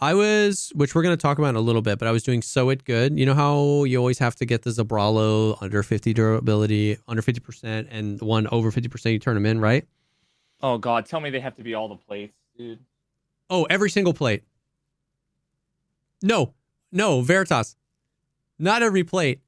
[0.00, 2.22] I was, which we're going to talk about in a little bit, but I was
[2.22, 3.18] doing sew it good.
[3.18, 7.88] You know how you always have to get the Zabralo under 50 durability, under 50%,
[7.90, 9.84] and the one over 50%, you turn them in, right?
[10.62, 12.78] oh god tell me they have to be all the plates dude
[13.50, 14.44] Oh, every single plate.
[16.22, 16.54] No,
[16.92, 17.76] no, Veritas.
[18.58, 19.40] Not every plate.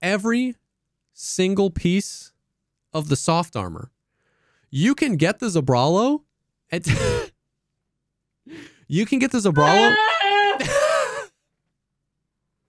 [0.00, 0.56] Every
[1.12, 2.32] single piece
[2.92, 3.90] of the soft armor.
[4.70, 6.22] You can get the Zabralo
[6.70, 6.86] and
[8.88, 9.94] you can get the Zabralo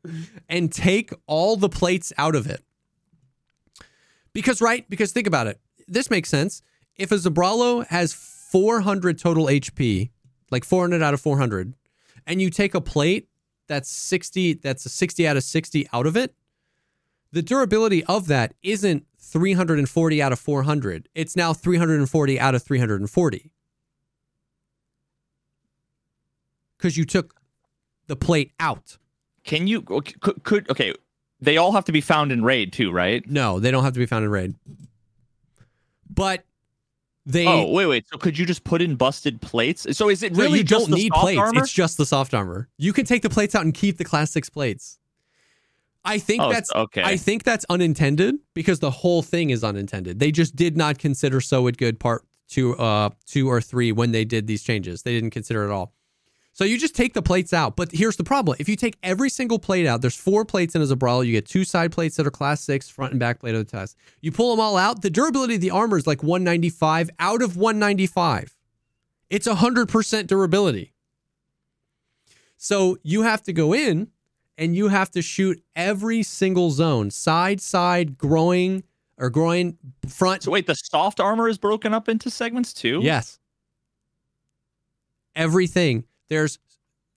[0.49, 2.63] and take all the plates out of it.
[4.33, 5.59] Because right, because think about it.
[5.87, 6.61] This makes sense.
[6.95, 10.09] If a Zabralo has 400 total HP,
[10.51, 11.73] like 400 out of 400,
[12.25, 13.29] and you take a plate
[13.67, 16.35] that's 60, that's a 60 out of 60 out of it,
[17.31, 21.07] the durability of that isn't 340 out of 400.
[21.13, 23.51] It's now 340 out of 340.
[26.77, 27.35] Because you took
[28.07, 28.97] the plate out.
[29.43, 30.93] can you could, could okay
[31.39, 33.99] they all have to be found in raid too right No, they don't have to
[33.99, 34.55] be found in raid.
[36.09, 36.43] But
[37.29, 38.07] They oh wait, wait.
[38.09, 39.85] So could you just put in busted plates?
[39.95, 41.39] So is it No, really you don't the need soft plates.
[41.39, 41.59] armor?
[41.61, 42.67] It's just the soft armor.
[42.77, 44.97] You can take the plates out and keep the class six plates.
[46.03, 47.03] I think Oh, that's okay.
[47.03, 50.17] I think that's unintended because the whole thing is unintended.
[50.19, 54.11] They just did not consider Sew It Good part two, uh, two or three when
[54.11, 55.03] they did these changes.
[55.03, 55.93] They didn't consider it at all.
[56.59, 57.77] So you just take the plates out.
[57.77, 60.81] But here's the problem: if you take every single plate out, there's four plates in
[60.81, 61.25] a Zabralo.
[61.25, 63.71] You get two side plates that are class six, front and back plate of the
[63.71, 63.95] test.
[64.19, 65.01] You pull them all out.
[65.01, 68.57] The durability of the armor is like 195 out of 195.
[69.29, 70.91] It's 100% durability.
[72.57, 74.09] So you have to go in
[74.57, 78.83] and you have to shoot every single zone side, side, growing
[79.17, 79.77] or groin,
[80.09, 80.43] front.
[80.43, 82.99] So wait, the soft armor is broken up into segments too.
[83.01, 83.39] Yes.
[85.37, 86.03] Everything.
[86.29, 86.59] There's,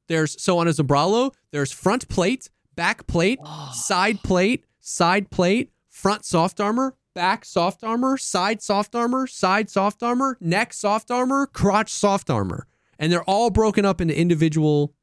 [0.09, 3.70] there's, so on a Zabralo, there's front plate, back plate, oh.
[3.74, 10.02] side plate, side plate, front soft armor, back soft armor, side soft armor, side soft
[10.02, 12.66] armor, neck soft armor, crotch soft armor.
[12.98, 14.94] And they're all broken up into individual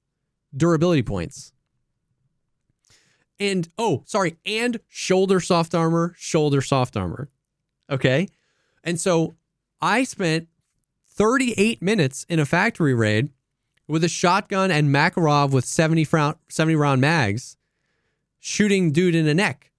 [0.56, 1.54] durability points.
[3.40, 7.30] And oh, sorry, and shoulder soft armor, shoulder soft armor.
[7.90, 8.28] Okay.
[8.84, 9.36] And so
[9.82, 10.48] I spent
[11.08, 13.30] 38 minutes in a factory raid
[13.90, 17.58] with a shotgun and Makarov with 70 round, 70 round mags
[18.40, 19.72] shooting dude in the neck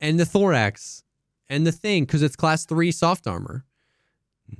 [0.00, 1.04] and the thorax
[1.48, 3.64] and the thing because it's class 3 soft armor.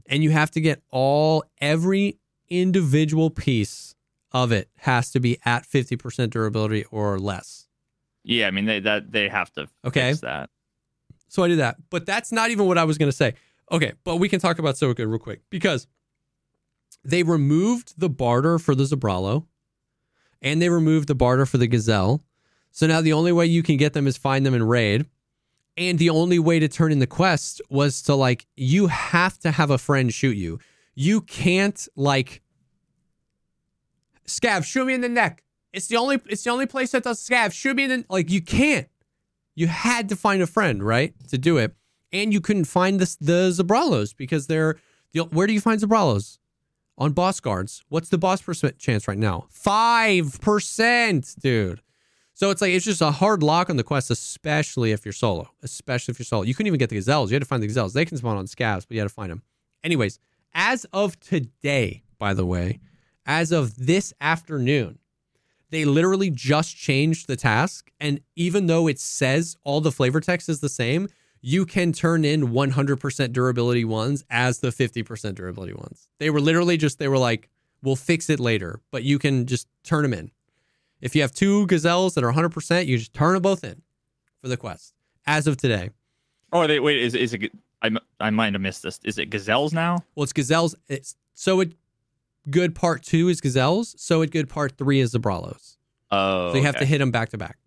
[0.09, 2.19] And you have to get all every
[2.49, 3.95] individual piece
[4.33, 7.67] of it has to be at 50% durability or less.
[8.25, 10.11] Yeah, I mean they that they have to Okay.
[10.11, 10.51] fix that.
[11.29, 11.77] So I did that.
[11.91, 13.35] But that's not even what I was going to say.
[13.71, 15.87] Okay, but we can talk about Sew Good real quick because
[17.09, 19.47] they removed the barter for the Zabralo
[20.43, 22.23] and they removed the barter for the Gazelle.
[22.71, 25.07] So now the only way you can get them is find them in raid.
[25.79, 29.51] And the only way to turn in the quest was to like, you have to
[29.51, 30.59] have a friend shoot you.
[30.95, 32.43] You can't like,
[34.27, 35.43] Scav, shoot me in the neck.
[35.73, 37.53] It's the only, it's the only place that does Scav.
[37.53, 38.89] Shoot me in the, like, you can't
[39.57, 41.75] you had to find a friend, right, to do it,
[42.13, 44.77] and you couldn't find the the Zabralos because they're
[45.13, 46.39] the, where do you find Zabralos?
[46.99, 47.85] On boss guards.
[47.89, 49.47] What's the boss percent chance right now?
[49.51, 51.83] Five percent, dude.
[52.33, 55.51] So it's like it's just a hard lock on the quest, especially if you're solo.
[55.63, 56.43] Especially if you're solo.
[56.43, 57.31] You couldn't even get the gazelles.
[57.31, 57.93] You had to find the gazelles.
[57.93, 59.43] They can spawn on scavs, but you had to find them.
[59.85, 60.19] Anyways,
[60.55, 62.81] as of today, by the way,
[63.27, 64.99] as of this afternoon,
[65.71, 67.91] they literally just changed the task.
[68.01, 71.09] And even though it says all the flavor text is the same,
[71.47, 76.09] you can turn in 100% durability ones as the 50% durability ones.
[76.19, 77.49] They were literally just, they were like,
[77.85, 80.33] we'll fix it later, but you can just turn them in.
[81.01, 83.83] If you have two gazelles that are 100%, you just turn them both in
[84.43, 84.93] for the quest
[85.25, 85.91] as of today.
[86.53, 86.99] Oh, they wait.
[86.99, 87.53] Is is it?
[87.81, 88.99] I I might have missed this.
[89.05, 89.99] Is it gazelles now?
[90.17, 90.75] Well, it's gazelles.
[90.89, 91.75] It's sew it
[92.51, 93.95] good part two is gazelles.
[94.01, 95.77] Sew it good part three is the Zabralos.
[96.11, 97.59] Oh, So you have to hit them back to back.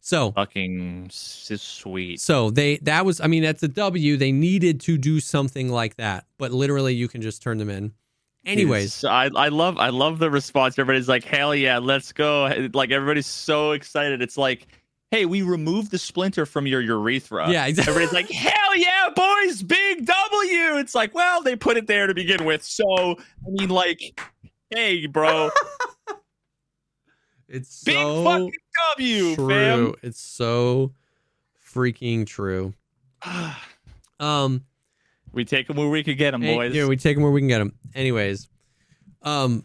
[0.00, 2.20] So fucking sweet.
[2.20, 4.16] So they that was I mean that's a W.
[4.16, 7.92] They needed to do something like that, but literally you can just turn them in.
[8.46, 10.78] Anyways, I I love I love the response.
[10.78, 12.68] Everybody's like, hell yeah, let's go!
[12.72, 14.22] Like everybody's so excited.
[14.22, 14.66] It's like,
[15.10, 17.50] hey, we removed the splinter from your urethra.
[17.50, 17.92] yeah, exactly.
[17.92, 20.78] Everybody's like, hell yeah, boys, big W.
[20.78, 22.64] It's like, well, they put it there to begin with.
[22.64, 22.86] So
[23.18, 24.18] I mean, like,
[24.70, 25.50] hey, bro,
[27.50, 28.52] It's big so fucking
[28.90, 29.94] W, true.
[30.02, 30.92] It's so
[31.64, 32.74] freaking true.
[34.18, 34.66] Um,
[35.32, 36.74] we take them where we could get them, boys.
[36.74, 37.72] yeah, we take them where we can get them.
[37.94, 38.48] Anyways,
[39.22, 39.64] um,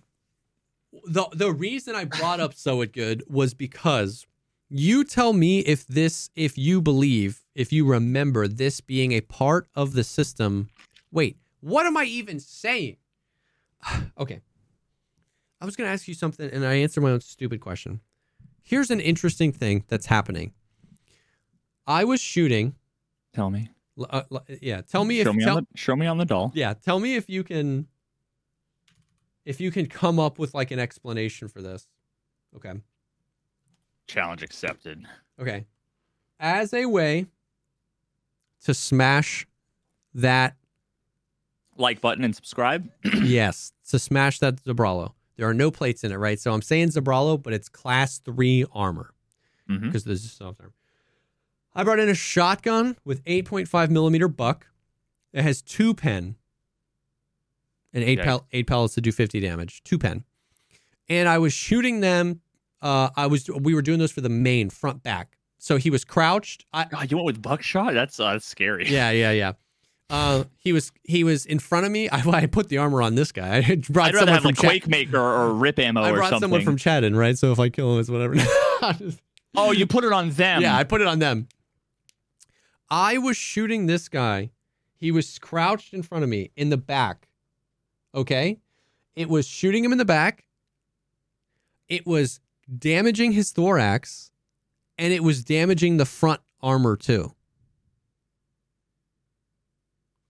[1.06, 4.26] the the reason I brought up sew it good was because
[4.70, 9.68] you tell me if this, if you believe, if you remember this being a part
[9.76, 10.70] of the system.
[11.12, 12.98] Wait, what am I even saying?
[14.18, 14.42] okay.
[15.62, 18.02] I was going to ask you something and I answered my own stupid question.
[18.66, 20.52] Here's an interesting thing that's happening.
[21.86, 22.76] I was shooting.
[23.32, 23.70] Tell me.
[23.98, 24.24] Uh,
[24.60, 26.52] yeah, tell me if show me tell, on the show me on the doll.
[26.54, 27.88] yeah, tell me if you can
[29.46, 31.88] if you can come up with like an explanation for this.
[32.56, 32.74] Okay.
[34.08, 35.06] Challenge accepted.
[35.40, 35.66] Okay.
[36.40, 37.28] As a way
[38.66, 39.48] to smash
[40.16, 40.56] that
[41.78, 42.90] Like button and subscribe.
[43.24, 45.14] yes, to smash that Zabralo.
[45.38, 46.40] There are no plates in it, right?
[46.40, 49.12] So I'm saying Zabralo, but it's class 3 armor
[49.70, 49.88] Mm-hmm.
[49.88, 50.74] because this is soft armor.
[51.74, 54.68] I brought in a shotgun with 8.5 millimeter buck.
[55.34, 56.36] It has two pen
[57.94, 59.84] and eight, pel- eight pellets to do 50 damage.
[59.84, 60.24] Two pen.
[61.10, 62.42] And I was shooting them.
[62.82, 65.38] Uh, I was we were doing those for the main front back.
[65.58, 66.66] So he was crouched.
[66.72, 67.94] I, God, you went with buckshot?
[67.96, 68.88] That's uh, that's scary.
[68.88, 69.54] yeah, yeah, yeah.
[70.10, 72.10] Uh, he was he was in front of me.
[72.12, 73.58] I, I put the armor on this guy.
[73.58, 76.30] I brought I'd someone from like Chad- Quake Maker or Rip Ammo I or brought
[76.30, 76.42] something.
[76.42, 77.38] someone from Chadden, right?
[77.38, 78.36] So if I kill him, it's whatever.
[79.56, 80.62] oh, you put it on them.
[80.62, 81.48] yeah, I put it on them.
[82.90, 84.52] I was shooting this guy.
[84.94, 87.28] He was crouched in front of me in the back.
[88.14, 88.60] Okay,
[89.16, 90.46] it was shooting him in the back.
[91.90, 92.40] It was
[92.78, 94.32] damaging his thorax,
[94.98, 97.35] and it was damaging the front armor too.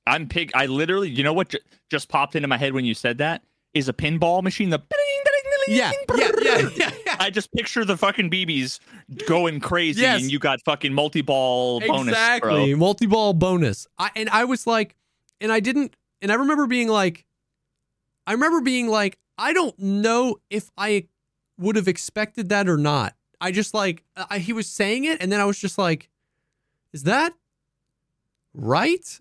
[0.08, 0.52] I'm pig.
[0.54, 1.60] I literally, you know what ju-
[1.90, 4.70] just popped into my head when you said that is a pinball machine.
[4.70, 4.82] The
[5.68, 6.32] Yeah, yeah,
[6.76, 7.16] yeah, yeah.
[7.20, 8.80] I just picture the fucking BBs
[9.28, 10.22] going crazy, Yes.
[10.22, 12.10] and you got fucking multi-ball bonus.
[12.10, 14.96] exactly multi-ball bonus I, and i was like
[15.42, 17.26] and i didn't and i remember being like
[18.28, 21.08] i remember being like i don't know if i
[21.58, 25.32] would have expected that or not i just like I, he was saying it and
[25.32, 26.10] then i was just like
[26.94, 27.34] is that
[28.54, 29.20] right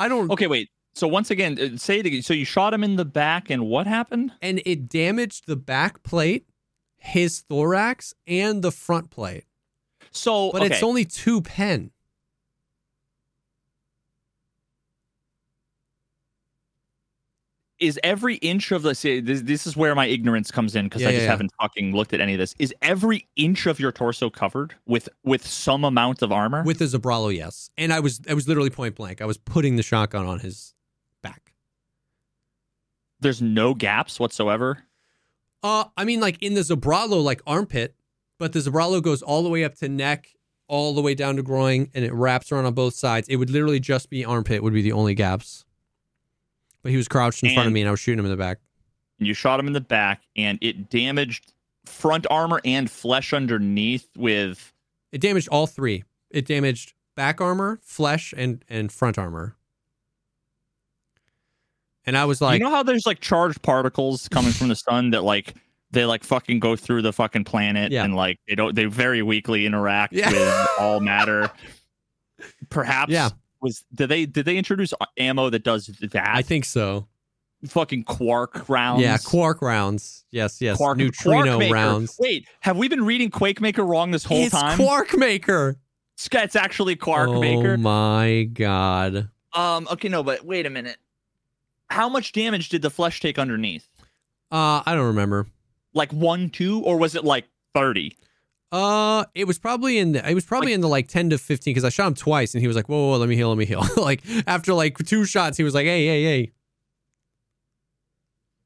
[0.00, 0.68] i don't Okay, wait.
[0.92, 2.22] So once again, uh, say it again.
[2.22, 4.32] So you shot him in the back, and what happened?
[4.42, 6.46] and it damaged the back plate
[6.98, 9.44] his thorax and the front plate
[10.10, 10.74] So, but okay.
[10.74, 11.92] it's only two pen
[17.80, 21.00] is every inch of the say, this, this is where my ignorance comes in because
[21.02, 21.30] Yeah, I just yeah.
[21.30, 22.54] haven't fucking looked at any of this.
[22.58, 26.62] Is every inch of your torso covered with with some amount of armor?
[26.62, 27.70] With the Zabralo, yes.
[27.78, 29.20] And I was I was literally point blank.
[29.22, 30.74] I was putting the shotgun on his
[31.22, 31.52] back.
[33.20, 34.84] There's no gaps whatsoever.
[35.62, 37.94] Uh I mean like in the Zabralo like armpit,
[38.38, 40.28] but the Zabralo goes all the way up to neck,
[40.68, 43.28] all the way down to groin, and it wraps around on both sides.
[43.28, 45.64] It would literally just be armpit would be the only gaps.
[46.82, 48.36] But he was crouched in front of me and I was shooting him in the
[48.36, 48.58] back.
[49.18, 51.52] And you shot him in the back, and it damaged
[51.84, 54.72] front armor and flesh underneath with
[55.12, 56.04] It damaged all three.
[56.30, 59.56] It damaged back armor, flesh, and and front armor.
[62.06, 65.10] And I was like, you know how there's like charged particles coming from the sun
[65.10, 65.54] that like
[65.90, 68.04] they like fucking go through the fucking planet Yeah.
[68.04, 70.30] and like they don't they very weakly interact Yeah.
[70.30, 71.50] with all matter.
[72.70, 73.30] Perhaps Yeah.
[73.60, 76.28] Was did they did they introduce ammo that does that?
[76.36, 77.06] I think so.
[77.66, 79.02] fucking quark rounds.
[79.02, 80.24] Yeah, quark rounds.
[80.30, 80.76] Yes, yes.
[80.76, 82.16] Quark, Neutrino Quark rounds.
[82.18, 84.76] Wait, have we been reading Quake Maker wrong this whole it's time?
[84.78, 85.70] Quark Maker.
[85.70, 87.76] It's- It's actually Quark oh Maker.
[87.78, 89.30] my god.
[89.54, 89.88] Um.
[89.90, 90.98] Okay, no, but wait a minute.
[91.88, 93.88] How much damage did the flesh take underneath?
[94.52, 95.46] Uh, I don't remember.
[95.94, 98.16] Like one, two, or was it like thirty?
[98.72, 101.38] Uh, it was probably in the, it was probably Like- in the like ten to
[101.38, 103.48] fifteen because I shot him twice and he was like, whoa, whoa, let me heal,
[103.48, 103.84] let me heal.
[103.96, 106.52] like after like two shots, he was like, hey, hey, hey.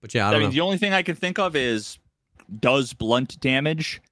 [0.01, 0.51] But yeah, I I, mean, know.
[0.51, 1.98] the only thing I can think of is
[2.60, 4.02] does blunt damage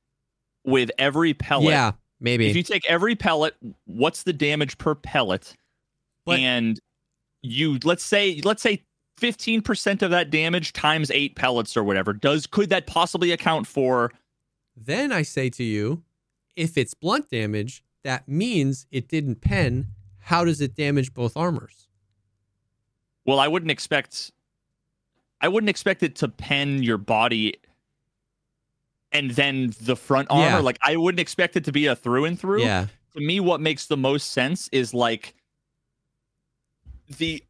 [0.65, 1.69] with every pellet.
[1.69, 2.49] yeah, maybe.
[2.49, 3.55] If you take every pellet,
[3.85, 5.55] what's the damage per pellet?
[6.25, 6.81] But- and
[7.43, 8.83] you let's say let's say
[9.21, 12.13] 15% of that damage times 8 pellets or whatever.
[12.13, 14.11] Does could that possibly account for
[14.77, 16.03] then I say to you,
[16.57, 19.89] if it's blunt damage, that means it didn't pen.
[20.19, 21.89] How does it damage both armors?
[23.25, 24.33] well, I wouldn't expect
[25.41, 27.57] I wouldn't expect it to pen your body
[29.11, 30.45] and then the front armor.
[30.45, 30.59] Yeah.
[30.59, 32.63] Like I wouldn't expect it to be a through and through.
[32.63, 35.35] Yeah, to me what makes the most sense is like
[37.19, 37.43] the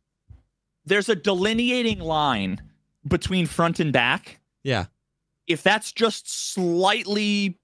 [0.85, 2.61] there's a delineating line
[3.07, 4.87] between front and back yeah,
[5.47, 7.59] if that's just slightly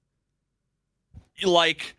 [1.44, 1.96] like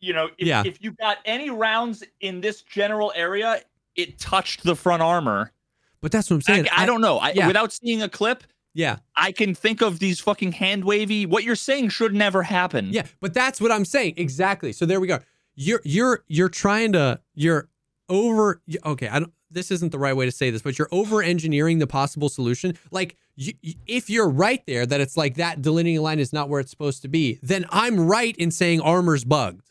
[0.00, 0.62] you know if, Yeah.
[0.66, 3.60] if you got any rounds in this general area
[3.94, 5.52] it touched the front armor
[6.00, 6.68] but that's what I'm I, saying.
[6.76, 7.46] I don't know I, yeah.
[7.46, 8.42] without seeing a clip
[8.74, 12.88] Yeah, i can think of these fucking hand wavy what you're saying should never happen
[12.92, 14.72] Yeah, but that's what I'm saying exactly.
[14.72, 15.18] So there we go.
[15.54, 17.68] You're you're you're trying to you're
[18.10, 18.60] over.
[18.84, 19.32] Okay, I don't.
[19.50, 22.76] This isn't the right way to say this, but you're over engineering the possible solution.
[22.90, 23.52] Like, you,
[23.86, 27.02] if you're right there that it's like that delineating line is not where it's supposed
[27.02, 29.70] to be, then I'm right in saying armor's bugged.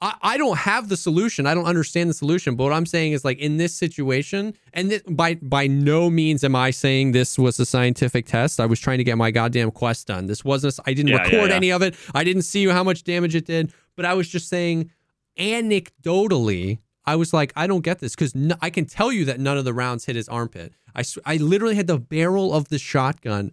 [0.00, 1.46] I, I don't have the solution.
[1.46, 2.54] I don't understand the solution.
[2.56, 6.44] But what I'm saying is like in this situation, and this, by by no means
[6.44, 8.60] am I saying this was a scientific test.
[8.60, 10.26] I was trying to get my goddamn quest done.
[10.26, 10.78] This wasn't.
[10.86, 11.56] I didn't Yeah, yeah, record yeah.
[11.56, 11.94] any of it.
[12.14, 13.72] I didn't see how much damage it did.
[13.94, 14.90] But I was just saying,
[15.38, 19.58] anecdotally, I was like, I don't get this because I can tell you that none
[19.58, 20.72] of the rounds hit his armpit.
[20.94, 23.52] I sw- I literally had the barrel of the shotgun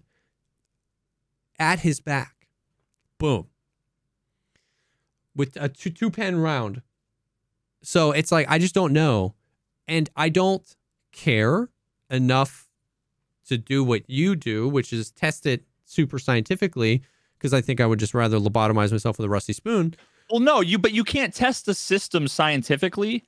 [1.58, 2.48] at his back.
[3.18, 3.48] Boom.
[5.36, 6.82] With a two, two pen round.
[7.82, 9.36] So it's like, I just don't know.
[9.88, 10.76] And I don't
[11.12, 11.70] care
[12.10, 12.70] enough
[13.48, 17.02] to do what you do, which is test it super scientifically,
[17.38, 19.96] because I think I would just rather lobotomize myself with a rusty spoon.
[20.30, 23.26] well no you but you can't test the system scientifically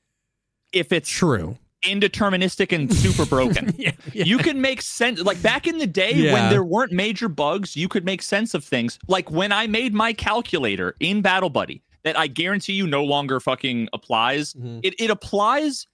[0.73, 1.57] if it's True.
[1.85, 3.73] indeterministic and super broken.
[3.77, 4.23] yeah, yeah.
[4.23, 5.19] You can make sense.
[5.21, 6.33] Like back in the day Yeah.
[6.33, 8.97] when there weren't major bugs, you could make sense of things.
[9.07, 13.39] Like when I made my calculator in Battle Buddy, that I guarantee you no longer
[13.39, 14.53] fucking applies.
[14.53, 14.79] Mhm.
[14.83, 15.85] It it applies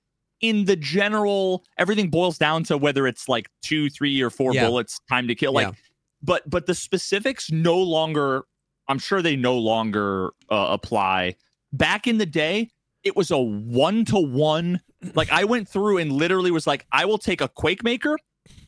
[0.41, 1.63] in the general.
[1.77, 5.53] Everything boils down to whether it's like two, three, or four bullets time to kill.
[5.53, 5.73] Like,
[6.21, 8.43] but but the specifics no longer.
[8.89, 11.35] I'm sure they no longer uh, apply.
[11.73, 12.69] Back in the day,
[13.07, 14.81] it was a one to one.
[15.15, 18.17] Like I went through and literally was like, I will take a Quake Maker,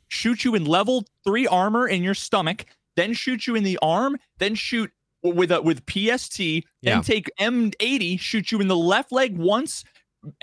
[0.08, 4.18] shoot you in level three armor in your stomach, then shoot you in the arm,
[4.40, 4.92] then shoot
[5.22, 6.62] with a with PST, Yeah.
[6.82, 9.84] then take M80, shoot you in the left leg once,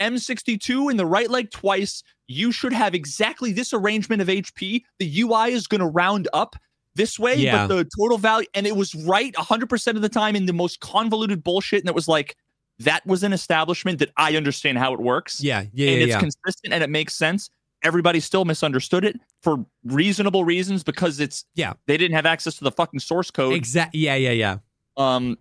[0.01, 2.02] M62 in the right leg twice.
[2.28, 4.82] You should have exactly this arrangement of HP.
[4.98, 6.56] The UI is going to round up
[6.94, 7.66] this way, Yeah.
[7.66, 10.81] but the total value, and it was right 100% of the time in the most
[10.81, 11.81] convoluted bullshit.
[11.81, 12.36] And it was like,
[12.81, 16.11] that was an establishment that I understand how it works yeah, yeah, and yeah, it's
[16.11, 16.20] yeah.
[16.20, 17.51] consistent and it makes sense.
[17.82, 21.74] Everybody still misunderstood it for reasonable reasons because it's Yeah.
[21.86, 23.55] they didn't have access to the fucking source code.
[23.55, 24.01] Exactly.
[24.01, 24.59] Yeah, yeah, yeah.
[24.97, 25.39] Um,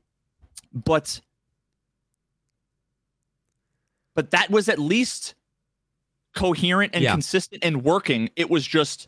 [0.74, 1.20] but
[4.14, 5.36] but that was at least
[6.36, 7.12] coherent and Yeah.
[7.12, 8.30] consistent and working.
[8.36, 9.08] It was just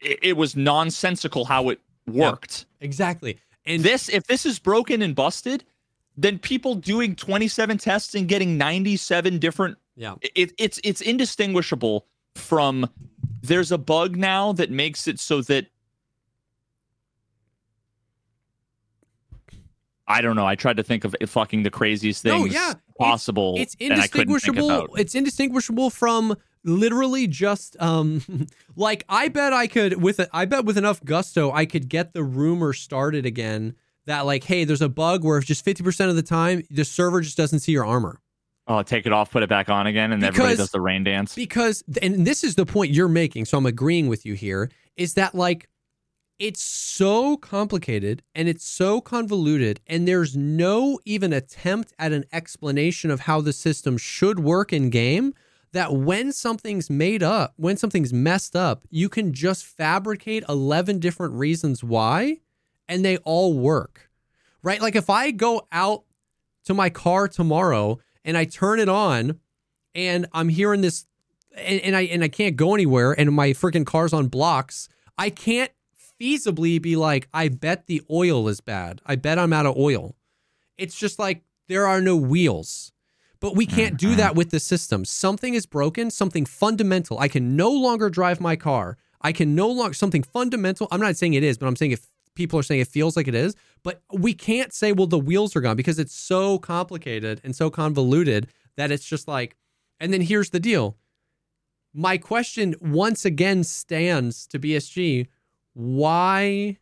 [0.00, 2.66] it, it was nonsensical how it worked.
[2.80, 3.38] Exactly.
[3.66, 5.64] And this if this is broken and busted,
[6.16, 12.88] then people doing 27 tests and getting 97 different yeah, it, it's it's indistinguishable from
[13.42, 15.66] there's a bug now that makes it so that
[20.06, 20.46] I don't know.
[20.46, 23.54] I tried to think of fucking the craziest things No, yeah, it's- possible.
[23.56, 24.96] it's and I think indistinguishable.
[24.96, 28.22] It's indistinguishable from literally just um
[28.76, 32.12] like I bet I could with a, I bet with enough gusto I could get
[32.14, 33.74] the rumor started again
[34.06, 37.36] that like hey there's a bug where just 50% of the time the server just
[37.36, 38.20] doesn't see your armor.
[38.66, 41.34] Oh, take it off, put it back on again, and everybody does the rain dance.
[41.34, 45.14] because and this is the point you're making so i'm agreeing with you here is
[45.14, 45.68] that like
[46.38, 53.10] it's so complicated and it's so convoluted and there's no even attempt at an explanation
[53.10, 55.32] of how the system should work in game
[55.72, 61.34] that when something's made up when something's messed up you can just fabricate 11 different
[61.34, 62.38] reasons why
[62.88, 64.08] and they all work
[64.62, 66.04] right like if i go out
[66.64, 69.38] to my car tomorrow and i turn it on
[69.94, 71.06] and I'm hearing this
[71.56, 75.30] and, and I and I can't go anywhere and my freaking car's on blocks, I
[75.30, 75.70] can't
[76.20, 79.00] feasibly be like, I bet the oil is bad.
[79.06, 80.16] I bet I'm out of oil.
[80.76, 82.92] It's just like there are no wheels.
[83.40, 84.38] But we can't do that mm-hmm.
[84.38, 85.04] with the system.
[85.04, 87.18] Something is broken, something fundamental.
[87.18, 88.96] I can no longer drive my car.
[89.20, 90.88] I can no longer something fundamental.
[90.90, 93.28] I'm not saying it is, but I'm saying if people are saying it feels like
[93.28, 97.40] it is, but we can't say well the wheels are gone because it's so complicated
[97.44, 99.56] and so convoluted that it's just like
[100.00, 100.96] and then here's the deal.
[101.92, 105.28] My question once again stands to BSG.
[105.74, 106.78] Why?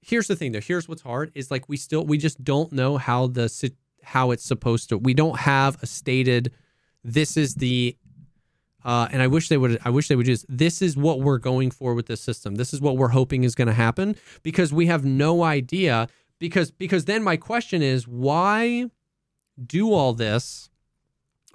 [0.00, 0.60] Here's the thing though.
[0.60, 3.48] Here's what's hard is like we still we just don't know how the
[4.02, 4.98] how it's supposed to.
[4.98, 6.52] We don't have a stated.
[7.04, 7.96] This is the.
[8.84, 9.78] Uh, and I wish they would.
[9.84, 10.46] I wish they would just.
[10.48, 12.56] This is what we're going for with this system.
[12.56, 16.08] This is what we're hoping is going to happen because we have no idea.
[16.38, 18.90] Because because then my question is why
[19.64, 20.70] do all this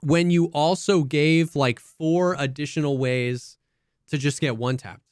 [0.02, 3.58] when you also gave like four additional ways
[4.08, 5.04] to just get one tapped.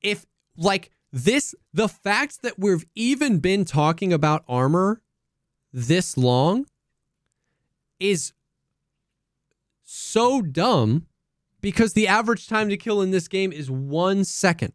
[0.00, 0.26] If
[0.56, 5.02] like this, the fact that we've even been talking about armor
[5.72, 6.66] this long
[7.98, 8.32] is
[9.84, 11.06] so dumb
[11.60, 14.72] because the average time to kill in this game is one second.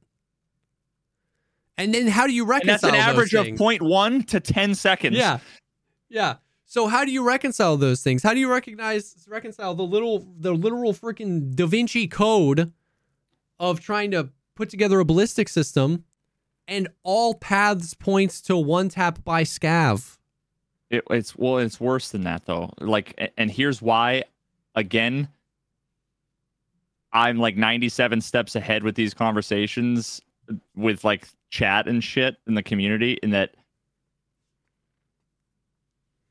[1.78, 3.60] And then how do you And reconcile that's an average those of things?
[3.60, 5.18] 0.1 to 10 seconds.
[5.18, 5.40] Yeah.
[6.10, 6.36] Yeah.
[6.66, 8.22] So how do you reconcile those things?
[8.22, 12.72] How do you recognize reconcile the little the literal freaking Da Vinci code
[13.60, 16.04] of trying to put together a ballistic system
[16.68, 20.18] and all paths points to one tap by scav?
[20.92, 22.72] It, it's well, it's worse than that though.
[22.80, 24.26] Like, and here's why.
[24.76, 25.28] Again,
[27.12, 30.22] I'm like 97 steps ahead with these conversations
[30.76, 33.18] with like chat and shit in the community.
[33.24, 33.56] In that,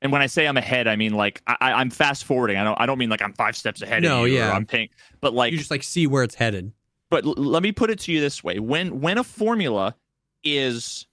[0.01, 2.57] and when I say I'm ahead, I mean like I, I'm fast forwarding.
[2.57, 2.81] I don't.
[2.81, 4.03] I don't mean like I'm five steps ahead.
[4.03, 4.53] No, of you or yeah.
[4.53, 4.89] I'm paying,
[5.21, 6.73] but like you just like see where it's headed.
[7.11, 9.97] but l- let me put it to you this way when when a formula
[10.45, 11.07] is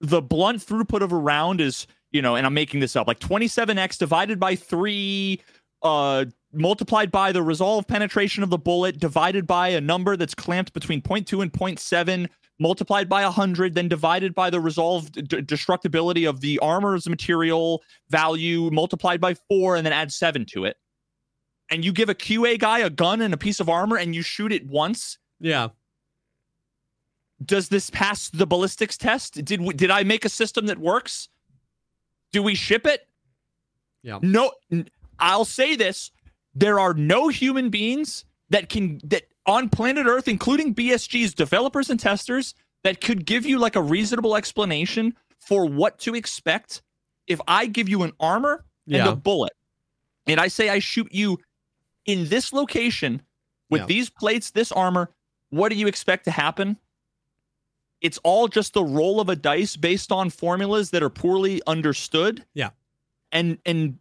[0.00, 3.18] the blunt throughput of a round is you know and i'm making this up like
[3.20, 5.40] 27x divided by 3
[5.82, 10.72] uh multiplied by the resolve penetration of the bullet divided by a number that's clamped
[10.72, 12.28] between 0.2 and 0.7
[12.58, 18.70] multiplied by 100 then divided by the resolved d- destructibility of the armor's material value
[18.72, 20.76] multiplied by 4 and then add 7 to it.
[21.70, 24.22] And you give a qa guy a gun and a piece of armor and you
[24.22, 25.18] shoot it once?
[25.38, 25.68] Yeah.
[27.44, 29.44] does this pass the ballistics test?
[29.44, 31.28] Did did i make a system that works
[32.32, 33.06] do we ship it
[34.02, 34.18] Yeah.
[34.22, 34.52] no
[35.18, 36.10] I'll say this
[36.54, 41.98] there are no human beings that can that on planet earth including bsg's developers and
[41.98, 46.82] testers that could give you like a reasonable explanation for what to expect
[47.26, 49.08] if i give you an armor and Yeah.
[49.12, 49.52] a bullet
[50.26, 51.38] and i say i shoot you
[52.06, 53.22] in this location
[53.70, 53.86] with Yeah.
[53.86, 55.10] these plates this armor
[55.50, 56.76] what do you expect to happen
[58.00, 62.44] it's all just the roll of a dice based on formulas that are poorly understood
[62.54, 62.70] Yeah.
[63.32, 63.98] and and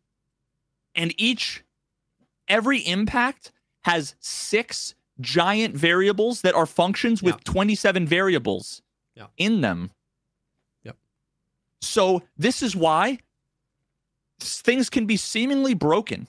[0.95, 1.63] and each
[2.47, 3.51] every impact
[3.81, 8.81] has six giant variables that are functions with 27 variables
[9.15, 9.27] Yeah.
[9.37, 9.91] in them
[10.83, 10.95] Yep.
[11.81, 13.19] so this is why
[14.39, 16.27] things can be seemingly broken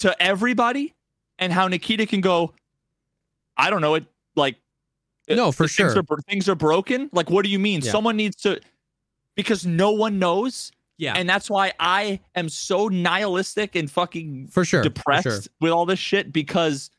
[0.00, 0.94] to everybody
[1.38, 2.52] and how nikita can go
[3.56, 4.04] i don't know it
[4.34, 4.56] like
[5.28, 6.02] No, for things sure.
[6.10, 7.90] are, things are broken like what do you mean Yeah.
[7.92, 8.60] someone needs to
[9.34, 11.14] because no one knows Yeah.
[11.16, 14.82] and that's why i am so nihilistic and fucking for sure.
[14.82, 15.40] for depressed sure.
[15.60, 16.90] with all this shit because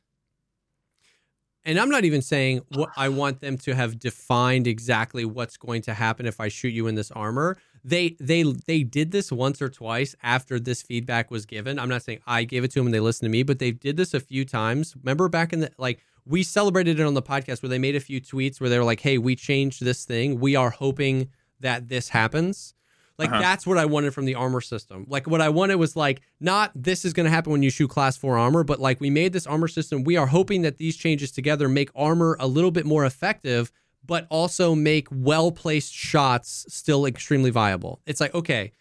[1.67, 5.81] And I'm not even saying what I want them to have defined exactly what's going
[5.83, 7.57] to happen if I shoot you in this armor.
[7.83, 11.79] They they they did this once or twice after this feedback was given.
[11.79, 13.71] I'm not saying I gave it to them and they listened to me, but they
[13.71, 14.95] did this a few times.
[15.03, 17.99] Remember back in the like we celebrated it on the podcast where they made a
[17.99, 20.39] few tweets where they were like, "Hey, we changed this thing.
[20.39, 21.29] We are hoping
[21.59, 22.73] that this happens."
[23.17, 23.39] Like Uh-huh.
[23.39, 25.05] that's what I wanted from the armor system.
[25.07, 27.87] Like what I wanted was like not this is going to happen when you shoot
[27.89, 30.03] class 4 armor, but like we made this armor system.
[30.03, 33.71] We are hoping that these changes together make armor a little bit more effective,
[34.05, 38.01] but also make well-placed shots still extremely viable.
[38.05, 38.73] It's like, okay,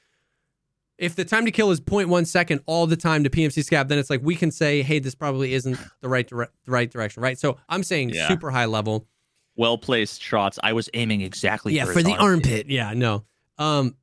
[0.98, 3.98] if the time to kill is 0.1 second all the time to PMC scav, then
[3.98, 7.22] it's like we can say, hey, this probably isn't the right dire- the right direction,
[7.22, 7.38] right?
[7.38, 8.28] So I'm saying Yeah.
[8.28, 9.06] super high level.
[9.56, 13.22] well placed shots i was aiming exactly yeah for, for the armpit yeah no
[13.58, 13.94] um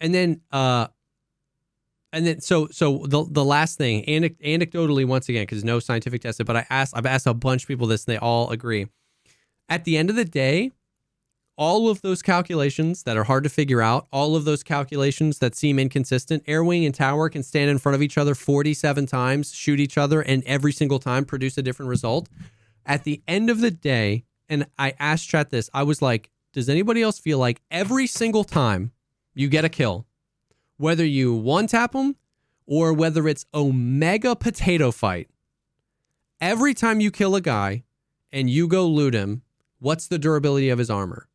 [0.00, 0.88] and then uh
[2.12, 6.20] and then so so the the last thing anec- anecdotally once again because no scientific
[6.22, 8.88] tested but i asked i've asked a bunch of people this and they all agree
[9.68, 10.72] at the end of the day
[11.60, 15.54] all of those calculations that are hard to figure out all of those calculations that
[15.54, 19.52] seem inconsistent air wing and tower can stand in front of each other 47 times
[19.52, 22.28] shoot each other and every single time produce a different result
[22.86, 26.68] at the end of the day and i asked chat this i was like does
[26.68, 28.90] anybody else feel like every single time
[29.34, 30.06] you get a kill,
[30.76, 32.16] whether you one tap them
[32.66, 35.28] or whether it's Omega Potato Fight,
[36.40, 37.84] every time you kill a guy
[38.32, 39.42] and you go loot him,
[39.78, 41.28] what's the durability of his armor?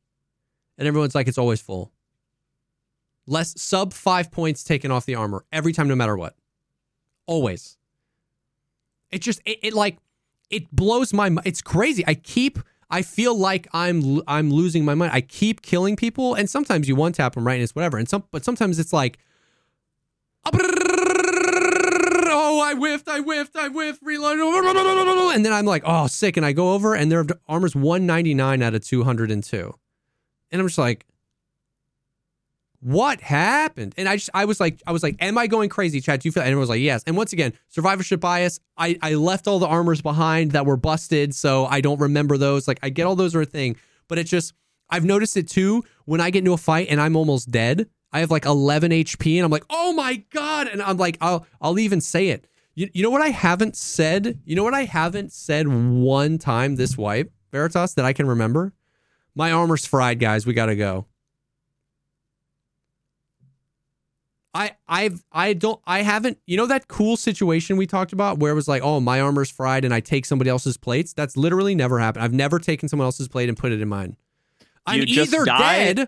[0.77, 1.91] And everyone's like, it's always full.
[3.27, 6.35] Less sub five points taken off the armor every time, no matter what.
[7.26, 7.77] Always.
[9.11, 9.97] It just, it, it like,
[10.49, 11.47] it blows my mind.
[11.47, 12.03] It's crazy.
[12.06, 15.11] I keep I feel like I'm I'm losing my mind.
[15.14, 17.97] I keep killing people, and sometimes you one tap them right, and it's whatever.
[17.97, 19.18] And some, but sometimes it's like,
[20.45, 20.52] oh,
[22.64, 24.38] I whiffed, I whiffed, I whiffed, reload,
[25.35, 28.76] and then I'm like, oh, sick, and I go over, and their armor's 199 out
[28.76, 29.73] of 202,
[30.51, 31.05] and I'm just like,
[32.85, 33.95] what happened?
[33.97, 36.19] And I just I was like I was like, am I going crazy, Chad?
[36.19, 36.41] Do you feel?
[36.43, 37.03] And everyone was like, yes.
[37.07, 38.59] And once again, survivorship bias.
[38.77, 42.67] I I left all the armors behind that were busted, so I don't remember those.
[42.67, 43.76] Like I get all those are a thing,
[44.07, 44.53] but it just
[44.89, 47.89] I've noticed it too when I get into a fight and I'm almost dead.
[48.13, 50.67] I have like 11 HP, and I'm like, oh my god!
[50.67, 52.47] And I'm like, I'll I'll even say it.
[52.76, 54.39] You, you know what I haven't said?
[54.45, 58.73] You know what I haven't said one time this wipe, Veritas, that I can remember?
[59.35, 60.45] My armor's fried, guys.
[60.45, 61.05] We gotta go.
[64.53, 68.53] I I've I don't I haven't you know that cool situation we talked about where
[68.53, 71.75] it was like oh my armor's fried and I take somebody else's plates that's literally
[71.75, 74.15] never happened I've never taken someone else's plate and put it in mine
[74.85, 76.07] I'm You just either dead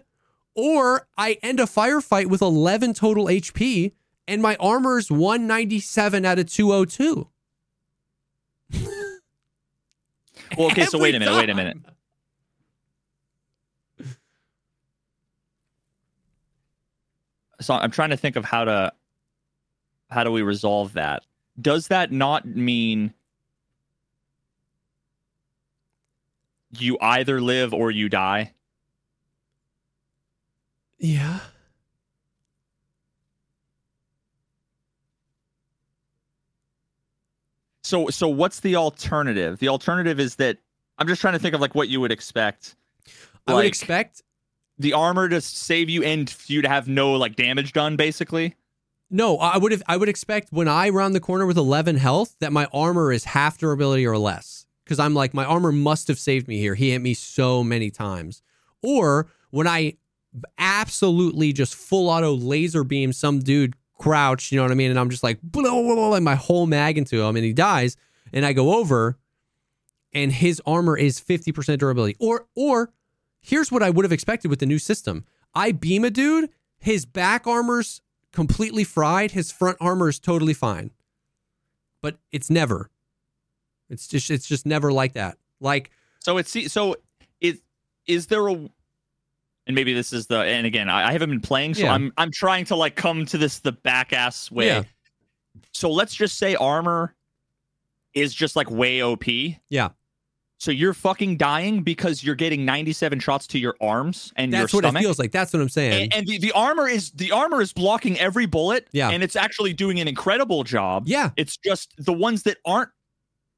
[0.55, 3.91] or I end a firefight with 11 total HP
[4.29, 7.27] and my armor's 197 out of 202
[10.57, 11.77] Well, okay, so wait a Every minute, wait a minute.
[17.59, 18.91] So i'm trying to think of how to
[20.09, 21.23] how do we resolve that?
[21.61, 23.13] Does that not mean
[26.77, 28.53] you either live or you die?
[30.99, 31.39] Yeah.
[37.83, 39.59] So so what's the alternative?
[39.59, 40.57] The alternative is that
[40.99, 42.75] i'm just trying to think of like what you would expect.
[43.47, 44.23] I would expect
[44.79, 48.55] the armor to save you and for you to have no like damage done, basically.
[49.09, 49.37] no.
[49.37, 49.83] I would have.
[49.87, 53.23] I would expect when I round the corner with 11 health that my armor is
[53.25, 54.65] half durability or less.
[54.83, 56.73] Because I'm like my armor must have saved me here.
[56.75, 58.41] He hit me so many times.
[58.81, 59.95] Or when I
[60.57, 64.91] absolutely just full auto laser beam some dude crouched, you know what I mean?
[64.91, 67.53] And I'm just like, blah, blah, blah, and my whole mag into him and he
[67.53, 67.97] dies.
[68.31, 69.17] And I go over
[70.13, 72.15] and his armor is 50% durability.
[72.19, 72.91] Or, or
[73.39, 77.05] here's what I would have expected with the new system I beam a dude, his
[77.05, 78.01] back armor's
[78.31, 80.91] completely fried, his front armor is totally fine.
[82.01, 82.89] But it's never.
[83.89, 85.37] It's just it's just never like that.
[85.59, 86.95] Like So it's so
[87.41, 87.59] it
[88.05, 91.73] is there a and maybe this is the and again I, I haven't been playing
[91.73, 91.93] so Yeah.
[91.93, 94.67] I'm I'm trying to like come to this the back ass way.
[94.67, 94.83] Yeah.
[95.71, 97.15] So let's just say armor
[98.13, 99.25] is just like way OP.
[99.69, 99.89] Yeah.
[100.59, 104.81] So you're fucking dying because you're getting 97 shots to your arms and that's your
[104.81, 105.31] what it feels like.
[105.31, 106.03] That's what I'm saying.
[106.03, 108.87] and, and the, the armor is the armor is blocking every bullet.
[108.91, 109.09] Yeah.
[109.09, 111.03] And it's actually doing an incredible job.
[111.05, 111.29] yeah.
[111.37, 112.89] It's just the ones that aren't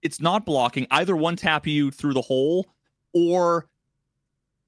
[0.02, 2.68] it's not blocking either one tap you through the hole
[3.14, 3.68] or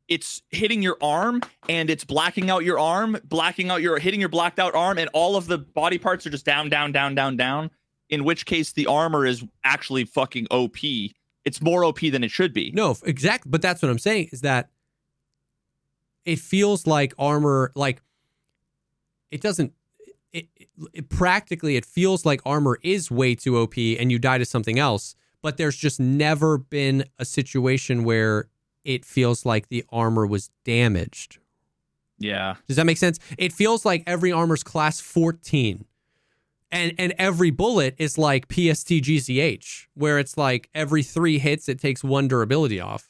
[0.07, 4.29] it's hitting your arm and it's blacking out your arm, blacking out your hitting your
[4.29, 7.37] blacked out arm and all of the body parts are just down down down down
[7.37, 7.71] down
[8.09, 10.77] in which case the armor is actually fucking OP.
[11.45, 12.71] It's more OP than it should be.
[12.73, 13.49] No, exactly.
[13.49, 14.69] But that's what I'm saying is that
[16.25, 18.01] it feels like armor, like
[19.31, 19.73] it doesn't.
[20.31, 24.37] It, it, it practically it feels like armor is way too OP, and you die
[24.37, 25.15] to something else.
[25.41, 28.47] But there's just never been a situation where
[28.85, 31.39] it feels like the armor was damaged.
[32.19, 32.55] Yeah.
[32.67, 33.19] Does that make sense?
[33.37, 35.85] It feels like every armor's class 14.
[36.71, 41.79] And and every bullet is like PST GCH, where it's like every three hits it
[41.79, 43.09] takes one durability off.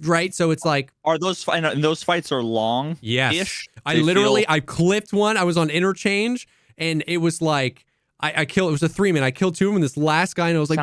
[0.00, 0.34] Right?
[0.34, 2.96] So it's like, Are those and those fights are long?
[3.00, 3.66] yes.
[3.84, 5.36] I literally feel- I clipped one.
[5.36, 6.46] I was on interchange
[6.78, 7.84] and it was like
[8.20, 9.22] I, I killed it was a three man.
[9.24, 10.78] I killed two of them and this last guy and I was like.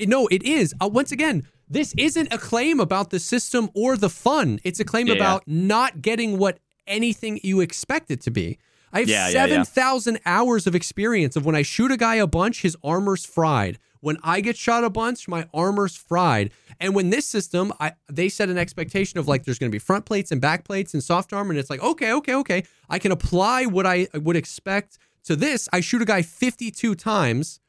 [0.00, 0.74] No, it is.
[0.80, 4.60] Uh, once again, this isn't a claim about the system or the fun.
[4.64, 5.14] It's a claim Yeah.
[5.14, 8.58] about not getting what anything you expect it to be.
[8.92, 9.62] I have Yeah, yeah, yeah.
[9.62, 13.78] 7,000 hours of experience of when I shoot a guy a bunch, his armor's fried.
[14.00, 16.52] When I get shot a bunch, my armor's fried.
[16.78, 19.80] And when this system, I they set an expectation of like there's going to be
[19.80, 22.98] front plates and back plates and soft armor, and it's like okay, okay, okay, I
[22.98, 25.68] can apply what I would expect to this.
[25.72, 27.60] I shoot a guy 52 times.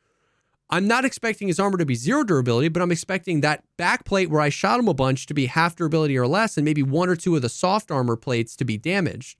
[0.72, 4.30] I'm not expecting his armor to be zero durability, but I'm expecting that back plate
[4.30, 7.10] where I shot him a bunch to be half durability or less, and maybe one
[7.10, 9.40] or two of the soft armor plates to be damaged.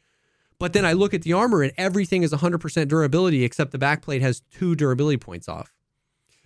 [0.60, 4.22] But then I look at the armor and everything is 100% durability except the backplate
[4.22, 5.74] has two durability points off.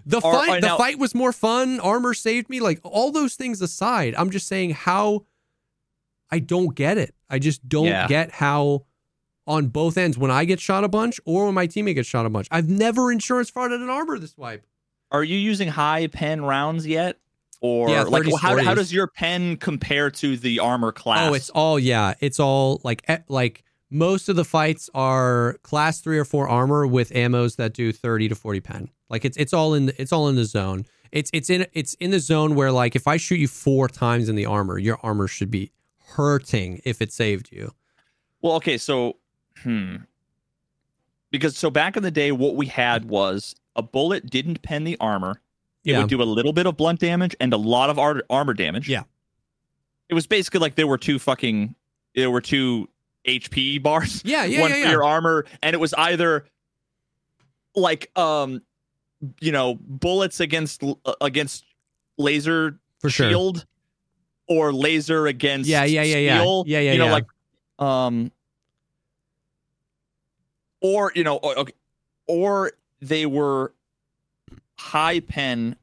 [0.06, 1.80] The fight, the now- fight was more fun.
[1.80, 2.60] Armor saved me.
[2.60, 5.26] Like all those things aside, I'm just saying how
[6.30, 7.16] I don't get it.
[7.30, 8.08] I just don't Yeah.
[8.08, 8.86] get how
[9.48, 12.26] on both ends when I get shot a bunch or when my teammate gets shot
[12.26, 12.48] a bunch.
[12.52, 14.66] I've never insurance frauded an armor this wipe.
[15.12, 17.18] Are you using high pen rounds yet?
[17.62, 18.76] Or Yeah, like 30s, how, how 40s.
[18.76, 21.30] does your pen compare to the armor class?
[21.30, 22.14] Oh, it's all yeah.
[22.20, 23.64] It's all like like
[23.94, 28.28] most of the fights are class three or four armor with ammos that do thirty
[28.28, 28.90] to forty pen.
[29.10, 30.86] Like it's it's all in the, it's all in the zone.
[31.12, 34.30] It's it's in it's in the zone where like if I shoot you four times
[34.30, 35.72] in the armor, your armor should be
[36.16, 37.74] hurting if it saved you.
[38.42, 39.18] Well, okay, so
[39.62, 39.98] hmm.
[41.32, 44.98] Because so back in the day, what we had was a bullet didn't pen the
[45.00, 45.42] armor.
[45.84, 46.00] It Yeah.
[46.00, 48.88] would do a little bit of blunt damage and a lot of ar- armor damage.
[48.88, 49.04] Yeah.
[50.10, 51.76] It was basically like there were two fucking
[52.16, 52.88] there were two
[53.28, 54.22] HP bars.
[54.26, 54.92] Yeah, yeah, one yeah, for yeah.
[54.92, 56.46] your armor, and it was either
[57.76, 58.62] like um
[59.40, 61.66] you know bullets against uh, against
[62.18, 63.30] laser For sure.
[63.30, 63.66] shield
[64.48, 66.40] or laser against Yeah, yeah, yeah, yeah.
[66.40, 66.64] steel.
[66.68, 67.12] Yeah, yeah, you know yeah.
[67.12, 67.26] like
[67.80, 68.32] um
[70.82, 71.74] or you know okay,
[72.28, 72.72] or
[73.02, 73.74] they were
[74.78, 75.76] high pen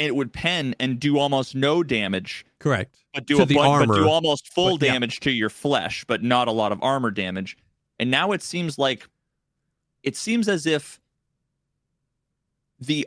[0.00, 2.96] it would pen and do almost no damage Correct.
[3.14, 4.92] but do To a the bunch, but do almost full But, yeah.
[4.94, 7.56] damage to your flesh, but not a lot of armor damage.
[7.98, 9.06] And now it seems like
[10.02, 10.98] it seems as if
[12.80, 13.06] the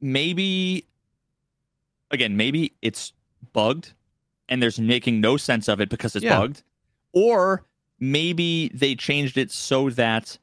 [0.00, 0.84] maybe
[2.10, 3.12] again, maybe it's
[3.52, 3.92] bugged
[4.48, 6.38] and there's making no sense of it because it's Yeah.
[6.40, 6.62] bugged.
[7.12, 7.64] Or
[8.00, 10.36] maybe they changed it so that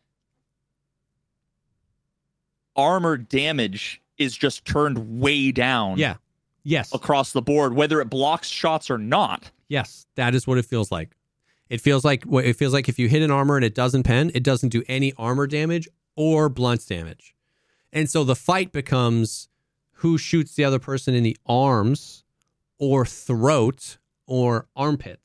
[2.75, 6.15] armor damage is just turned way down Yeah.
[6.63, 6.93] Yes.
[6.93, 9.51] across the board, whether it blocks shots or not.
[9.67, 11.15] Yes, that is what it feels like.
[11.69, 14.31] It feels like it feels like if you hit an armor and it doesn't pen,
[14.35, 17.33] it doesn't do any armor damage or blunt damage.
[17.91, 19.49] And so the fight becomes
[19.97, 22.23] who shoots the other person in the arms
[22.77, 25.19] or throat or armpit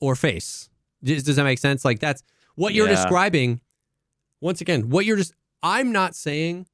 [0.00, 0.68] or face.
[1.02, 1.84] Does, does that make sense?
[1.84, 2.22] Like that's
[2.56, 2.96] what you're Yeah.
[2.96, 3.60] describing.
[4.40, 6.66] Once again, what you're just I'm not saying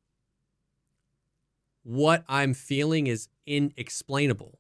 [1.87, 4.59] what I'm feeling is inexplainable.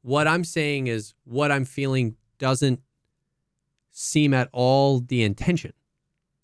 [0.00, 2.80] What I'm saying is what I'm feeling doesn't
[3.90, 5.74] seem at all the intention.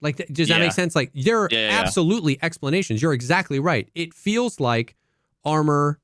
[0.02, 0.64] Like, does that Yeah.
[0.64, 0.94] make sense?
[0.94, 3.00] Like, there are Yeah, yeah, absolutely explanations.
[3.00, 3.88] You're exactly right.
[3.94, 4.94] It feels like
[5.44, 5.98] armor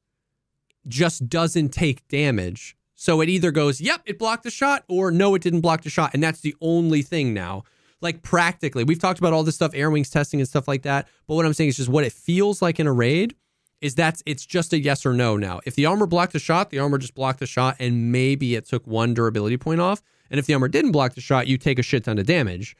[0.88, 2.74] just doesn't take damage.
[2.94, 5.90] So it either goes, yep, it blocked the shot, or no, it didn't block the
[5.90, 6.12] shot.
[6.14, 7.64] And that's the only thing now.
[8.00, 11.08] Like, practically, we've talked about all this stuff, air wings testing and stuff like that.
[11.26, 13.34] But what I'm saying is just what it feels like in a raid
[13.82, 15.60] is that's it's just a yes or no now.
[15.66, 18.64] If the armor blocked the shot, the armor just blocked the shot, and maybe it
[18.66, 20.00] took one durability point off.
[20.30, 22.74] And if the armor didn't block the shot, you take a shit ton of damage.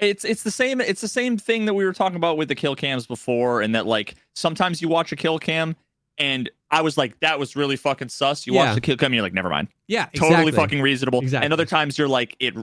[0.00, 2.54] It's it's the same it's the same thing that we were talking about with the
[2.54, 5.76] kill cams before, and that like sometimes you watch a kill cam
[6.18, 8.46] and I was like, that was really fucking sus.
[8.46, 8.66] You Yeah.
[8.66, 9.68] watch the kill cam, and you're like, never mind.
[9.86, 10.52] Yeah, Totally exactly.
[10.52, 11.20] fucking reasonable.
[11.20, 11.44] Exactly.
[11.44, 12.54] And other times you're like, it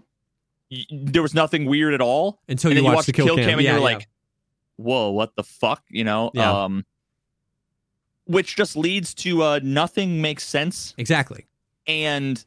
[0.69, 2.39] y- there was nothing weird at all.
[2.49, 3.49] until and you then you watch, watch the kill, cam.
[3.49, 3.83] and yeah, you're yeah.
[3.83, 4.07] like,
[4.77, 5.83] whoa, what the fuck?
[5.89, 6.31] You know?
[6.33, 6.63] Yeah.
[6.63, 6.85] Um
[8.31, 11.45] which just leads to uh nothing makes sense exactly.
[11.87, 12.45] and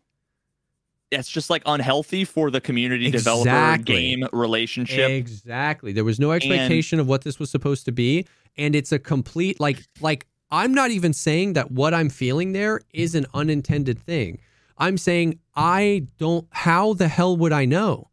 [1.10, 5.10] it's just like unhealthy for the community developer game relationship.
[5.10, 5.92] Exactly.
[5.92, 9.60] There was no expectation of what this was supposed to be, and it's a complete
[9.60, 14.38] like like I'm not even saying that what I'm feeling there is an unintended thing.
[14.78, 16.46] I'm saying I don't.
[16.50, 18.10] How the hell would I know?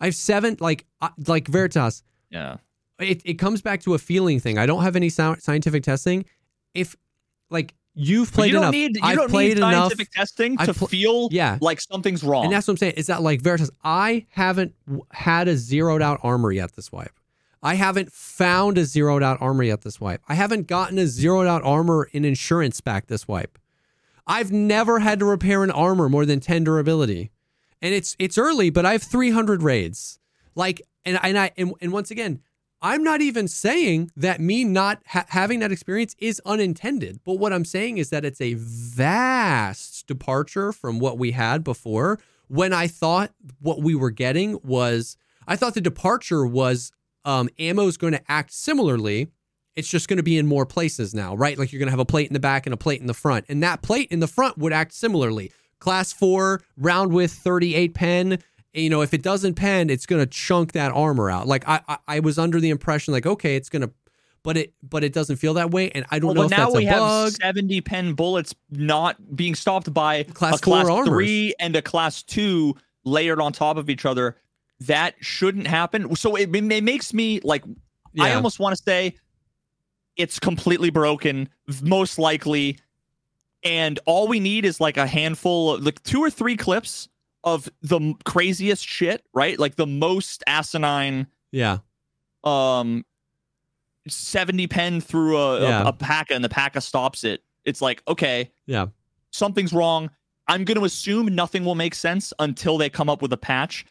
[0.00, 0.86] I've seven like
[1.26, 2.02] like Veritas.
[2.30, 2.56] yeah.
[3.00, 4.56] It it comes back to a feeling thing.
[4.56, 6.24] I don't have any scientific testing.
[6.74, 6.96] If
[7.50, 9.72] like you've played you don't enough, need you I've don't played need enough.
[9.74, 11.58] scientific testing to pl- feel Yeah.
[11.60, 12.44] like something's wrong.
[12.44, 12.94] And that's what I'm saying.
[12.96, 13.70] Is that like Veritas?
[13.84, 17.12] I haven't w- had a zeroed out armor yet this wipe.
[17.62, 20.20] I haven't found a zeroed out armor yet this wipe.
[20.28, 23.58] I haven't gotten a zeroed out armor in insurance back this wipe.
[24.26, 27.30] I've never had to repair an armor more than 10 durability.
[27.80, 30.18] And it's it's early, but I have 300 raids.
[30.54, 32.40] Like and and I and, and once again,
[32.84, 37.18] I'm not even saying that me not ha- having that experience is unintended.
[37.24, 42.20] But what I'm saying is that it's a vast departure from what we had before
[42.48, 45.16] when I thought what we were getting was
[45.48, 46.92] I thought the departure was
[47.24, 49.28] um ammo is going to act similarly.
[49.76, 51.58] It's just going to be in more places now, right?
[51.58, 53.14] Like you're going to have a plate in the back and a plate in the
[53.14, 53.46] front.
[53.48, 55.52] And that plate in the front would act similarly.
[55.78, 58.38] Class 4 round with 38 pen
[58.74, 61.46] you know, if it doesn't pen, it's gonna chunk that armor out.
[61.46, 63.90] Like I, I, I was under the impression, like, okay, it's gonna,
[64.42, 66.58] but it, but it doesn't feel that way, and I don't well, know but if
[66.58, 67.24] now that's we a bug.
[67.24, 71.08] have 70 pen bullets not being stopped by Class a class armors.
[71.08, 72.74] three and a class two
[73.04, 74.36] layered on top of each other.
[74.80, 76.14] That shouldn't happen.
[76.16, 77.64] So it, it makes me like
[78.18, 79.14] I almost want to say
[80.16, 81.48] it's completely broken,
[81.82, 82.78] most likely.
[83.62, 87.08] And all we need is like a handful of like two or three clips
[87.44, 89.58] of the craziest shit, right?
[89.58, 91.78] Like the most asinine yeah,
[92.42, 93.04] um
[94.08, 95.82] 70 pen through a, Yeah.
[95.84, 97.42] a, a pack and the pack stops it.
[97.64, 98.86] It's like, okay, yeah,
[99.30, 100.10] something's wrong.
[100.46, 103.86] I'm going to assume nothing will make sense until they come up with a patch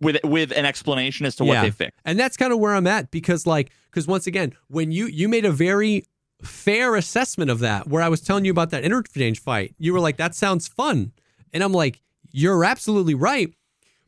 [0.00, 1.62] with with an explanation as to what Yeah.
[1.62, 2.00] they fixed.
[2.04, 5.28] and that's kind of where I'm at because, like, because once again, when you you
[5.28, 6.04] made a very
[6.42, 10.00] fair assessment of that, where I was telling you about that interchange fight, you were
[10.00, 11.12] like, that sounds fun,
[11.52, 13.52] and I'm like, you're absolutely right.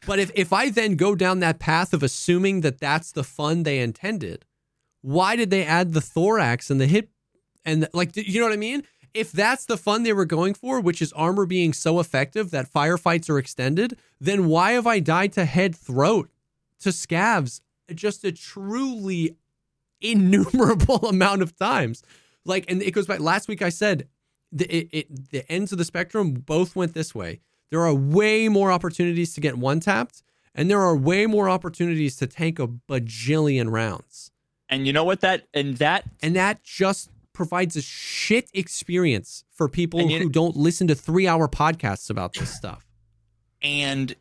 [0.06, 3.62] But if if I then go down that path of assuming that that's the fun
[3.62, 4.44] they intended,
[5.02, 7.10] why did they add the thorax and the hip
[7.64, 8.82] and the, like you know what I mean?
[9.12, 12.72] If that's the fun they were going for, which is armor being so effective that
[12.72, 16.30] firefights are extended, then why have I died to head throat
[16.80, 17.60] to scavs
[17.92, 19.36] just a truly
[20.00, 22.02] innumerable amount of times?
[22.44, 23.20] Like, and it goes back.
[23.20, 24.08] Last week I said
[24.52, 27.40] the it, it the ends of the spectrum both went this way.
[27.70, 30.22] There are way more opportunities to get one tapped,
[30.54, 34.30] and there are way more opportunities to tank a bajillion rounds.
[34.68, 39.68] And you know what that and that And that just provides a shit experience for
[39.68, 42.86] people you- who don't listen to three hour podcasts about this stuff.
[43.62, 44.14] and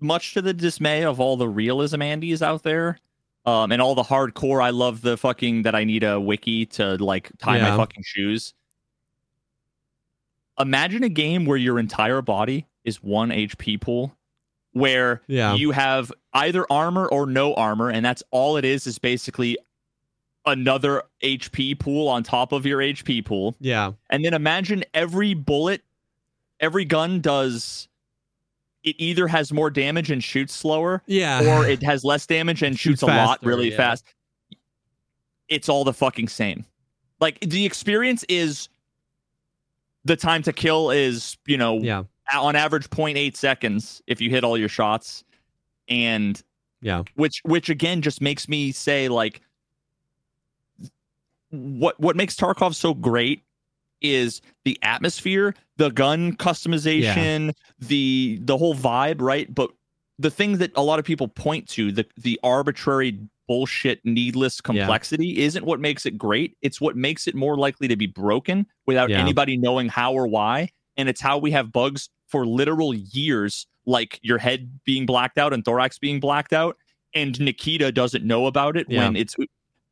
[0.00, 2.98] much to the dismay of all the realism Andy's out there,
[3.46, 6.96] um, and all the hardcore, I love the fucking that I need a wiki to
[6.96, 7.70] like tie Yeah.
[7.70, 8.52] my fucking shoes.
[10.58, 14.14] Imagine a game where your entire body is one HP pool,
[14.72, 15.54] where Yeah.
[15.54, 18.86] you have either armor or no armor, and that's all it is.
[18.86, 19.56] Is basically
[20.44, 23.54] another HP pool on top of your HP pool.
[23.60, 23.92] Yeah.
[24.10, 25.82] And then imagine every bullet,
[26.60, 27.88] every gun does.
[28.82, 31.60] It either has more damage and shoots slower, Yeah.
[31.60, 33.76] or it has less damage and Shoots shoots, a lot really yeah.
[33.76, 34.04] fast.
[35.48, 36.64] It's all the fucking same.
[37.20, 38.68] Like the experience is
[40.04, 42.04] the time to kill is you know Yeah.
[42.34, 45.24] on average 0.8 seconds if you hit all your shots
[45.88, 46.42] and
[46.80, 47.02] Yeah.
[47.14, 49.40] which which again just makes me say like
[51.50, 53.42] what what makes Tarkov so great
[54.00, 59.52] is the atmosphere, the gun customization, the the whole vibe, right?
[59.54, 59.70] But
[60.18, 65.40] the thing that a lot of people point to, the the arbitrary bullshit needless complexity
[65.42, 66.56] isn't what makes it great.
[66.62, 69.18] It's what makes it more likely to be broken without Yeah.
[69.20, 70.70] anybody knowing how or why.
[70.96, 75.52] And it's how we have bugs for literal years, like your head being blacked out
[75.52, 76.76] and thorax being blacked out.
[77.14, 79.04] And Nikita doesn't know about it Yeah.
[79.04, 79.36] when it's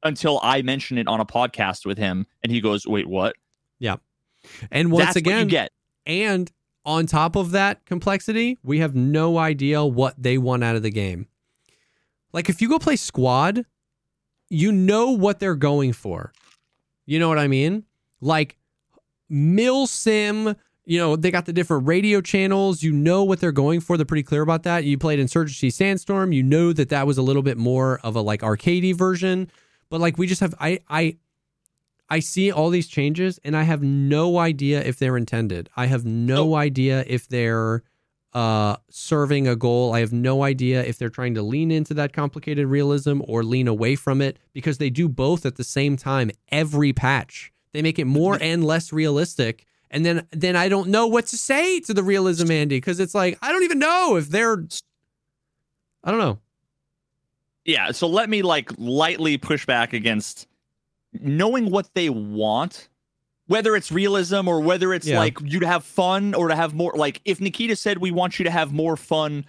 [0.03, 3.37] until I mention it on a podcast with him and he goes, Wait, what?
[3.79, 3.97] Yeah.
[4.71, 5.73] And once That's what again, you get.
[6.07, 6.51] And
[6.87, 10.91] on top of that complexity, we have no idea what they want out of the
[10.91, 11.27] game.
[12.33, 13.65] Like if you go play squad,
[14.49, 16.33] you know what they're going for.
[17.07, 17.85] You know what I mean?
[18.21, 18.57] Like
[19.29, 22.83] Mill Sim, you know, they got the different radio channels.
[22.83, 23.97] You know what they're going for.
[23.97, 24.85] They're pretty clear about that.
[24.85, 26.33] You played Insurgency Sandstorm.
[26.33, 29.51] You know that that was a little bit more of a like arcadey version.
[29.89, 31.17] But like we just have, I, I,
[32.09, 35.69] I see all these changes and I have no idea if they're intended.
[35.77, 36.57] I have no Nope.
[36.59, 37.83] idea if they're
[38.33, 39.93] uh serving a goal.
[39.93, 43.69] I have no idea if they're trying to lean into that complicated realism or lean
[43.69, 47.53] away from it because they do both at the same time every patch.
[47.73, 49.67] They make it more and less realistic.
[49.91, 53.15] And then then I don't know what to say to the realism Andy because it's
[53.15, 54.65] like I don't even know if they're
[56.05, 56.39] I don't know.
[57.65, 57.91] Yeah.
[57.91, 60.47] So let me like lightly push back against
[61.13, 62.89] knowing what they want,
[63.51, 65.19] whether it's realism or whether it's Yeah.
[65.19, 66.93] like you to have fun or to have more.
[66.95, 69.45] Like if Nikita said we want you to have more fun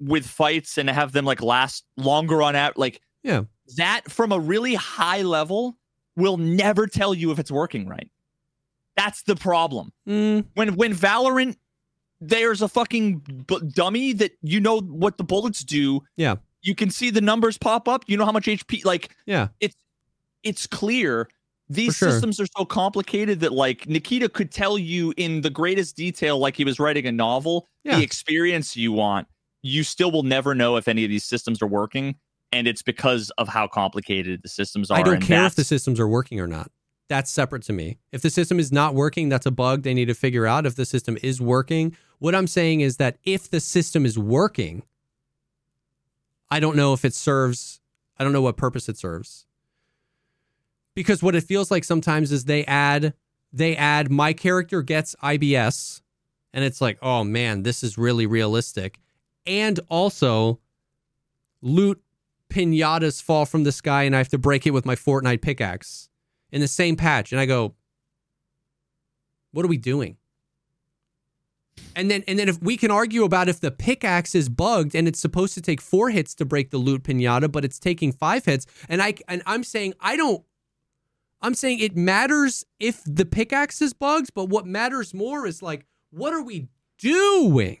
[0.00, 3.44] with fights and have them like last longer on out, like Yeah.
[3.76, 5.78] that from a really high level
[6.16, 8.10] will never tell you if it's working right.
[8.96, 9.92] That's the problem.
[10.08, 11.54] Mm, When when Valorant,
[12.20, 16.02] there's a fucking b- dummy that you know what the bullets do.
[16.16, 16.36] Yeah.
[16.62, 18.02] You can see the numbers pop up.
[18.08, 18.84] You know how much HP.
[18.84, 19.48] Like yeah.
[19.60, 19.76] it's
[20.42, 21.28] it's clear
[21.68, 22.10] these sure.
[22.10, 26.56] systems are so complicated that like Nikita could tell you in the greatest detail, like
[26.56, 27.96] he was writing a novel, Yeah.
[27.96, 29.26] the experience you want.
[29.62, 32.14] You still will never know if any of these systems are working,
[32.52, 34.98] and it's because of how complicated the systems are.
[34.98, 36.70] I don't care if the systems are working or not.
[37.08, 37.98] That's separate to me.
[38.12, 40.66] If the system is not working, that's a bug they need to figure out.
[40.66, 44.82] If the system is working, what I'm saying is that if the system is working,
[46.50, 47.80] I don't know if it serves,
[48.18, 49.46] I don't know what purpose it serves.
[50.96, 53.12] Because what it feels like sometimes is they add,
[53.52, 56.00] they add my character gets IBS,
[56.54, 58.98] and it's like, oh man, this is really realistic.
[59.46, 60.58] And also,
[61.60, 62.02] loot
[62.48, 66.08] pinatas fall from the sky and I have to break it with my Fortnite pickaxe
[66.50, 67.30] in the same patch.
[67.30, 67.74] And I go,
[69.52, 70.16] what are we doing?
[71.94, 75.06] And then and then if we can argue about if the pickaxe is bugged and
[75.06, 78.46] it's supposed to take four hits to break the loot pinata, but it's taking five
[78.46, 80.42] hits, and I and I'm saying I don't
[81.40, 85.86] I'm saying it matters if the pickaxe is bugged, but what matters more is like,
[86.10, 86.68] what are we
[86.98, 87.78] doing?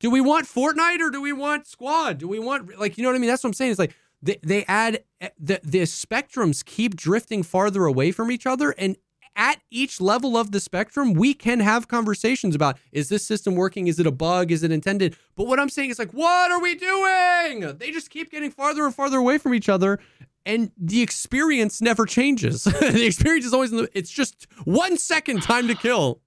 [0.00, 2.18] Do we want Fortnite or do we want Squad?
[2.18, 3.28] Do we want like you know what I mean?
[3.30, 3.70] That's what I'm saying.
[3.70, 8.46] It's like they they add eh, the the spectrums keep drifting farther away from each
[8.46, 8.96] other, and
[9.36, 13.86] at each level of the spectrum, we can have conversations about is this system working?
[13.86, 14.52] Is it a bug?
[14.52, 15.16] Is it intended?
[15.36, 17.76] But what I'm saying is like, what are we doing?
[17.78, 19.98] They just keep getting farther and farther away from each other.
[20.46, 22.64] And the experience never changes.
[22.64, 26.20] the experience is always in the, it's just one second time to kill.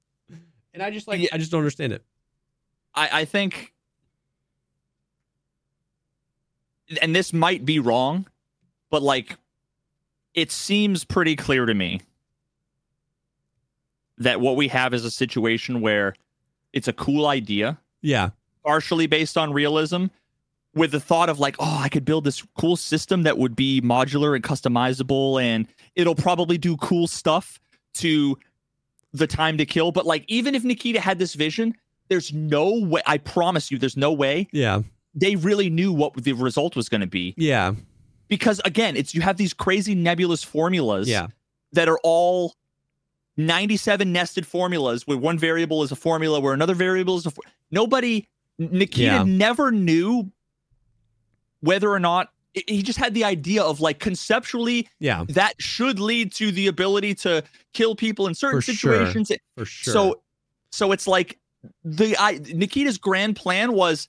[0.74, 1.30] And I just like Yeah.
[1.34, 2.04] I just don't understand it.
[2.96, 3.74] I, I think,
[7.02, 8.28] and this might be wrong,
[8.90, 9.38] but like,
[10.34, 12.02] it seems pretty clear to me
[14.18, 16.16] that what we have is a situation where
[16.74, 18.30] it's a cool idea, Yeah.
[18.66, 20.06] partially based on realism,
[20.78, 23.82] with the thought of like, oh, I could build this cool system that would be
[23.82, 27.60] modular and customizable, and it'll probably do cool stuff
[27.96, 28.38] to
[29.14, 29.92] the time to kill.
[29.92, 31.74] But like, even if Nikita had this vision,
[32.10, 33.02] there's no way.
[33.06, 34.82] I promise you, there's no way Yeah.
[35.16, 37.34] they really knew what the result was going to be.
[37.38, 37.74] Yeah.
[38.28, 41.28] Because again, it's you have these crazy nebulous formulas Yeah.
[41.74, 42.54] that are all
[43.38, 47.44] 97 nested formulas where one variable is a formula where another variable is a for-
[47.72, 48.28] nobody
[48.60, 49.24] Nikita Yeah.
[49.24, 50.32] never knew
[51.62, 52.30] whether or not
[52.68, 55.26] he just had the idea of like conceptually Yeah.
[55.30, 57.44] that should lead to the ability to
[57.74, 58.94] kill people in certain For sure.
[58.94, 59.94] situations For sure.
[59.94, 60.22] so
[60.72, 61.38] so it's like
[61.84, 64.08] the I Nikita's grand plan was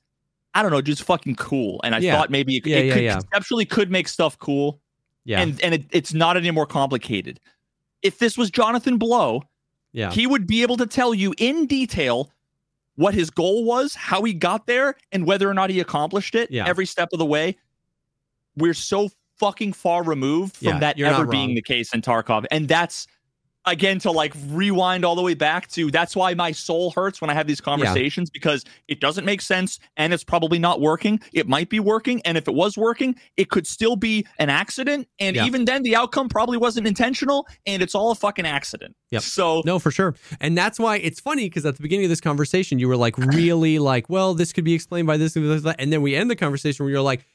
[0.55, 1.79] I don't know, just fucking cool.
[1.85, 2.17] And I Yeah.
[2.17, 3.13] thought maybe it, Yeah, it yeah, could yeah.
[3.21, 4.81] conceptually could make stuff cool.
[5.25, 5.41] yeah.
[5.43, 7.39] And and it, it's not any more complicated.
[8.03, 9.43] If this was Jonathan Blow,
[9.93, 10.11] Yeah.
[10.11, 12.31] he would be able to tell you in detail
[12.99, 16.51] what his goal was, how he got there, and whether or not he accomplished it
[16.51, 16.67] Yeah.
[16.67, 17.57] every step of the way.
[18.57, 19.09] We're so
[19.39, 22.45] fucking far removed from Yeah, that ever being the case in Tarkov.
[22.51, 23.07] And that's
[23.67, 27.29] again to like rewind all the way back to that's why my soul hurts when
[27.29, 31.21] I have these conversations because it doesn't make sense and it's probably not working.
[31.33, 32.23] It might be working.
[32.25, 35.09] And if it was working, it could still be an accident.
[35.19, 35.45] And Yeah.
[35.45, 38.97] even then, the outcome probably wasn't intentional and it's all a fucking accident.
[39.11, 39.19] Yeah.
[39.21, 40.15] So No, for sure.
[40.41, 43.19] And that's why it's funny because at the beginning of this conversation, you were like,
[43.19, 45.75] really like, well, this could be explained by this and this.
[45.79, 47.27] And then we end the conversation where you're like,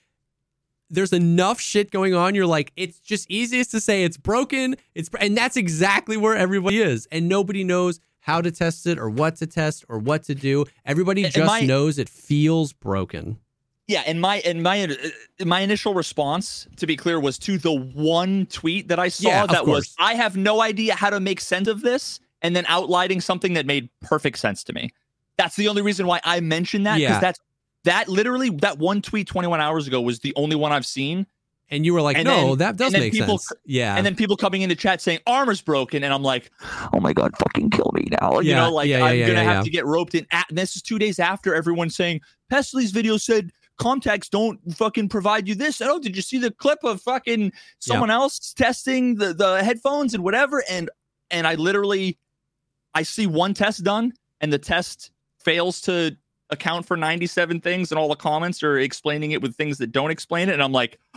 [0.94, 2.36] there's enough shit going on.
[2.36, 4.76] You're like, it's just easiest to say it's broken.
[4.95, 9.10] It's and that's exactly where everybody is, and nobody knows how to test it or
[9.10, 10.65] what to test or what to do.
[10.86, 13.38] Everybody just my- knows it feels broken.
[13.86, 17.74] Yeah, and my and my uh, my initial response, to be clear, was to the
[17.74, 19.94] one tweet that I saw Yeah, that was.
[19.99, 23.65] I have no idea how to make sense of this, and then outlining something that
[23.65, 24.91] made perfect sense to me.
[25.38, 27.20] That's the only reason why I mentioned that because Yeah.
[27.20, 27.40] that's
[27.84, 31.26] that literally that one tweet 21 hours ago was the only one I've seen,
[31.69, 33.60] And you were like, And no, then- that does make people- sense.
[33.65, 33.95] Yeah.
[33.95, 36.51] and then people coming into chat saying armor's broken, and I'm like,
[36.93, 38.39] oh my god, fucking kill me now.
[38.39, 39.64] You know, like yeah, yeah, I'm yeah, gonna yeah, have yeah.
[39.64, 40.26] to get roped in.
[40.31, 45.10] At, and this is two days after everyone saying Pestily's video said ComTacs don't fucking
[45.10, 45.81] provide you this.
[45.81, 50.23] Oh, did you see the clip of fucking someone else testing the the headphones and
[50.23, 50.64] whatever?
[50.69, 50.89] And
[51.31, 52.19] and I literally,
[52.93, 56.15] I see one test done, and the test fails to
[56.54, 60.12] account for 97 things, and all the comments are explaining it with things that don't
[60.12, 60.98] explain it, and I'm like,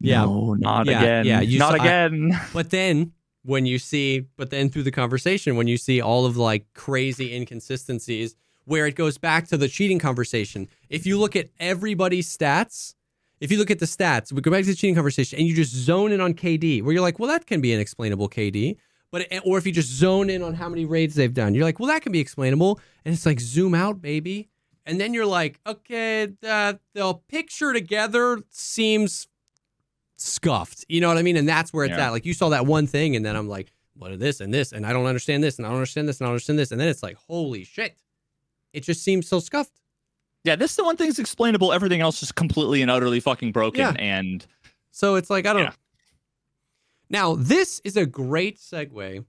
[0.00, 0.24] Yeah.
[0.24, 2.38] no, not Yeah, again, yeah, you not saw- I- again.
[2.52, 3.12] But then
[3.44, 7.34] when you see, but then through the conversation, when you see all of like crazy
[7.34, 8.34] inconsistencies,
[8.64, 10.68] where it goes back to the cheating conversation.
[10.88, 12.94] If you look at everybody's stats,
[13.40, 15.54] if you look at the stats, we go back to the cheating conversation and you
[15.54, 18.76] just zone in on KD, where you're like, well, that can be an explainable KD.
[19.12, 21.62] But eh, or if you just zone in on how many raids they've done, you're
[21.62, 22.80] like, well, that can be explainable.
[23.04, 24.48] And it's like zoom out, baby.
[24.86, 29.26] And then you're like, okay, the, the picture together seems
[30.16, 30.84] scuffed.
[30.88, 31.36] You know what I mean?
[31.36, 32.06] And that's where it's Yeah.
[32.06, 32.10] at.
[32.12, 34.72] Like you saw that one thing, and then I'm like, what are this and this?
[34.72, 36.70] And I don't understand this, and I don't understand this, and I don't understand this.
[36.70, 37.96] And then it's like, holy shit.
[38.72, 39.80] It just seems so scuffed.
[40.44, 41.72] Yeah, this is the one thing's explainable.
[41.72, 43.80] Everything else is completely and utterly fucking broken.
[43.80, 43.94] Yeah.
[43.98, 44.46] And
[44.92, 45.68] So it's like, I don't Yeah.
[45.68, 45.74] know.
[47.08, 49.24] Now, this is a great segue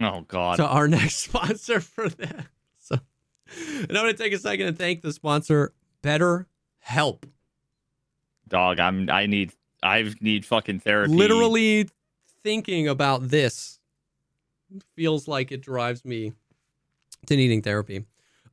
[0.00, 2.46] oh god, to our next sponsor for that.
[3.56, 5.72] And I'm going to take a second and thank the sponsor,
[6.02, 6.46] Better
[6.78, 7.26] Help.
[8.48, 9.52] dog, I'm I need
[9.82, 11.12] I need fucking therapy.
[11.12, 11.88] Literally
[12.42, 13.78] thinking about this
[14.94, 16.32] feels like it drives me
[17.26, 18.04] to needing therapy.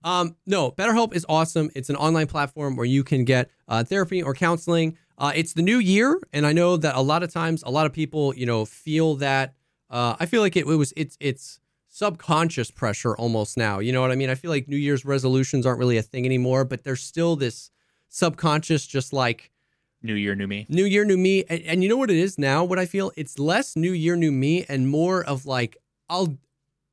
[0.03, 1.69] Um, no, BetterHelp is awesome.
[1.76, 4.98] It's an online platform where you can get uh, therapy or counseling.
[5.18, 7.86] Uh, it's the new year, and I know that a lot of times, a lot
[7.86, 9.53] of people, you know, feel that.
[9.90, 11.60] Uh, I feel like it, it was it's it's
[11.98, 13.80] subconscious pressure almost now.
[13.80, 14.30] You know what I mean?
[14.30, 17.72] I feel like New Year's resolutions aren't really a thing anymore, but there's still this
[18.07, 19.52] subconscious, just like
[20.03, 20.68] New year, new me.
[20.69, 21.44] New Year, new me.
[21.49, 22.64] And, and you know what it is now?
[22.64, 25.76] What I feel it's less New Year, new me, and more of like
[26.07, 26.38] I'll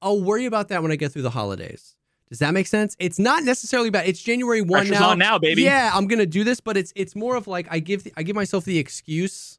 [0.00, 1.96] I'll worry about that when I get through the holidays.
[2.30, 2.96] Does that make sense?
[2.98, 4.08] It's not necessarily bad.
[4.08, 5.10] It's January one Pressure's now.
[5.10, 5.62] on now, baby.
[5.64, 8.22] Yeah, I'm gonna do this, but it's it's more of like I give the, I
[8.22, 9.58] give myself the excuse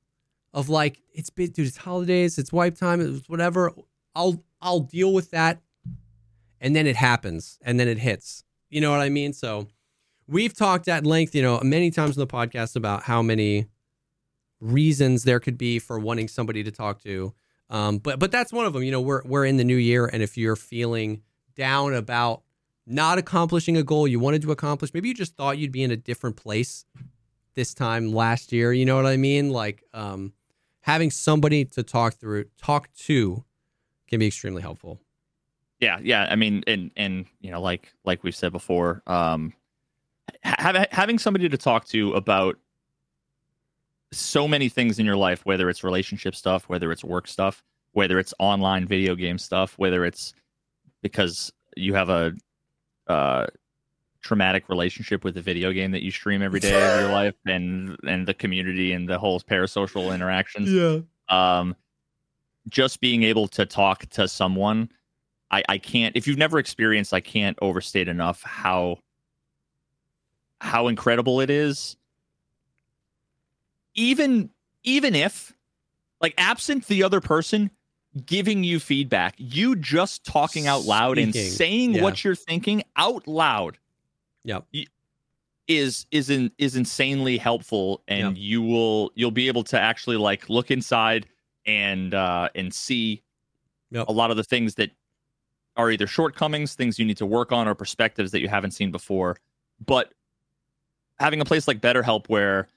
[0.55, 3.71] of like it's been dude, it's holidays, it's wipe time, it's whatever.
[4.15, 5.61] I'll I'll deal with that,
[6.59, 8.43] and then it happens, and then it hits.
[8.69, 9.33] You know what I mean?
[9.33, 9.67] So
[10.27, 13.67] we've talked at length, you know, many times in the podcast about how many
[14.59, 17.33] reasons there could be for wanting somebody to talk to.
[17.69, 18.83] Um, but but that's one of them.
[18.83, 21.21] You know, we're we're in the new year, and if you're feeling
[21.55, 22.43] down about
[22.85, 25.91] not accomplishing a goal you wanted to accomplish, maybe you just thought you'd be in
[25.91, 26.85] a different place
[27.55, 28.71] this time last year.
[28.71, 29.49] You know what I mean?
[29.49, 30.33] Like um,
[30.81, 33.43] having somebody to talk through, talk to,
[34.15, 34.99] can be extremely helpful.
[35.81, 36.27] Yeah, yeah.
[36.29, 39.53] I mean, and and you know, like like we've said before, um,
[40.43, 42.57] ha- having somebody to talk to about
[44.13, 47.61] so many things in your life, whether it's relationship stuff, whether it's work stuff,
[47.91, 50.33] whether it's online video game stuff, whether it's
[51.01, 52.33] because you have a
[53.07, 53.47] uh,
[54.21, 57.97] traumatic relationship with the video game that you stream every day of your life, and
[58.07, 60.71] and the community and the whole parasocial interactions.
[60.71, 60.99] Yeah.
[61.27, 61.75] um
[62.69, 64.89] just being able to talk to someone
[65.51, 68.97] i i can't if you've never experienced i can't overstate enough how
[70.61, 71.95] how incredible it is
[73.93, 74.49] even
[74.83, 75.53] even if
[76.21, 77.69] like absent the other person
[78.25, 82.01] giving you feedback you just talking out loud and saying yeah.
[82.01, 83.77] what you're thinking out loud
[84.45, 84.65] Yep.
[84.73, 84.85] y-
[85.67, 90.47] is is in, is insanely helpful and you will you'll be able to actually like
[90.49, 91.25] look inside
[91.65, 93.21] and uh and see
[93.91, 94.07] Yep.
[94.07, 94.89] a lot of the things that
[95.77, 98.91] are either shortcomings, things you need to work on, or perspectives that you haven't seen
[98.91, 99.37] before.
[99.85, 100.13] But
[101.19, 102.67] having a place like BetterHelp where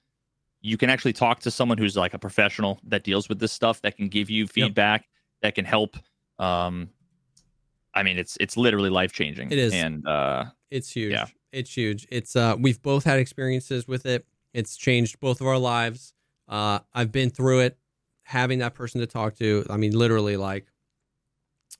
[0.61, 3.81] you can actually talk to someone who's like a professional that deals with this stuff
[3.83, 5.09] that can give you feedback
[5.43, 5.97] that can help
[6.41, 6.89] um
[7.95, 9.73] i mean it's it's literally life changing It is.
[9.73, 11.13] and uh It's huge.
[11.13, 11.27] Yeah.
[11.53, 12.07] It's huge.
[12.11, 14.27] It's uh we've both had experiences with it.
[14.53, 16.13] It's changed both of our lives.
[16.49, 17.79] Uh I've been through it
[18.29, 19.65] having that person to talk to.
[19.71, 20.67] I mean literally like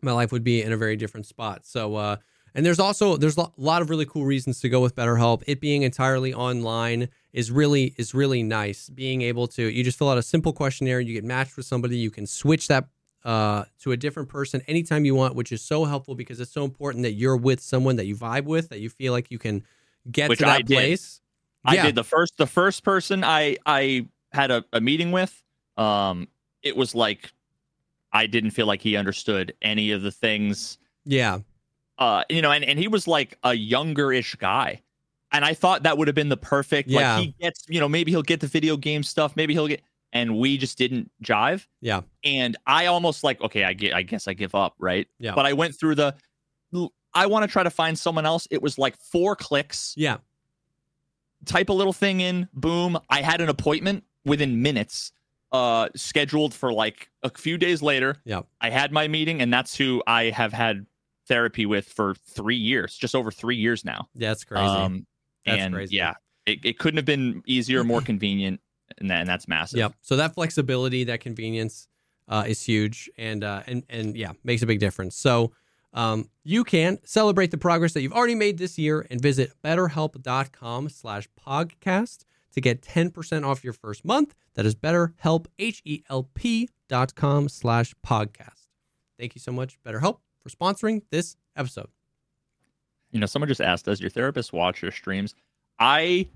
[0.03, 1.67] my life would be in a very different spot.
[1.67, 2.17] So uh
[2.55, 5.43] and there's also there's a lot of really cool reasons to go with BetterHelp.
[5.47, 8.89] It being entirely online is really is really nice.
[8.89, 11.99] Being able to you just fill out a simple questionnaire, you get matched with somebody,
[11.99, 12.89] you can switch that
[13.25, 16.65] uh, to a different person anytime you want, which is so helpful because it's so
[16.65, 19.63] important that you're with someone that you vibe with, that you feel like you can
[20.11, 20.75] get Which to that I did.
[20.75, 21.21] place.
[21.65, 21.83] i Yeah.
[21.87, 25.43] did the first the first person i i had a, a meeting with
[25.77, 26.29] um
[26.63, 27.33] it was like
[28.13, 30.79] i didn't feel like he understood any of the things.
[31.05, 31.41] Yeah,
[31.99, 34.83] uh you know and, and he was like a younger-ish guy.
[35.33, 37.17] And i thought that would have been the perfect Yeah.
[37.17, 39.83] like he gets you know maybe he'll get the video game stuff maybe he'll get
[40.13, 41.67] and we just didn't jive.
[41.83, 45.07] Yeah, and i almost like okay i get i guess i give up right?
[45.19, 45.35] Yeah.
[45.35, 46.15] but i went through the
[47.15, 48.47] i want to try to find someone else.
[48.51, 49.95] It was like four clicks.
[49.97, 50.19] Yeah,
[51.45, 55.13] type a little thing in boom i had an appointment within minutes
[55.53, 58.43] uh scheduled for like a few days later Yeah.
[58.61, 60.87] i had my meeting and that's who i have had
[61.27, 64.33] therapy with for three years just over three years now yeah.
[64.33, 64.65] It's crazy.
[64.65, 65.07] um
[65.47, 65.97] That's and crazy.
[65.97, 66.15] yeah
[66.47, 68.61] it, it couldn't have been easier more convenient
[68.99, 69.95] and, that, and that's massive Yep.
[70.03, 71.89] So that flexibility, that convenience,
[72.27, 75.17] uh, is huge, and uh, and and yeah, makes a big difference.
[75.17, 75.53] So.
[75.95, 80.89] Um, you can celebrate the progress that you've already made this year and visit betterhelp.com
[80.91, 84.35] slash pogcast to get 10% off your first month.
[84.55, 88.67] That is betterhelp, H-E-L-P dot com slash pogcast.
[89.19, 91.89] Thank you so much, BetterHelp, for sponsoring this episode.
[93.11, 95.35] you know someone just asked does your therapist watch your streams
[95.81, 96.27] i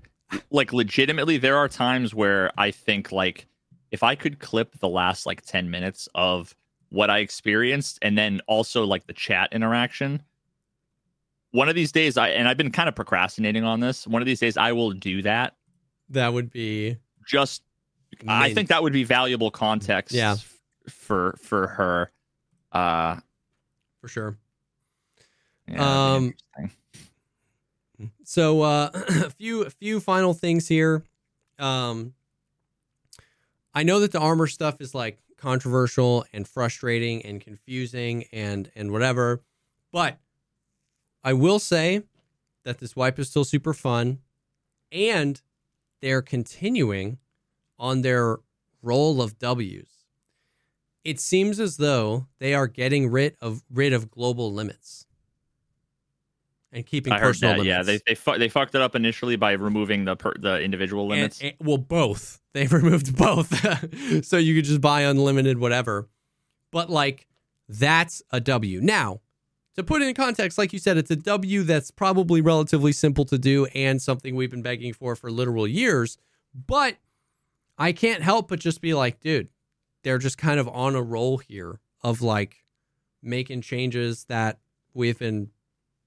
[0.49, 3.47] like legitimately there are times where i think like
[3.91, 6.53] if i could clip the last like 10 minutes of
[6.89, 10.21] what i experienced and then also like the chat interaction
[11.51, 14.25] one of these days i and i've been kind of procrastinating on this one of
[14.25, 15.55] these days i will do that
[16.13, 17.63] That would be just
[18.27, 20.35] i think that would be valuable context Yeah.
[20.87, 22.11] for for her
[22.71, 23.17] uh
[24.01, 24.37] for sure.
[25.67, 26.33] yeah, Um.
[28.23, 31.03] So uh, a few a few final things here.
[31.59, 32.13] Um,
[33.73, 38.91] I know that the armor stuff is like controversial and frustrating and confusing and and
[38.91, 39.41] whatever,
[39.91, 40.17] but
[41.23, 42.03] I will say
[42.65, 44.19] that this wipe is still super fun,
[44.91, 45.41] and
[46.03, 47.17] they're continuing
[47.79, 48.37] on their
[48.81, 49.87] roll of W's.
[51.05, 55.05] It seems as though they are getting rid of rid of global limits
[56.73, 57.59] and keeping I personal that.
[57.61, 57.67] limits.
[57.69, 61.07] Yeah, they they fu- they fucked it up initially by removing the per- the individual
[61.07, 61.41] limits.
[61.41, 62.41] and- well, both.
[62.53, 63.49] They've removed both,
[64.25, 66.07] so you could just buy unlimited whatever.
[66.69, 67.27] But like,
[67.67, 68.79] that's a W.
[68.79, 69.21] Now,
[69.75, 73.25] to put it in context, like you said, it's a W that's probably relatively simple
[73.25, 76.17] to do and something we've been begging for for literal years.
[76.53, 76.97] But
[77.77, 79.49] I can't help but just be like, dude,
[80.03, 82.63] they're just kind of on a roll here of like
[83.21, 84.59] making changes that
[84.93, 85.49] we've been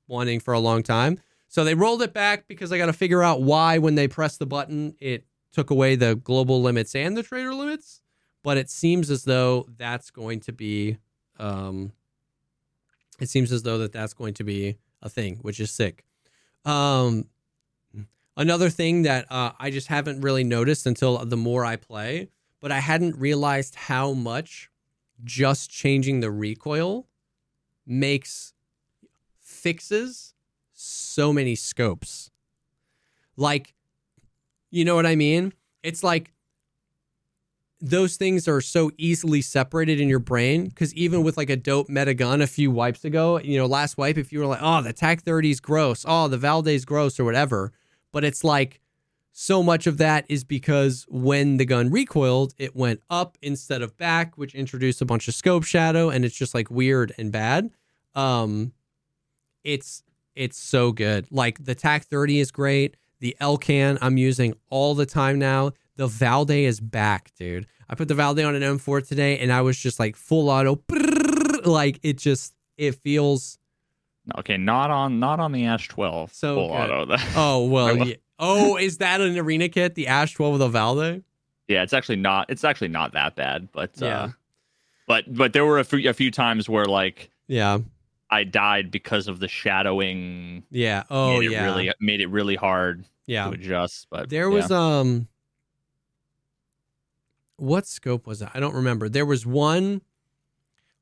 [0.07, 1.19] wanting for a long time.
[1.49, 4.39] So they rolled it back because I got to figure out why, when they pressed
[4.39, 8.03] the button, it took away the global limits and the trader limits.
[8.43, 10.99] But it seems as though that's going to be,
[11.39, 11.93] um,
[13.21, 16.05] it seems as though that that's going to be a thing, which is sick.
[16.65, 17.27] Um,
[18.37, 22.31] another thing that uh, I just haven't really noticed until the more I play,
[22.61, 24.71] but I hadn't realized how much
[25.25, 27.07] just changing the recoil
[27.87, 28.53] makes
[29.41, 30.35] fixes
[30.75, 32.31] so many scopes.
[33.37, 33.75] Like,
[34.71, 35.53] you know what I mean?
[35.83, 36.33] It's like
[37.81, 41.89] those things are so easily separated in your brain because even with like a dope
[41.89, 44.83] meta gun a few wipes ago, you know, last wipe, if you were like, oh,
[44.83, 47.73] the TAC 30 is gross, oh, the Valday's gross or whatever,
[48.13, 48.81] but it's like
[49.39, 53.95] so much of that is because when the gun recoiled, it went up instead of
[53.99, 57.71] back, which introduced a bunch of scope shadow, and it's just like weird and bad.
[58.15, 58.73] Um,
[59.63, 60.03] it's
[60.35, 61.27] it's so good.
[61.31, 62.97] Like the TAC 30 is great.
[63.21, 65.73] The Elcan I'm using all the time now.
[65.97, 67.67] The Valday is back, dude.
[67.89, 70.83] I put the Valday on an M4 today, and I was just like full auto,
[71.65, 73.59] like it just it feels
[74.39, 76.91] Okay, not on not on the Ash 12 So full good.
[76.91, 77.17] auto.
[77.37, 77.97] oh well.
[78.09, 78.15] Yeah.
[78.39, 79.95] Oh, is that an arena kit?
[79.95, 81.23] The Ash 12 with a Valday?
[81.69, 84.21] yeah, it's actually not it's actually not that bad, but Yeah.
[84.25, 84.29] uh,
[85.07, 87.79] but but there were a few, a few times where like Yeah.
[88.29, 90.65] I died because of the shadowing.
[90.71, 91.05] Yeah.
[91.09, 91.65] Oh made it yeah.
[91.65, 93.47] really made it really hard yeah.
[93.47, 94.09] to adjust.
[94.11, 95.29] But There was um
[97.57, 98.49] what scope was it?
[98.55, 99.09] I don't remember.
[99.09, 100.03] There was one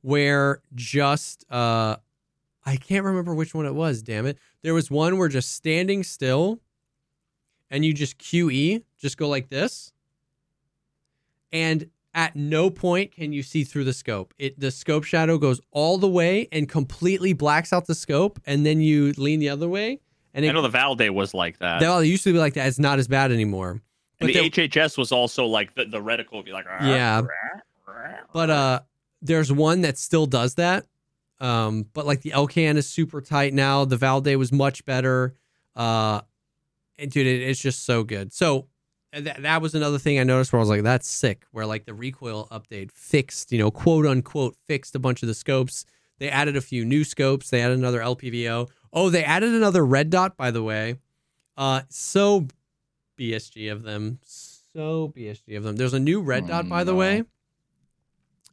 [0.03, 1.97] where just uh
[2.67, 4.39] I can't remember which one it was, damn it.
[4.63, 6.61] There was one where just standing still
[7.71, 9.93] and you just QE, just go like this.
[11.53, 14.33] And at no point can you see through the scope.
[14.39, 18.65] It the scope shadow goes all the way and completely blacks out the scope and
[18.65, 20.01] then you lean the other way
[20.35, 21.81] and I know the Valday was like that.
[21.81, 22.67] well, it used to be like that.
[22.67, 23.81] It's not as bad anymore.
[24.21, 27.23] And But the there- HHS was also like the, the reticle would be like Yeah.
[28.33, 28.81] But uh
[29.23, 30.85] there's one that still does that.
[31.41, 33.85] Um, but like the Elcan is super tight now.
[33.85, 35.35] The Valday was much better.
[35.75, 36.21] Uh
[36.99, 38.33] and dude, it, it's just so good.
[38.33, 38.69] So
[39.13, 41.45] and that, that was another thing I noticed where I was like, that's sick.
[41.53, 45.35] Where like the recoil update fixed, you know, quote unquote, fixed a bunch of the
[45.35, 45.85] scopes.
[46.19, 47.51] They added a few new scopes.
[47.51, 48.69] They added another LPVO.
[48.93, 50.97] Oh, they added another red dot, by the way.
[51.57, 52.47] Uh, so
[53.19, 54.19] BSG of them.
[54.25, 55.77] So BSG of them.
[55.77, 56.99] There's a new red dot, by the no.
[56.99, 57.25] way.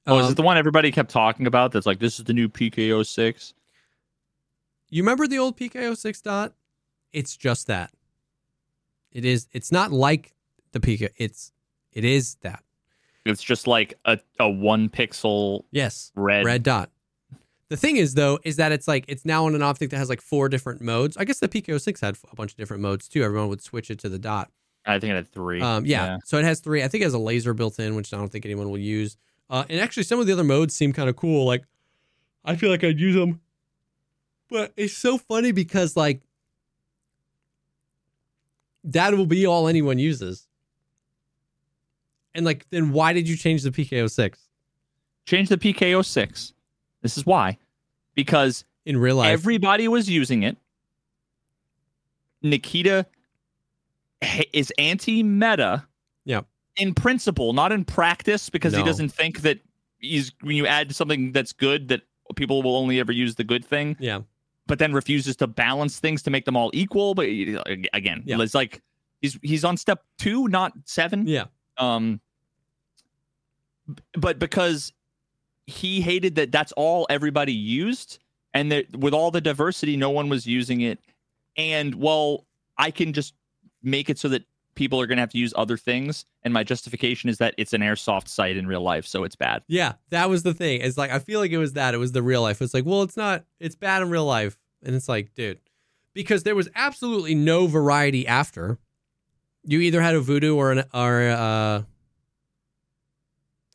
[0.07, 1.71] Oh, is Um, it the one everybody kept talking about?
[1.71, 3.53] That's like this is the new PKO six.
[4.89, 6.53] You remember the old PKO6 dot?
[7.13, 7.91] It's just that.
[9.11, 9.47] It is.
[9.53, 10.33] It's not like
[10.73, 11.09] the PK.
[11.17, 11.51] It's.
[11.93, 12.63] It is that.
[13.25, 16.11] It's just like a, a one pixel Yes.
[16.15, 16.45] red.
[16.45, 16.89] Red dot.
[17.71, 20.09] The thing is, though, is that it's like it's now on an optic that has
[20.09, 21.15] like four different modes.
[21.15, 23.23] I guess the PKO6 had a bunch of different modes too.
[23.23, 24.51] Everyone would switch it to the dot.
[24.85, 25.61] I think it had three.
[25.61, 26.17] Um, yeah.
[26.25, 26.83] So it has three.
[26.83, 29.15] I think it has a laser built in, which I don't think anyone will use.
[29.49, 31.45] Uh, and actually, some of the other modes seem kind of cool.
[31.45, 31.63] Like,
[32.43, 33.39] I feel like I'd use them.
[34.49, 36.19] But it's so funny because like
[38.83, 40.45] that will be all anyone uses.
[42.35, 44.49] And like, then why did you change the PKO six
[45.25, 46.51] Change the PKO six.
[47.01, 47.57] This is why,
[48.15, 49.29] because in real life?
[49.31, 50.57] everybody was using it.
[52.41, 53.05] Nikita
[54.53, 55.85] is anti-meta.
[56.25, 56.45] Yep.
[56.77, 59.59] In principle, not in practice, because he doesn't think that
[59.99, 62.01] he's when you add something that's good that
[62.35, 63.95] people will only ever use the good thing.
[63.99, 64.21] yeah,
[64.67, 67.13] but then refuses to balance things to make them all equal.
[67.13, 68.39] But again, Yeah.
[68.41, 68.81] it's like
[69.21, 71.27] he's he's on step two, not seven.
[71.27, 71.45] yeah,
[71.77, 72.21] Um,
[74.13, 74.93] but because
[75.71, 78.19] he hated that that's all everybody used,
[78.53, 80.99] and that with all the diversity, no one was using it.
[81.57, 82.45] And well,
[82.77, 83.33] I can just
[83.83, 84.43] make it so that
[84.75, 86.25] people are going to have to use other things.
[86.43, 89.63] And my justification is that it's an airsoft site in real life, so it's bad.
[89.67, 89.93] yeah.
[90.09, 90.81] That was the thing.
[90.81, 91.93] It's like I feel like it was that.
[91.93, 92.61] It was the real life.
[92.61, 93.45] It's like, well, it's not.
[93.59, 95.59] It's bad in real life, and it's like, dude,
[96.13, 98.77] because there was absolutely no variety after.
[99.63, 101.83] You either had a voodoo or an or uh,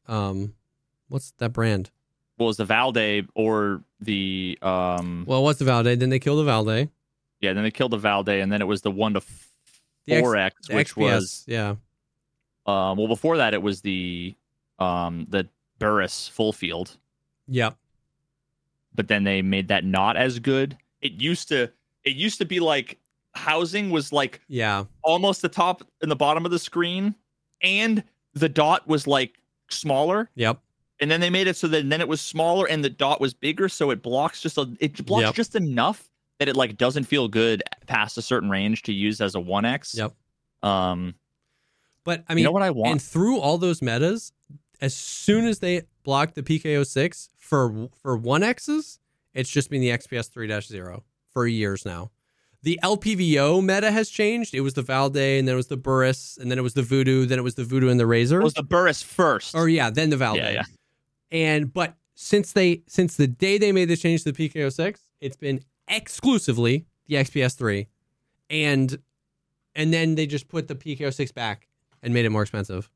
[0.09, 0.55] um,
[1.09, 1.91] what's that brand?
[2.39, 5.25] Well, it's the Valday or the um.
[5.27, 5.99] Well, what's the Valday?
[5.99, 6.91] Then they killed the Valday.
[7.41, 9.23] Yeah, then they killed the Valday, and then it was the one to
[10.09, 11.77] four X, which XPS, was yeah,
[12.67, 12.99] um.
[12.99, 14.35] Well, before that, it was the
[14.79, 16.97] um the Burris full field,
[17.49, 17.77] yep,
[18.95, 20.77] but then they made that not as good.
[21.01, 21.71] It used to.
[22.05, 22.99] It used to be like
[23.35, 27.15] housing was like yeah, almost the top and the bottom of the screen,
[27.63, 28.05] and
[28.35, 29.39] the dot was like
[29.71, 30.31] smaller.
[30.35, 30.61] yep,
[31.01, 33.35] And then they made it so that then it was smaller and the dot was
[33.35, 35.35] bigger, so it blocks just a it blocks Yep.
[35.35, 36.09] just enough
[36.39, 39.65] that it like doesn't feel good past a certain range to use as a one
[39.67, 39.95] X.
[39.95, 40.13] Yep.
[40.63, 41.15] Um,
[42.05, 42.93] But I mean, you know what I want?
[42.93, 44.33] and through all those metas,
[44.81, 48.99] as soon as they blocked the PKO six for for one X's,
[49.35, 51.03] it's just been the XPS 3-0
[51.33, 52.11] for years now.
[52.63, 54.55] The LPVO meta has changed.
[54.55, 56.83] It was the Valday, and then it was the Burris, and then it was the
[56.83, 58.41] Voodoo, then it was the Voodoo and the Razor.
[58.41, 59.55] it was the Burris first.
[59.55, 60.37] or yeah, then the Valday.
[60.39, 60.63] yeah, yeah.
[61.31, 65.01] And but since they since the day they made this change to the PKO six,
[65.21, 67.89] it's been exclusively the XPS three,
[68.51, 68.99] and
[69.75, 71.69] and then they just put the PKO six back
[72.03, 72.91] and made it more expensive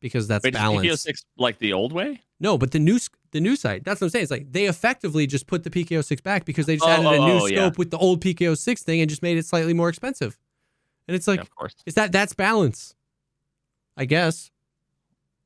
[0.00, 0.86] because that's Wait, is balance.
[0.86, 2.20] PKO six like the old way?
[2.40, 2.98] No, but the new
[3.30, 3.84] the new site.
[3.84, 4.22] That's what I'm saying.
[4.24, 7.06] It's like they effectively just put the PKO six back because they just Oh, added
[7.06, 7.56] a oh, new oh, yeah.
[7.56, 10.38] scope with the old PKO six thing and just made it slightly more expensive.
[11.06, 11.74] And it's like, Yeah, of course.
[11.86, 12.94] is that that's balance?
[13.96, 14.50] I guess.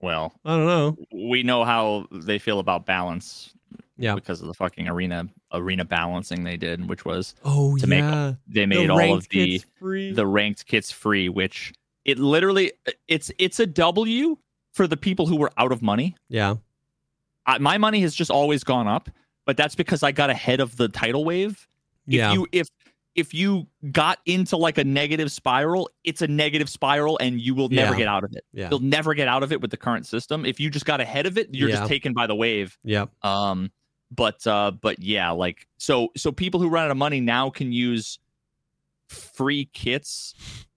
[0.00, 0.96] Well, I don't know.
[1.12, 3.52] we know how they feel about balance.
[4.00, 4.14] Yeah.
[4.14, 8.34] Because of the fucking arena arena balancing they did, which was Oh To make yeah.
[8.46, 9.60] they The made all of the
[10.12, 11.72] the ranked kits free, which
[12.04, 12.72] it literally
[13.08, 14.38] it's it's a W
[14.72, 16.14] for the people who were out of money.
[16.28, 16.54] yeah.
[17.46, 19.08] I, my money has just always gone up,
[19.46, 21.66] but that's because I got ahead of the tidal wave.
[22.06, 22.32] If Yeah.
[22.34, 22.68] you if
[23.18, 27.68] if you got into like a negative spiral, it's a negative spiral and you will
[27.68, 27.98] never Yeah.
[27.98, 28.44] get out of it.
[28.52, 28.68] Yeah.
[28.70, 30.46] You'll never get out of it with the current system.
[30.46, 31.76] If you just got ahead of it, you're Yeah.
[31.76, 32.78] just taken by the wave.
[32.84, 33.10] Yep.
[33.24, 33.70] Um
[34.10, 37.72] but uh, but yeah, like so so people who run out of money now can
[37.72, 38.18] use
[39.08, 40.34] free kits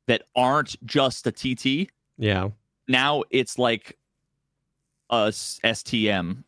[0.07, 1.89] that aren't just a TT.
[2.17, 2.49] Yeah.
[2.87, 3.97] Now it's like
[5.09, 6.43] a STM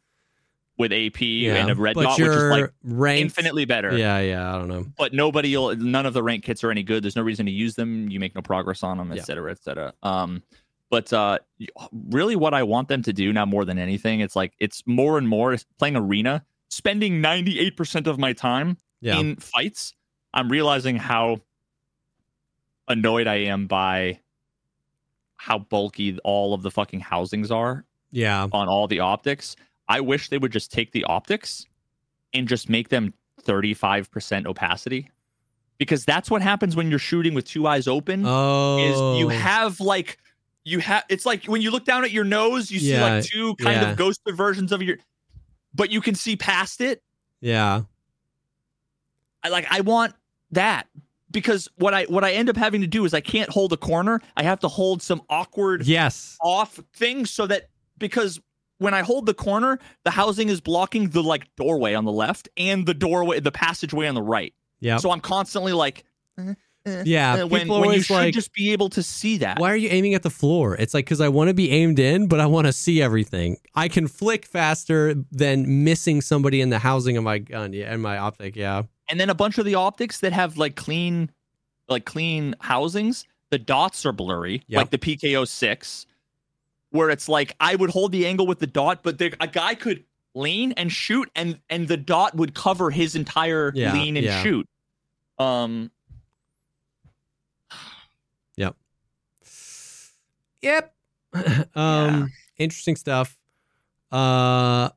[0.78, 1.56] with AP Yeah.
[1.56, 3.22] and a red dot, which is like ranked.
[3.22, 3.96] infinitely better.
[3.98, 4.54] Yeah, yeah.
[4.56, 4.86] I don't know.
[4.98, 7.04] But nobody, will none of the rank kits are any good.
[7.04, 8.10] There's no reason to use them.
[8.10, 9.24] You make no progress on them, et Yeah.
[9.24, 9.94] cetera, et cetera.
[10.02, 10.42] Um,
[10.90, 11.40] but uh,
[12.10, 15.18] really, what I want them to do now more than anything, it's like it's more
[15.18, 19.20] and more playing arena, spending 98% of my time Yeah.
[19.20, 19.94] in fights.
[20.34, 21.42] I'm realizing how
[22.88, 24.20] annoyed I am by
[25.38, 28.48] how bulky all of the fucking housings are yeah.
[28.52, 29.56] on all the optics.
[29.88, 31.66] I wish they would just take the optics
[32.34, 35.10] and just make them 35% opacity.
[35.78, 38.78] Because that's what happens when you're shooting with two eyes open Oh.
[38.78, 39.30] is you oh.
[39.30, 40.18] have like
[40.64, 43.56] you have it's like when you look down at your nose, you see like two
[43.56, 43.92] kind yeah.
[43.92, 44.98] of ghosted versions of your
[45.74, 47.02] but you can see past it.
[47.42, 47.82] Yeah.
[49.44, 50.14] I like I want
[50.52, 50.88] that
[51.32, 53.78] because what I what I end up having to do is I can't hold a
[53.78, 54.22] corner.
[54.38, 56.38] I have to hold some awkward Yes.
[56.42, 58.40] off things so that because
[58.80, 62.50] when I hold the corner, the housing is blocking the like doorway on the left
[62.58, 64.54] and the doorway, the passageway on the right.
[64.80, 64.98] Yeah.
[64.98, 66.04] So I'm constantly like,
[66.38, 66.54] eh,
[66.86, 67.36] eh, Yeah.
[67.38, 69.60] eh, when, when you should like, just be able to see that.
[69.60, 70.76] why are you aiming at the floor?
[70.76, 73.58] It's like because I want to be aimed in, but I want to see everything.
[73.76, 77.72] I can flick faster than missing somebody in the housing of my gun.
[77.74, 78.56] Yeah, and my optic.
[78.58, 78.84] Yeah.
[79.10, 81.30] And then a bunch of the optics that have like clean,
[81.88, 84.78] like clean housings, the dots are blurry, Yep.
[84.78, 86.06] like the PKO six,
[86.94, 89.74] where it's like I would hold the angle with the dot, but there, a guy
[89.76, 90.04] could
[90.36, 94.42] lean and shoot, and and the dot would cover his entire Yeah, lean and yeah.
[94.44, 94.68] shoot.
[95.40, 95.92] Um,
[98.56, 98.76] Yep.
[100.62, 100.96] Yep.
[101.76, 103.38] um interesting stuff.
[104.12, 104.90] Uh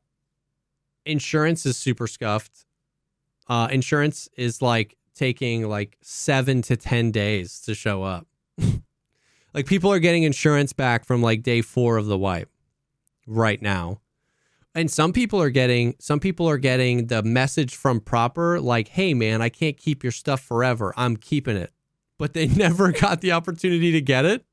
[1.06, 2.66] insurance is super scuffed.
[3.48, 8.26] Uh insurance is like taking like 7 to 10 days to show up.
[9.56, 12.48] like people are getting insurance back from like day 4 of the wipe
[13.26, 14.00] right now.
[14.76, 19.14] And some people are getting some people are getting the message from Prapor like, "Hey
[19.14, 20.94] man, I can't keep your stuff forever.
[20.96, 21.72] I'm keeping it."
[22.18, 24.44] But they never got the opportunity to get it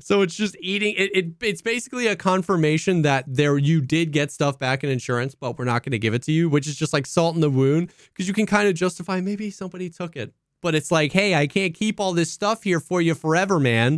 [0.00, 4.30] so it's just eating it, it it's basically a confirmation that there you did get
[4.30, 6.76] stuff back in insurance but we're not going to give it to you which is
[6.76, 10.14] just like salt in the wound because you can kind of justify maybe somebody took
[10.14, 13.58] it but it's like hey i can't keep all this stuff here for you forever
[13.60, 13.92] man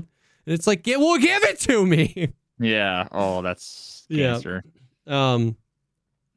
[0.46, 2.32] and it's like yeah well give it to me
[2.62, 3.08] yeah.
[3.10, 4.32] Oh, that's Yeah.
[4.32, 4.62] cancer.
[5.06, 5.56] um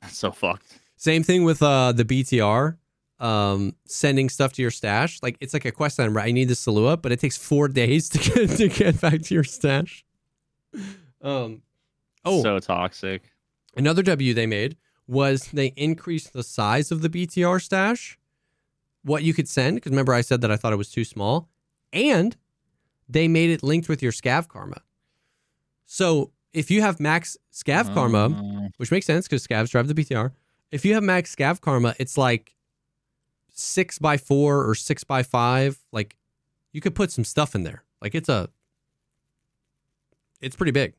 [0.02, 0.80] That's so fucked.
[0.96, 2.78] same thing with uh the btr
[3.20, 6.48] um sending stuff to your stash like it's like a quest item right i need
[6.50, 10.04] the Salewa but it takes four days to get to get back to your stash
[11.22, 11.62] um
[12.26, 13.24] oh so toxic.
[13.76, 14.78] Another W they made
[15.08, 18.18] was they increased the size of the BTR stash,
[19.04, 21.50] what you could send, because remember I said that I thought it was too small,
[21.92, 22.36] and
[23.10, 24.82] they made it linked with your scav karma.
[25.86, 29.94] So if you have max scav karma, Uh, which makes sense because scavs drive the
[29.94, 30.32] BTR,
[30.72, 32.56] if you have max scav karma, it's like
[33.54, 35.80] six by four or six by five.
[35.92, 36.16] Like
[36.72, 37.84] you could put some stuff in there.
[38.02, 38.50] Like it's a,
[40.42, 40.94] it's pretty big.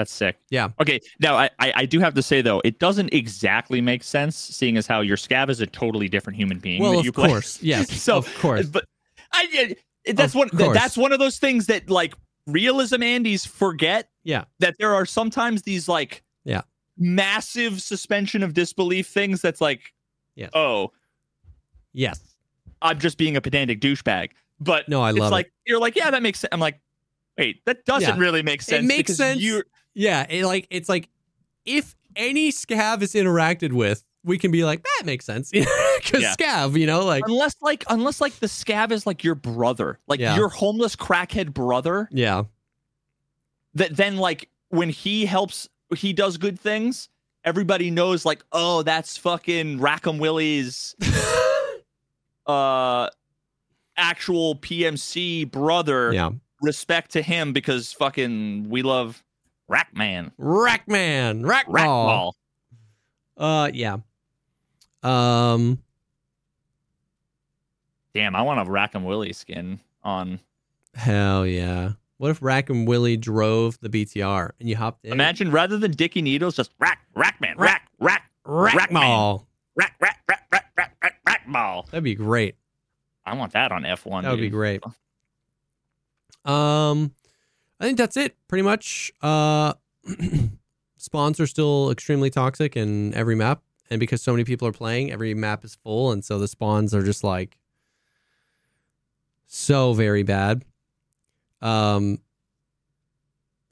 [0.00, 0.38] That's sick.
[0.48, 0.70] Yeah.
[0.80, 0.98] Okay.
[1.18, 4.78] Now I, I I do have to say though, it doesn't exactly make sense, seeing
[4.78, 6.80] as how your scav is a totally different human being.
[6.80, 7.28] Well, that of you play.
[7.28, 8.64] course, yes, So, of course.
[8.66, 8.86] But
[9.34, 9.76] I
[10.14, 10.74] that's Of one course.
[10.74, 12.14] that's one of those things that like
[12.46, 14.08] realism Andes forget.
[14.24, 14.44] Yeah.
[14.60, 16.62] That there are sometimes these like Yeah.
[16.96, 19.92] massive suspension of disbelief things that's like
[20.34, 20.48] Yes.
[20.54, 20.92] oh
[21.92, 22.20] Yes.
[22.80, 24.30] I'm just being a pedantic douchebag.
[24.60, 25.34] But No, I it's love it.
[25.34, 26.48] like you're like yeah that makes sense.
[26.52, 26.80] I'm like
[27.38, 28.20] wait that doesn't Yeah.
[28.20, 28.84] really make sense.
[28.84, 29.40] It makes sense.
[29.40, 29.62] You
[30.00, 31.08] Yeah, it like it's like
[31.66, 36.34] if any scav is interacted with, we can be like that makes sense because Yeah.
[36.38, 40.18] scav, you know, like unless like unless like the scav is like your brother, like
[40.20, 40.36] Yeah.
[40.36, 42.08] your homeless crackhead brother.
[42.12, 42.44] yeah,
[43.74, 47.08] That then like when he helps, he does good things.
[47.44, 50.94] Everybody knows like oh that's fucking Rackham Willie's
[52.46, 53.08] uh
[53.96, 56.12] actual PMC brother.
[56.12, 56.30] yeah.
[56.62, 59.22] Respect to him because fucking we love
[59.70, 60.32] Rackman.
[60.38, 61.66] Rackman, Rackball.
[61.66, 62.32] Rackball.
[63.36, 63.98] Uh, yeah.
[65.02, 65.78] Um,
[68.14, 70.40] Damn, I want a Rackham Willie skin on.
[70.94, 71.92] hell yeah.
[72.18, 75.12] What if Rack and Willie drove the BTR and you hopped in?
[75.12, 78.88] Imagine rather than Dicky Needles, just Rack, Rackman, Rack, Rack, Rackman.
[78.88, 79.46] Rackball.
[79.76, 81.86] Rack, rack, rack, rack, rack, rack, rack ball.
[81.90, 82.56] That'd be great.
[83.24, 84.24] I want that on F1.
[84.24, 84.82] That would be great.
[86.44, 87.12] Um,
[87.80, 89.10] I think that's it pretty much.
[89.22, 89.72] Uh,
[90.98, 95.10] spawns are still extremely toxic in every map, and because so many people are playing,
[95.10, 97.56] every map is full, and so the spawns are just like
[99.46, 100.64] so very bad.
[101.62, 102.18] Um,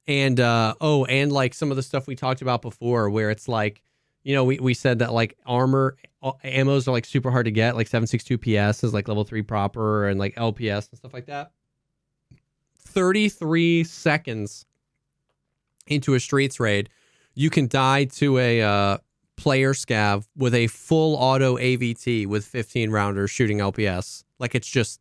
[0.06, 3.46] and uh, oh, and like some of the stuff we talked about before, where it's
[3.46, 3.82] like,
[4.22, 7.50] you know, we we said that like armor uh, ammos are like super hard to
[7.50, 11.26] get, like 762 PS is like level three Prapor, and like LPS and stuff like
[11.26, 11.52] that.
[12.88, 14.66] 33 seconds
[15.86, 16.88] into a streets raid,
[17.34, 18.98] you can die to a uh,
[19.36, 24.24] player scav with a full auto AVT with 15 rounders shooting LPS.
[24.38, 25.00] Like it's just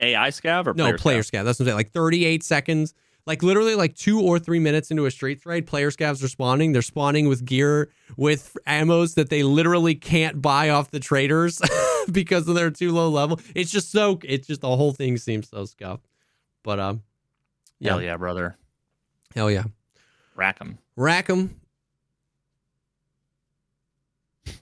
[0.00, 1.40] AI scav or no player, player scav?
[1.40, 1.44] scav.
[1.44, 1.76] That's what I'm saying.
[1.76, 2.94] Like 38 seconds.
[3.26, 6.72] Like literally like two or three minutes into a streets raid, player scavs are spawning.
[6.72, 11.60] They're spawning with gear with ammos that they literally can't buy off the traders
[12.12, 13.40] because they're too low level.
[13.56, 16.06] It's just so it's just the whole thing seems so scuffed.
[16.66, 17.02] But um
[17.78, 17.92] yeah.
[17.92, 18.56] Hell yeah, brother.
[19.36, 19.64] hell yeah.
[20.34, 20.78] Rack 'em.
[20.96, 21.60] Rack 'em.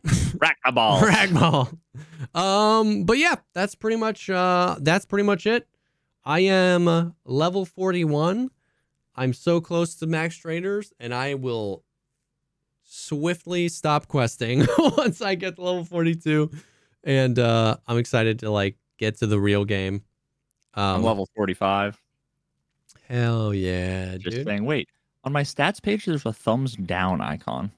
[0.38, 1.02] Rack the balls.
[1.02, 1.78] Ragdoll.
[2.34, 5.66] Um, but yeah, that's pretty much uh that's pretty much it.
[6.26, 8.50] I am level 41.
[9.16, 11.84] I'm so close to max traders, and I will
[12.82, 16.50] swiftly stop questing once I get to level 42.
[17.02, 20.02] And uh I'm excited to like get to the real game.
[20.76, 22.00] Um, I'm level 45.
[23.08, 24.46] hell yeah, Just dude.
[24.46, 24.88] saying, wait,
[25.24, 27.70] on my stats page, there's a thumbs down icon.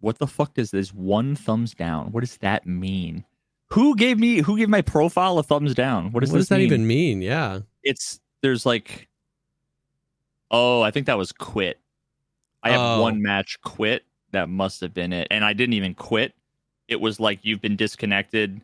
[0.00, 2.12] What the fuck does this one thumbs down?
[2.12, 3.24] What does that mean?
[3.70, 6.12] Who gave me who gave my profile a thumbs down?
[6.12, 6.66] What does what this does that mean?
[6.66, 7.20] even mean?
[7.22, 7.60] Yeah.
[7.82, 9.08] It's there's like
[10.50, 11.78] Oh, I think that was quit.
[12.62, 13.02] I have Oh.
[13.02, 14.04] one match quit.
[14.30, 15.26] That must have been it.
[15.30, 16.32] And I didn't even quit.
[16.86, 18.60] It was like you've been disconnected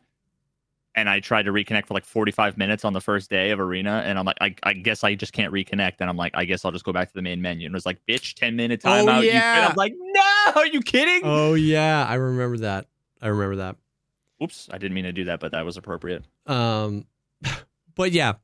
[0.96, 4.02] and I tried to reconnect for like 45 minutes on the first day of arena
[4.06, 6.64] and I'm like I, I guess I just can't reconnect and I'm like I guess
[6.64, 8.80] I'll just go back to the main menu and it was like bitch 10 minute
[8.84, 9.66] Oh, timeout quit." yeah.
[9.70, 12.86] I'm like no are you kidding Oh yeah, I remember that.
[13.20, 13.76] I remember that.
[14.42, 17.06] oops I didn't mean to do that but that was appropriate Um,
[17.94, 18.34] but yeah,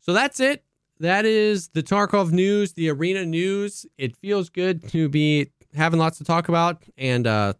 [0.00, 0.62] so that's it.
[1.00, 3.84] That is the Tarkov news, the arena news.
[3.98, 7.52] It feels good to be having lots to talk about, and uh,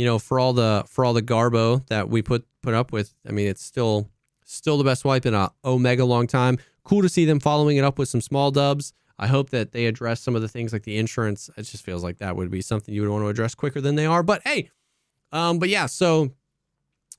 [0.00, 3.12] you know, for all the for all the garbo that we put put up with.
[3.28, 4.08] I mean, it's still
[4.46, 6.56] still the best wipe in a omega long time.
[6.84, 8.94] Cool to see them following it up with some small dubs.
[9.18, 11.50] I hope that they address some of the things like the insurance.
[11.54, 13.94] It just feels like that would be something you would want to address quicker than
[13.94, 14.22] they are.
[14.22, 14.70] But hey,
[15.32, 16.30] um, but yeah, so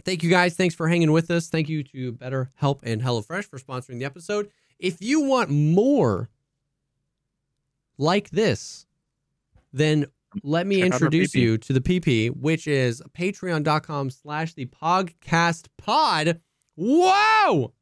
[0.03, 0.55] thank you guys.
[0.55, 1.49] Thanks for hanging with us.
[1.49, 4.49] Thank you to BetterHelp and HelloFresh for sponsoring the episode.
[4.79, 6.31] If you want more
[7.99, 8.87] like this,
[9.71, 10.07] then
[10.43, 16.41] let me Check introduce you to the PP, which is patreon.com slash the pogcast pod.
[16.75, 17.73] Whoa!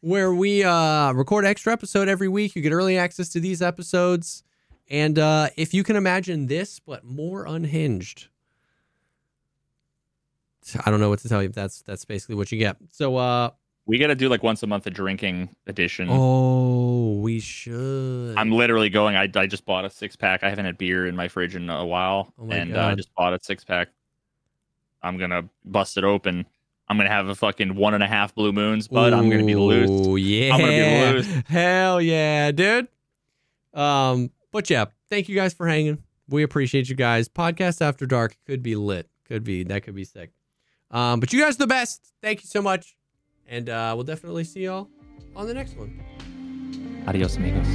[0.00, 2.54] Where we uh, record extra episode every week.
[2.54, 4.44] You get early access to these episodes.
[4.88, 8.28] And uh, if you can imagine this, but more unhinged,
[10.84, 11.48] I don't know what to tell you.
[11.48, 12.76] That's that's basically what you get.
[12.90, 13.50] So, uh,
[13.88, 18.36] we got to do like once a month a drinking edition oh, we should.
[18.36, 19.16] I'm literally going.
[19.16, 20.44] I, I just bought a six pack.
[20.44, 23.12] I haven't had beer in my fridge in a while, Oh and uh, I just
[23.14, 23.88] bought a six pack.
[25.02, 26.46] I'm gonna bust it open.
[26.88, 29.56] I'm gonna have a fucking one and a half blue moons, but I'm gonna be
[29.56, 29.90] loose.
[29.90, 31.42] Oh yeah, I'm gonna be loose.
[31.48, 32.88] Hell yeah, dude.
[33.74, 36.02] Um, but yeah, thank you guys for hanging.
[36.28, 37.28] We appreciate you guys.
[37.28, 39.08] Pogcast after dark could be lit.
[39.24, 40.30] Could be that could be sick.
[40.90, 42.12] Um, but you guys are the best.
[42.22, 42.96] Thank you so much,
[43.48, 44.88] and uh, we'll definitely see y'all
[45.34, 45.98] on the next one.
[47.06, 47.68] Adios, amigos.